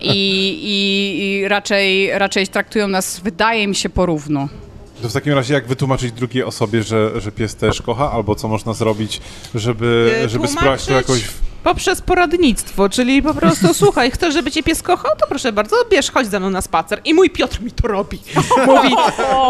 i, 0.00 0.10
i, 0.62 1.24
i 1.24 1.48
raczej, 1.48 2.09
raczej 2.18 2.48
traktują 2.48 2.88
nas, 2.88 3.20
wydaje 3.20 3.68
mi 3.68 3.74
się, 3.74 3.88
porówno. 3.88 4.48
To 5.02 5.08
w 5.08 5.12
takim 5.12 5.32
razie 5.32 5.54
jak 5.54 5.66
wytłumaczyć 5.66 6.12
drugiej 6.12 6.44
osobie, 6.44 6.82
że, 6.82 7.20
że 7.20 7.32
pies 7.32 7.56
też 7.56 7.82
kocha, 7.82 8.12
albo 8.12 8.34
co 8.34 8.48
można 8.48 8.72
zrobić, 8.72 9.20
żeby, 9.54 10.20
E, 10.24 10.28
żeby 10.28 10.48
spróbować 10.48 10.86
to 10.86 10.92
jakoś... 10.92 11.24
Poprzez 11.64 12.00
poradnictwo, 12.02 12.88
czyli 12.88 13.22
po 13.22 13.34
prostu 13.34 13.74
słuchaj, 13.84 14.10
chcesz, 14.10 14.34
żeby 14.34 14.50
cię 14.50 14.62
pies 14.62 14.82
kochał, 14.82 15.10
to 15.20 15.26
proszę 15.26 15.52
bardzo, 15.52 15.76
bierz, 15.90 16.10
chodź 16.10 16.26
ze 16.26 16.40
mną 16.40 16.50
na 16.50 16.60
spacer. 16.60 17.00
I 17.04 17.14
mój 17.14 17.30
Piotr 17.30 17.60
mi 17.62 17.70
to 17.72 17.88
robi. 17.88 18.20
Mówi, 18.66 18.94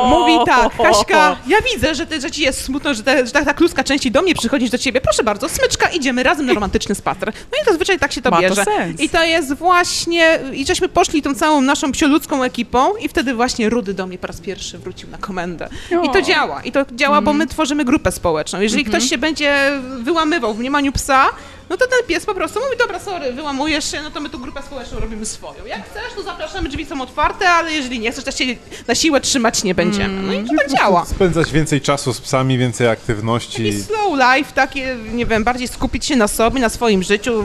mówi 0.08 0.32
tak, 0.46 0.76
Kaśka, 0.86 1.36
ja 1.46 1.56
widzę, 1.74 1.94
że, 1.94 2.06
ty, 2.06 2.20
że 2.20 2.30
ci 2.30 2.42
jest 2.42 2.64
smutno, 2.64 2.94
że, 2.94 3.02
te, 3.02 3.26
że 3.26 3.32
ta, 3.32 3.44
ta 3.44 3.54
kluska 3.54 3.84
częściej 3.84 4.12
do 4.12 4.22
mnie 4.22 4.34
przychodzisz 4.34 4.70
do 4.70 4.78
ciebie. 4.78 5.00
Proszę 5.00 5.22
bardzo, 5.24 5.48
smyczka, 5.48 5.88
idziemy 5.88 6.22
razem 6.22 6.46
na 6.46 6.54
romantyczny 6.54 6.94
spacer. 6.94 7.32
No 7.52 7.58
i 7.62 7.64
zazwyczaj 7.64 7.98
tak 7.98 8.12
się 8.12 8.22
to 8.22 8.30
Ma 8.30 8.36
to 8.36 8.42
bierze. 8.42 8.64
sens. 8.64 9.00
I 9.00 9.08
to 9.08 9.24
jest 9.24 9.54
właśnie, 9.54 10.38
i 10.52 10.66
żeśmy 10.66 10.88
poszli 10.88 11.22
tą 11.22 11.34
całą 11.34 11.60
naszą 11.60 11.92
psioludzką 11.92 12.42
ekipą 12.42 12.96
i 12.96 13.08
wtedy 13.08 13.34
właśnie 13.34 13.68
Rudy 13.70 13.94
do 13.94 14.06
mnie 14.06 14.18
po 14.18 14.26
raz 14.26 14.40
pierwszy 14.40 14.78
wrócił 14.78 15.10
na 15.10 15.18
komendę. 15.18 15.68
I 16.04 16.10
to 16.10 16.18
O. 16.18 16.22
działa. 16.22 16.62
I 16.62 16.72
to 16.72 16.84
działa, 16.92 17.20
bo 17.22 17.32
my 17.32 17.46
tworzymy 17.46 17.84
grupę 17.84 18.12
społeczną. 18.12 18.60
Jeżeli 18.60 18.84
ktoś 18.84 19.08
się 19.08 19.18
będzie 19.18 19.72
wyłamywał 19.98 20.54
w 20.54 20.58
mniemaniu 20.58 20.92
psa, 20.92 21.26
no 21.70 21.76
to 21.76 21.86
ten 21.86 22.06
pies 22.08 22.26
po 22.26 22.34
prostu 22.34 22.60
mówi, 22.60 22.76
dobra, 22.78 22.98
sorry, 23.00 23.32
wyłamujesz 23.32 23.90
się, 23.90 24.02
no 24.02 24.10
to 24.10 24.20
my 24.20 24.28
tu 24.28 24.38
grupę 24.38 24.62
społeczną 24.62 25.00
robimy 25.00 25.26
swoją. 25.26 25.66
Jak 25.66 25.90
chcesz, 25.90 26.14
to 26.16 26.22
zapraszamy, 26.22 26.68
drzwi 26.68 26.86
są 26.86 27.00
otwarte, 27.00 27.50
ale 27.50 27.72
jeżeli 27.72 28.00
nie 28.00 28.12
chcesz, 28.12 28.24
to 28.24 28.32
się 28.32 28.44
na 28.88 28.94
siłę 28.94 29.20
trzymać 29.20 29.64
nie 29.64 29.74
będziemy. 29.74 30.22
No 30.22 30.32
i 30.32 30.44
to 30.44 30.54
tak 30.56 30.70
działa. 30.70 31.04
Spędzać 31.06 31.52
więcej 31.52 31.80
czasu 31.80 32.12
z 32.14 32.20
psami, 32.20 32.58
więcej 32.58 32.86
Taki 32.86 33.00
aktywności. 33.00 33.82
slow 33.82 34.36
life, 34.36 34.52
takie, 34.52 34.96
nie 35.12 35.26
wiem, 35.26 35.44
bardziej 35.44 35.68
skupić 35.68 36.06
się 36.06 36.16
na 36.16 36.28
sobie, 36.28 36.60
na 36.60 36.68
swoim 36.68 37.02
życiu, 37.02 37.44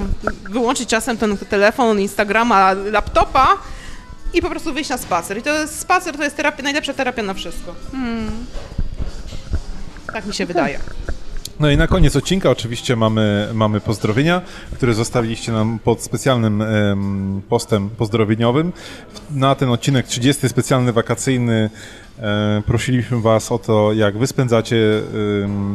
wyłączyć 0.50 0.90
czasem 0.90 1.18
ten 1.18 1.38
telefon, 1.38 2.00
Instagrama, 2.00 2.74
laptopa 2.74 3.58
i 4.34 4.42
po 4.42 4.50
prostu 4.50 4.74
wyjść 4.74 4.90
na 4.90 4.98
spacer. 4.98 5.38
I 5.38 5.42
to 5.42 5.50
jest, 5.60 5.80
spacer 5.80 6.18
to 6.18 6.24
jest 6.24 6.36
terapia, 6.36 6.64
najlepsza 6.64 6.94
terapia 6.94 7.24
na 7.24 7.34
wszystko. 7.34 7.76
Tak 10.14 10.26
mi 10.26 10.34
się 10.34 10.46
wydaje. 10.46 10.80
No 11.60 11.70
i 11.70 11.78
na 11.78 11.88
koniec 11.88 12.16
odcinka 12.16 12.50
oczywiście 12.50 12.96
mamy, 12.96 13.48
mamy 13.54 13.82
pozdrowienia, 13.82 14.42
które 14.74 14.94
zostawiliście 14.94 15.52
nam 15.52 15.80
pod 15.84 16.02
specjalnym 16.02 16.62
em, 16.62 17.42
postem 17.50 17.90
pozdrowieniowym. 17.90 18.74
Na 19.32 19.56
ten 19.56 19.70
odcinek 19.70 20.08
30 20.08 20.50
specjalny 20.50 20.94
wakacyjny 20.94 21.70
prosiliśmy 22.66 23.22
Was 23.22 23.52
o 23.52 23.60
to, 23.60 23.94
jak 23.94 24.18
Wy 24.18 24.28
spędzacie 24.28 24.78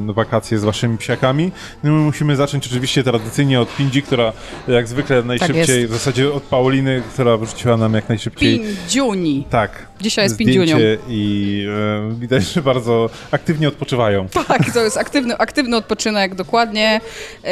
wakacje 0.07 0.59
z 0.59 0.65
Waszymi 0.65 0.99
psiakami. 0.99 1.53
No 1.85 1.91
my 1.93 1.99
musimy 2.01 2.37
zacząć 2.37 2.67
oczywiście 2.67 3.03
tradycyjnie 3.05 3.61
od 3.61 3.77
Pindzi, 3.77 4.03
która 4.03 4.33
jak 4.69 4.89
zwykle 4.89 5.23
najszybciej, 5.23 5.87
w 5.87 5.93
zasadzie 5.93 6.33
od 6.33 6.43
Pauliny, 6.43 7.03
która 7.13 7.37
wrzuciła 7.37 7.77
nam 7.77 7.95
jak 7.95 8.09
najszybciej 8.09 8.61
Pindziuni. 8.61 9.45
tak. 9.51 9.91
Dzisiaj 10.01 10.25
jest 10.25 10.35
zdjęcie 10.35 10.61
pindziunią. 10.61 10.85
I 11.09 11.67
e, 12.11 12.15
widać, 12.21 12.43
że 12.45 12.63
bardzo 12.63 13.11
aktywnie 13.31 13.69
odpoczywają. 13.69 14.27
Tak, 14.49 14.73
to 14.75 14.81
jest 14.85 14.97
aktywny, 14.97 15.39
aktywny 15.39 15.77
odpoczynek, 15.77 16.35
dokładnie. 16.35 17.01
Yy, 17.45 17.51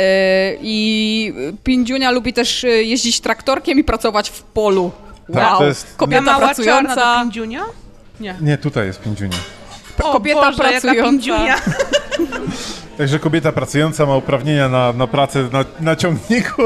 I 0.62 1.34
Pindziunia 1.64 2.10
lubi 2.10 2.32
też 2.32 2.62
yy, 2.62 2.84
jeździć 2.84 3.20
traktorkiem 3.20 3.78
i 3.78 3.84
pracować 3.84 4.30
w 4.30 4.42
polu. 4.42 4.82
Wow, 5.28 5.34
Tak, 5.34 5.58
to 5.58 5.64
jest- 5.66 5.96
kobieta 5.96 6.24
Ta 6.24 6.32
mała 6.32 6.54
czarna 6.54 6.64
do 6.64 6.84
pracująca. 6.84 7.20
pindziunia? 7.22 7.62
Nie. 8.20 8.34
Nie, 8.40 8.58
tutaj 8.58 8.86
jest 8.86 9.00
Pindziunia. 9.00 9.36
O 10.02 10.12
Kobieta 10.12 10.40
Boże, 10.40 10.58
pracująca. 10.58 11.46
Także 12.98 13.18
kobieta 13.18 13.52
pracująca 13.52 14.06
ma 14.06 14.16
uprawnienia 14.16 14.68
na, 14.68 14.92
na 14.92 15.06
pracę 15.06 15.48
na, 15.52 15.64
na 15.80 15.96
ciągniku. 15.96 16.62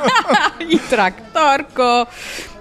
i 0.70 0.78
traktorko. 0.78 2.06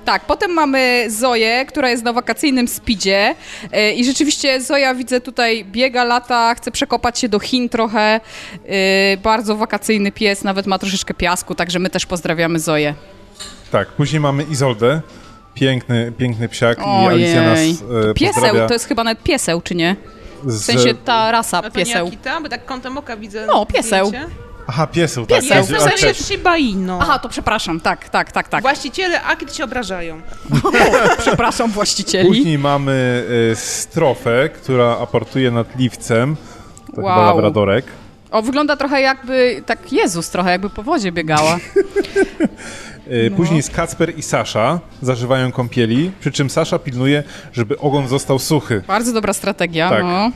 Tak, 0.06 0.26
potem 0.26 0.52
mamy 0.52 1.06
Zoję, 1.10 1.66
która 1.66 1.90
jest 1.90 2.04
na 2.04 2.14
wakacyjnym 2.14 2.68
speedzie 2.68 3.36
yy, 3.72 3.94
i 3.94 4.06
rzeczywiście 4.06 4.62
Zoja 4.62 4.96
widzę 4.96 5.22
tutaj 5.22 5.66
biega 5.66 6.04
lata, 6.04 6.56
chce 6.56 6.72
przekopać 6.72 7.20
się 7.20 7.30
do 7.30 7.40
Chin 7.40 7.70
trochę. 7.70 8.20
Yy, 8.66 8.72
bardzo 9.18 9.56
wakacyjny 9.56 10.12
pies, 10.12 10.44
nawet 10.44 10.68
ma 10.68 10.80
troszeczkę 10.80 11.14
piasku, 11.14 11.56
także 11.56 11.80
my 11.80 11.90
też 11.90 12.06
pozdrawiamy 12.06 12.60
Zoję. 12.60 12.94
Tak, 13.72 13.88
później 13.88 14.20
mamy 14.20 14.44
Izoldę. 14.44 15.02
Piękny, 15.54 16.12
piękny 16.18 16.50
psiak 16.50 16.78
i 16.80 17.08
Alicja 17.08 17.42
nas 17.44 17.58
Ojej. 17.60 17.72
e, 18.10 18.14
Pieseł, 18.14 18.34
pozdrawia. 18.44 18.68
to 18.68 18.74
jest 18.74 18.86
chyba 18.88 19.04
nawet 19.04 19.24
pieseł, 19.24 19.62
czy 19.62 19.76
nie? 19.76 19.96
z- 20.46 20.62
W 20.62 20.66
sensie 20.66 20.94
ta 20.94 21.32
rasa 21.32 21.58
A 21.58 21.62
to 21.62 21.68
nie 21.68 21.86
pieseł. 21.86 22.08
Akita, 22.08 22.42
bo 22.42 22.50
tak 22.50 22.66
kątem 22.66 22.98
oka 22.98 23.18
widzę 23.18 23.46
No, 23.48 23.66
pieseł. 23.66 24.06
zdjęcie. 24.08 24.30
Aha, 24.68 24.88
pieseł, 24.88 25.26
tak. 25.26 25.42
Pieseł. 25.42 25.66
Sobie 25.80 25.92
cześć. 25.98 26.26
Shiba 26.26 26.58
Inu. 26.58 26.98
Aha, 27.02 27.20
to 27.20 27.30
przepraszam, 27.30 27.80
tak, 27.82 28.10
tak, 28.10 28.32
tak, 28.32 28.48
tak. 28.48 28.62
Właściciele 28.62 29.22
Akit 29.24 29.56
się 29.56 29.64
obrażają. 29.64 30.22
Przepraszam 31.20 31.72
właścicieli. 31.72 32.28
Później 32.28 32.58
mamy 32.58 33.24
e, 33.52 33.56
strofę, 33.56 34.50
która 34.50 34.98
aportuje 34.98 35.52
nad 35.52 35.76
liwcem. 35.80 36.36
To 36.90 36.96
chyba 36.96 37.16
Wow. 37.18 37.26
labradorek. 37.26 37.86
O, 38.32 38.42
wygląda 38.42 38.76
trochę 38.76 39.02
jakby, 39.02 39.64
tak 39.66 39.94
Jezus 39.94 40.30
trochę 40.30 40.52
jakby 40.52 40.70
po 40.70 40.84
wodzie 40.84 41.12
biegała. 41.12 41.58
E, 43.08 43.30
No. 43.30 43.38
Później 43.38 43.58
jest 43.58 43.72
Kacper 43.72 44.18
i 44.20 44.22
Sasza 44.22 44.80
zażywają 45.02 45.52
kąpieli, 45.52 46.12
przy 46.20 46.32
czym 46.32 46.50
Sasza 46.50 46.80
pilnuje, 46.80 47.24
żeby 47.54 47.80
ogon 47.80 48.08
został 48.08 48.40
suchy. 48.40 48.84
Bardzo 48.88 49.14
dobra 49.14 49.34
strategia, 49.34 49.90
Tak. 49.90 50.04
no. 50.04 50.32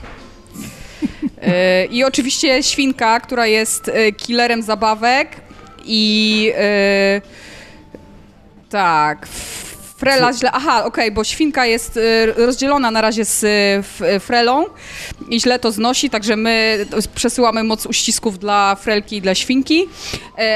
E, 1.42 1.86
I 1.96 2.04
oczywiście 2.04 2.64
świnka, 2.64 3.20
która 3.20 3.46
jest 3.48 3.90
e, 3.94 4.12
killerem 4.12 4.62
zabawek 4.64 5.30
i 5.86 6.52
tak, 8.70 9.28
Frela 9.98 10.34
źle, 10.34 10.52
aha, 10.52 10.86
okej, 10.86 11.12
bo 11.12 11.24
świnka 11.24 11.66
jest 11.66 11.98
e, 11.98 12.26
rozdzielona 12.26 12.92
na 12.92 13.02
razie 13.02 13.26
z 13.26 13.44
e, 13.44 13.48
f- 13.78 14.24
Frelą 14.24 14.66
i 15.30 15.42
źle 15.42 15.60
to 15.60 15.72
znosi, 15.72 16.10
także 16.10 16.36
my 16.36 16.86
przesyłamy 17.16 17.64
moc 17.64 17.86
uścisków 17.86 18.40
dla 18.40 18.76
Frelki 18.76 19.18
i 19.18 19.22
dla 19.22 19.36
świnki, 19.36 19.86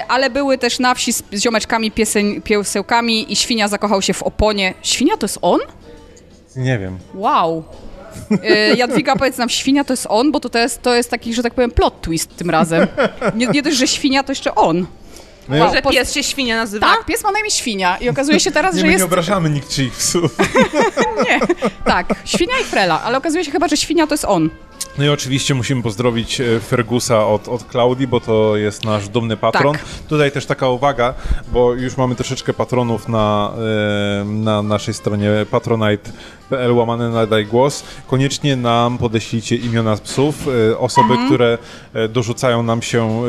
ale 0.08 0.30
były 0.30 0.58
też 0.58 0.80
na 0.80 0.96
wsi 0.96 1.14
z, 1.14 1.24
ziomeczkami, 1.34 1.92
pieseń, 1.92 2.42
piesełkami 2.42 3.32
i 3.34 3.36
świnia 3.36 3.68
zakochał 3.68 4.02
się 4.02 4.14
w 4.14 4.24
oponie. 4.24 4.74
Świnia 4.82 5.18
to 5.18 5.26
jest 5.26 5.38
on? 5.42 5.60
Nie 6.56 6.80
wiem. 6.80 6.98
Wow. 7.14 7.64
Jadwiga, 8.78 9.16
powiedz 9.16 9.38
nam, 9.38 9.50
świnia 9.50 9.84
to 9.84 9.94
jest 9.94 10.06
on, 10.10 10.32
bo 10.32 10.39
to, 10.39 10.50
to, 10.50 10.60
jest, 10.60 10.82
to 10.82 10.96
jest 10.96 11.10
taki, 11.10 11.34
że 11.34 11.44
tak 11.44 11.54
powiem, 11.54 11.72
plot 11.72 12.02
twist 12.02 12.36
tym 12.36 12.50
razem. 12.50 12.88
Nie, 13.36 13.48
nie 13.48 13.62
dość, 13.62 13.78
że 13.78 13.88
świnia, 13.88 14.24
to 14.24 14.32
jeszcze 14.32 14.56
on. 14.56 14.86
No 15.50 15.58
Wow. 15.58 15.74
Że 15.74 15.82
po- 15.82 15.89
pies 15.89 16.14
się 16.14 16.24
świnia 16.24 16.56
nazywa? 16.56 16.88
Tak, 16.88 17.06
pies 17.06 17.24
ma 17.24 17.32
na 17.32 17.39
imię 17.39 17.52
świnia 17.52 17.98
i 17.98 18.10
okazuje 18.10 18.39
się 18.39 18.52
teraz, 18.52 18.76
Nie, 18.76 18.80
że 18.82 18.86
my 18.86 18.92
nie 18.92 18.94
jest... 18.94 19.06
obrażamy 19.06 19.50
nikt 19.50 19.70
czyich 19.70 19.94
psów. 19.94 20.38
Nie, 21.28 21.39
tak, 21.86 22.14
świnia 22.26 22.54
i 22.62 22.64
frela, 22.64 23.02
ale 23.04 23.18
okazuje 23.18 23.46
się 23.46 23.52
chyba, 23.52 23.68
że 23.68 23.78
świnia 23.78 24.08
to 24.08 24.14
jest 24.14 24.26
on. 24.26 24.50
No 24.98 25.04
i 25.06 25.10
oczywiście 25.10 25.54
musimy 25.54 25.84
pozdrowić 25.84 26.42
e, 26.42 26.60
Fergusa 26.60 27.28
od, 27.28 27.48
od 27.48 27.64
Klaudii, 27.64 28.08
bo 28.08 28.20
to 28.20 28.58
jest 28.58 28.86
nasz 28.86 29.10
dumny 29.10 29.38
patron. 29.38 29.74
Tak. 29.74 29.84
Tutaj 30.10 30.32
też 30.32 30.46
taka 30.46 30.70
uwaga, 30.70 31.14
bo 31.52 31.74
już 31.74 31.98
mamy 31.98 32.16
troszeczkę 32.16 32.54
patronów 32.54 33.08
na, 33.08 33.52
e, 34.22 34.26
na 34.26 34.62
naszej 34.62 34.94
stronie 34.94 35.30
patronite.pl 36.52 36.72
łamane 36.72 37.10
na 37.10 37.26
daj 37.26 37.45
głos. 37.45 37.84
Koniecznie 38.08 38.56
nam 38.56 38.97
podeślijcie 38.97 39.56
imiona 39.56 39.97
psów, 39.97 40.47
e, 40.72 40.78
osoby, 40.78 41.12
Mhm. 41.12 41.28
które 41.28 41.58
e, 41.93 42.08
dorzucają 42.08 42.64
nam 42.64 42.82
się 42.82 43.22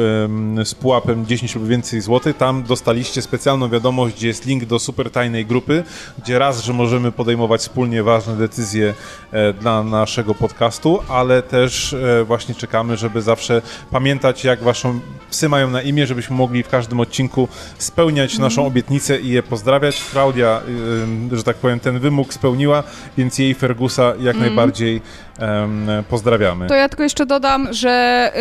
z 0.64 0.75
pułapem 0.75 1.27
10 1.27 1.55
lub 1.55 1.66
więcej 1.66 2.01
złotych. 2.01 2.37
Tam 2.37 2.62
dostaliście 2.62 3.23
specjalną 3.23 3.68
wiadomość, 3.68 4.16
gdzie 4.16 4.29
jest 4.29 4.47
link 4.47 4.64
do 4.64 4.79
super 4.79 5.11
tajnej 5.11 5.47
grupy, 5.47 5.85
gdzie 6.18 6.39
raz, 6.39 6.64
że 6.64 6.73
możemy 6.73 7.12
podejmować 7.12 7.61
wspólnie 7.61 8.03
ważne 8.03 8.37
decyzje 8.37 8.95
e, 9.33 9.53
dla 9.53 9.83
naszego 9.83 10.35
podcastu, 10.35 11.01
ale 11.09 11.43
też 11.43 11.95
właśnie 12.27 12.55
czekamy, 12.55 12.97
żeby 12.97 13.23
zawsze 13.23 13.62
pamiętać, 13.91 14.45
jak 14.45 14.62
waszą 14.62 15.01
psy 15.31 15.49
mają 15.49 15.70
na 15.70 15.83
imię, 15.83 16.07
żebyśmy 16.07 16.37
mogli 16.37 16.62
w 16.62 16.68
każdym 16.68 17.01
odcinku 17.01 17.49
spełniać 17.79 18.39
naszą 18.39 18.66
obietnicę 18.66 19.20
i 19.20 19.29
je 19.29 19.43
pozdrawiać. 19.43 20.03
Klaudia, 20.12 20.61
że 21.33 21.43
tak 21.43 21.57
powiem, 21.57 21.81
ten 21.81 21.99
wymóg 21.99 22.35
spełniła, 22.35 22.83
więc 23.17 23.39
jej 23.39 23.55
Fergusa 23.55 24.13
jak 24.21 24.37
najbardziej 24.37 25.01
em, 25.39 25.87
pozdrawiamy. 26.11 26.67
To 26.67 26.75
ja 26.75 26.89
tylko 26.89 27.03
jeszcze 27.03 27.27
dodam, 27.27 27.69
że 27.71 28.33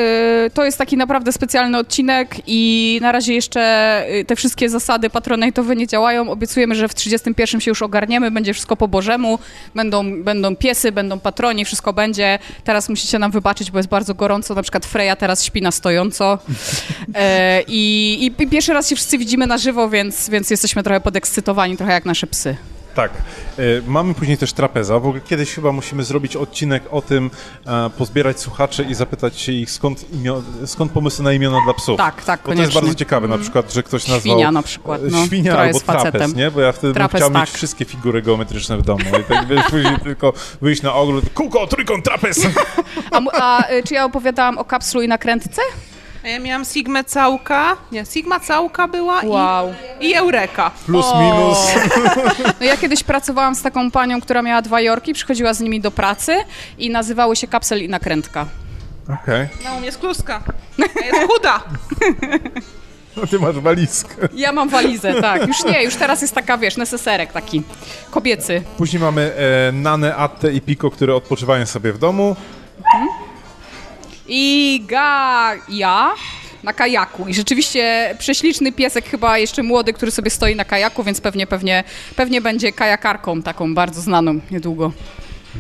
y, 0.46 0.50
to 0.50 0.66
jest 0.66 0.78
taki 0.78 0.98
naprawdę 0.98 1.32
specjalny 1.32 1.78
odcinek 1.78 2.36
i 2.48 3.00
na 3.02 3.12
razie 3.12 3.34
jeszcze 3.34 4.06
y, 4.20 4.26
te 4.26 4.36
wszystkie 4.36 4.70
zasady 4.70 5.10
patronatowe 5.10 5.76
nie 5.76 5.88
działają. 5.88 6.32
Obiecujemy, 6.32 6.76
że 6.76 6.88
w 6.88 6.96
31 6.96 7.62
się 7.62 7.72
już 7.72 7.82
ogarniemy, 7.82 8.32
będzie 8.32 8.54
wszystko 8.54 8.76
po 8.76 8.88
Bożemu, 8.88 9.40
będą, 9.76 10.24
będą 10.24 10.56
piesy, 10.56 10.92
będą 10.92 11.20
patroni, 11.20 11.66
wszystko 11.66 11.94
będzie. 11.94 12.40
Teraz 12.64 12.90
musicie 12.90 13.20
nam 13.20 13.32
wybaczyć, 13.32 13.72
bo 13.72 13.80
jest 13.80 13.90
bardzo 13.90 14.14
gorąco, 14.14 14.56
na 14.56 14.62
przykład 14.62 14.86
Freja 14.86 15.16
teraz 15.16 15.44
śpi 15.44 15.62
na 15.62 15.72
stojąco 15.72 16.40
e, 17.16 17.62
i, 17.68 18.18
i 18.40 18.48
pierwszy 18.48 18.74
raz 18.74 18.90
się 18.90 18.96
wszyscy 18.96 19.18
widzimy 19.18 19.48
na 19.48 19.58
żywo, 19.58 19.90
więc, 19.90 20.30
więc 20.30 20.50
jesteśmy 20.50 20.84
trochę 20.84 21.02
podekscytowani, 21.02 21.78
trochę 21.78 21.94
jak 21.94 22.06
nasze 22.06 22.28
psy. 22.28 22.56
Tak. 22.96 23.12
E, 23.58 23.62
mamy 23.88 24.14
później 24.14 24.38
też 24.38 24.54
trapeza. 24.54 25.00
W 25.00 25.06
ogóle 25.06 25.22
kiedyś 25.22 25.54
chyba 25.54 25.72
musimy 25.72 26.04
zrobić 26.04 26.36
odcinek 26.36 26.84
o 26.92 27.02
tym, 27.02 27.30
e, 27.68 27.90
pozbierać 27.98 28.40
słuchaczy 28.40 28.84
i 28.84 28.94
zapytać 28.96 29.40
się 29.40 29.52
ich, 29.52 29.72
skąd, 29.72 30.06
imio- 30.14 30.42
skąd 30.66 30.92
pomysły 30.92 31.24
na 31.24 31.34
imiona 31.34 31.58
dla 31.66 31.74
psów. 31.74 31.98
Tak, 31.98 32.24
tak, 32.24 32.42
Bo 32.46 32.56
to 32.56 32.62
jest 32.62 32.74
bardzo 32.74 32.96
ciekawe, 32.96 33.28
na 33.28 33.38
przykład, 33.38 33.74
że 33.74 33.84
ktoś 33.84 34.08
nazwał... 34.08 34.20
Świnia 34.20 34.52
na 34.52 34.62
przykład, 34.64 35.02
no, 35.12 35.18
e, 35.24 35.26
Świnia 35.26 35.52
która 35.52 35.64
albo 35.64 35.74
jest 35.74 35.86
facetem. 35.86 36.12
trapez, 36.12 36.36
nie? 36.36 36.52
Bo 36.52 36.62
ja 36.62 36.72
wtedy 36.72 36.88
bym 36.88 36.94
Trapez, 36.94 37.22
chciał 37.22 37.30
mieć 37.30 37.50
tak. 37.50 37.50
wszystkie 37.50 37.86
figury 37.86 38.22
geometryczne 38.22 38.78
w 38.78 38.82
domu. 38.82 39.04
I 39.22 39.24
tak 39.24 39.48
wiesz, 39.48 39.66
później 39.70 40.00
tylko 40.04 40.34
wyjść 40.62 40.82
na 40.82 40.94
ogród, 40.94 41.26
kółko, 41.34 41.68
trójkąt, 41.68 42.06
trapez! 42.06 42.40
A, 43.12 43.20
a 43.34 43.72
y, 43.72 43.84
czy 43.84 43.94
ja 43.94 44.06
opowiadałam 44.06 44.58
o 44.58 44.66
kapslu 44.66 45.02
i 45.02 45.08
nakrętce? 45.08 45.62
A 46.24 46.28
ja 46.28 46.40
miałam 46.40 46.66
Sigmę 46.66 47.04
Całka, 47.04 47.78
nie, 47.92 48.06
Sigma 48.06 48.40
Całka 48.40 48.88
była 48.88 49.22
Wow. 49.26 49.74
i, 50.00 50.06
i 50.10 50.14
Eureka. 50.16 50.72
Plus, 50.86 51.06
O. 51.10 51.22
minus. 51.22 51.58
No 52.60 52.66
ja 52.66 52.78
kiedyś 52.78 53.04
pracowałam 53.04 53.56
z 53.56 53.62
taką 53.62 53.92
panią, 53.92 54.22
która 54.22 54.42
miała 54.42 54.62
dwa 54.62 54.82
jorki, 54.82 55.14
przychodziła 55.14 55.54
z 55.54 55.60
nimi 55.60 55.82
do 55.82 55.92
pracy 55.92 56.36
i 56.78 56.90
nazywały 56.90 57.36
się 57.36 57.48
kapsel 57.48 57.84
i 57.84 57.90
nakrętka. 57.90 58.46
Okej. 59.24 59.48
No 59.66 59.74
u 59.74 59.78
mnie 59.78 59.86
jest 59.86 59.98
kluska. 60.00 60.42
A 61.02 61.06
jest 61.06 61.32
chuda. 61.34 61.60
No 63.18 63.28
ty 63.28 63.40
masz 63.40 63.60
walizkę. 63.60 64.16
Ja 64.34 64.52
mam 64.52 64.70
walizę, 64.70 65.22
tak. 65.22 65.48
Już 65.48 65.64
nie, 65.66 65.84
już 65.84 65.96
teraz 65.96 66.22
jest 66.22 66.36
taka, 66.36 66.58
wiesz, 66.58 66.78
neseserek 66.78 67.32
taki 67.34 67.64
kobiecy. 68.12 68.62
Później 68.78 69.02
mamy 69.02 69.32
e, 69.68 69.72
Nanę, 69.72 70.16
Attę 70.16 70.52
i 70.54 70.62
Piko, 70.62 70.92
które 70.92 71.16
odpoczywają 71.16 71.66
sobie 71.66 71.94
w 71.94 71.98
domu. 71.98 72.36
I 74.34 74.82
Gaja 74.88 76.12
na 76.64 76.74
kajaku. 76.74 77.28
I 77.28 77.34
rzeczywiście 77.34 78.16
prześliczny 78.20 78.72
piesek, 78.72 79.06
chyba 79.06 79.38
jeszcze 79.38 79.64
młody, 79.64 79.94
który 79.94 80.12
sobie 80.12 80.30
stoi 80.30 80.56
na 80.56 80.66
kajaku, 80.66 81.04
więc 81.04 81.22
pewnie, 81.22 81.48
pewnie, 81.48 81.84
pewnie 82.16 82.42
będzie 82.42 82.72
kajakarką 82.72 83.42
taką 83.42 83.76
bardzo 83.76 84.02
znaną 84.02 84.40
niedługo. 84.52 84.92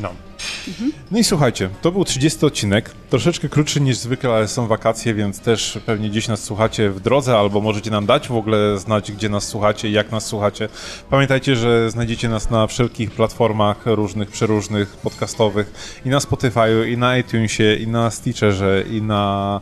No. 0.01 0.13
No 1.11 1.19
i 1.19 1.23
słuchajcie, 1.23 1.69
to 1.81 1.91
był 1.91 2.05
30 2.05 2.45
odcinek, 2.45 2.91
troszeczkę 3.09 3.49
krótszy 3.49 3.81
niż 3.81 3.97
zwykle, 3.97 4.29
ale 4.29 4.47
są 4.47 4.67
wakacje, 4.67 5.13
więc 5.13 5.39
też 5.39 5.79
pewnie 5.85 6.09
gdzieś 6.09 6.27
nas 6.27 6.43
słuchacie 6.43 6.89
w 6.89 6.99
drodze, 6.99 7.37
albo 7.37 7.61
możecie 7.61 7.91
nam 7.91 8.05
dać 8.05 8.27
w 8.27 8.35
ogóle 8.35 8.77
znać, 8.77 9.11
gdzie 9.11 9.29
nas 9.29 9.47
słuchacie 9.47 9.89
i 9.89 9.91
jak 9.91 10.11
nas 10.11 10.25
słuchacie. 10.25 10.69
Pamiętajcie, 11.09 11.55
że 11.55 11.91
znajdziecie 11.91 12.29
nas 12.29 12.49
na 12.49 12.67
wszelkich 12.67 13.11
platformach 13.11 13.85
różnych, 13.85 14.31
przeróżnych, 14.31 14.97
podcastowych 14.97 15.99
i 16.05 16.09
na 16.09 16.19
Spotify'u, 16.19 16.87
i 16.87 16.97
na 16.97 17.17
iTunesie, 17.17 17.75
i 17.75 17.87
na 17.87 18.11
Stitcherze, 18.11 18.83
i 18.91 19.01
na 19.01 19.61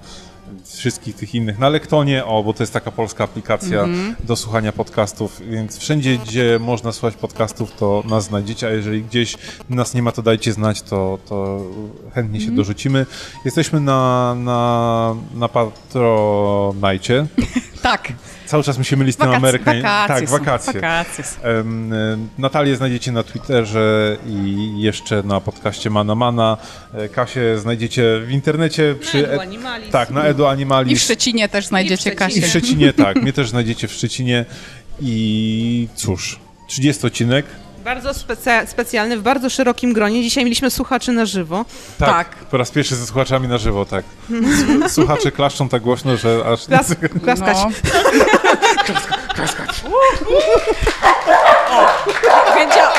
wszystkich 0.66 1.16
tych 1.16 1.36
innych, 1.36 1.60
na 1.60 1.70
Lektonie, 1.70 2.26
o, 2.26 2.44
bo 2.44 2.54
to 2.54 2.64
jest 2.64 2.74
taka 2.74 2.92
polska 2.92 3.24
aplikacja 3.24 3.88
do 4.24 4.36
słuchania 4.36 4.72
podcastów, 4.72 5.42
więc 5.50 5.78
wszędzie, 5.78 6.18
gdzie 6.18 6.60
można 6.62 6.92
słuchać 6.92 7.16
podcastów, 7.16 7.72
to 7.76 8.04
nas 8.10 8.24
znajdziecie, 8.24 8.68
a 8.68 8.70
jeżeli 8.70 9.04
gdzieś 9.04 9.38
nas 9.70 9.94
nie 9.94 10.02
ma, 10.02 10.12
to 10.12 10.22
dajcie 10.22 10.54
znać, 10.54 10.82
to, 10.82 11.20
to 11.30 11.62
chętnie 12.14 12.42
się 12.42 12.52
dorzucimy. 12.52 13.06
Jesteśmy 13.46 13.80
na, 13.80 14.36
na, 14.36 15.16
na 15.36 15.48
Patronite. 15.48 17.28
Tak, 17.82 18.14
Cały 18.46 18.64
czas 18.64 18.78
mi 18.78 18.86
się 18.86 18.98
myli 18.98 19.14
z 19.14 19.18
tym 19.18 19.30
Amerykanin. 19.30 19.84
wakacje 19.84 20.16
Tak, 20.16 20.30
są, 20.30 20.38
wakacje. 20.38 20.74
wakacje 20.74 21.24
e, 21.44 21.64
Natalię 22.38 22.76
znajdziecie 22.76 23.12
na 23.12 23.24
Twitterze 23.24 24.18
i 24.28 24.74
jeszcze 24.78 25.24
na 25.24 25.42
podcaście 25.42 25.90
Mana 25.90 26.16
Mana. 26.16 26.58
E, 26.94 27.10
Kasię 27.10 27.58
znajdziecie 27.60 28.20
w 28.26 28.32
internecie 28.32 28.96
przy... 29.00 29.28
Edu 29.30 29.42
Animalis. 29.42 29.90
Tak, 29.92 30.10
na 30.10 30.24
Edu 30.24 30.44
I 30.44 30.46
w 30.46 30.50
Animalis. 30.50 31.04
Szczecinie 31.04 31.50
też 31.50 31.66
znajdziecie 31.68 32.10
I 32.10 32.14
Szczecinie. 32.14 32.38
I 32.38 32.42
w 32.42 32.42
Kasię. 32.42 32.50
Szczecinie, 32.50 32.94
tak. 32.94 33.16
Mnie 33.22 33.34
też 33.34 33.50
znajdziecie 33.50 33.88
w 33.88 33.94
Szczecinie. 33.94 34.46
I 35.02 35.88
cóż, 35.96 36.40
30 36.68 37.08
odcinek. 37.08 37.46
Bardzo 37.84 38.14
specja- 38.14 38.66
specjalny, 38.68 39.18
w 39.18 39.22
bardzo 39.22 39.50
szerokim 39.50 39.94
gronie. 39.94 40.22
Dzisiaj 40.24 40.44
mieliśmy 40.44 40.72
słuchaczy 40.72 41.12
na 41.12 41.26
żywo. 41.26 41.66
Tak, 41.98 42.10
Tak. 42.10 42.36
Po 42.36 42.58
raz 42.58 42.72
pierwszy 42.72 42.96
ze 42.96 43.06
słuchaczami 43.06 43.48
na 43.48 43.58
żywo, 43.58 43.86
tak. 43.86 44.06
S- 44.86 44.92
Słuchacze 44.96 45.32
klaszczą 45.32 45.70
tak 45.70 45.82
głośno, 45.82 46.18
że 46.18 46.44
aż... 46.54 46.60
Klas- 46.68 46.96
klaskać. 47.24 47.58
No. 49.84 49.90
O, 52.30 52.56
wiedzia... 52.56 52.92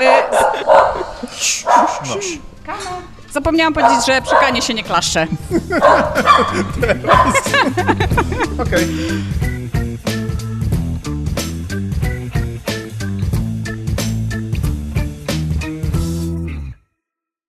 Y, 0.00 0.12
Zapomniałam 3.32 3.72
powiedzieć, 3.74 4.06
że 4.06 4.22
przy 4.22 4.34
się 4.62 4.74
nie 4.74 4.82
klaszcze. 4.84 5.26
Okej. 8.62 8.88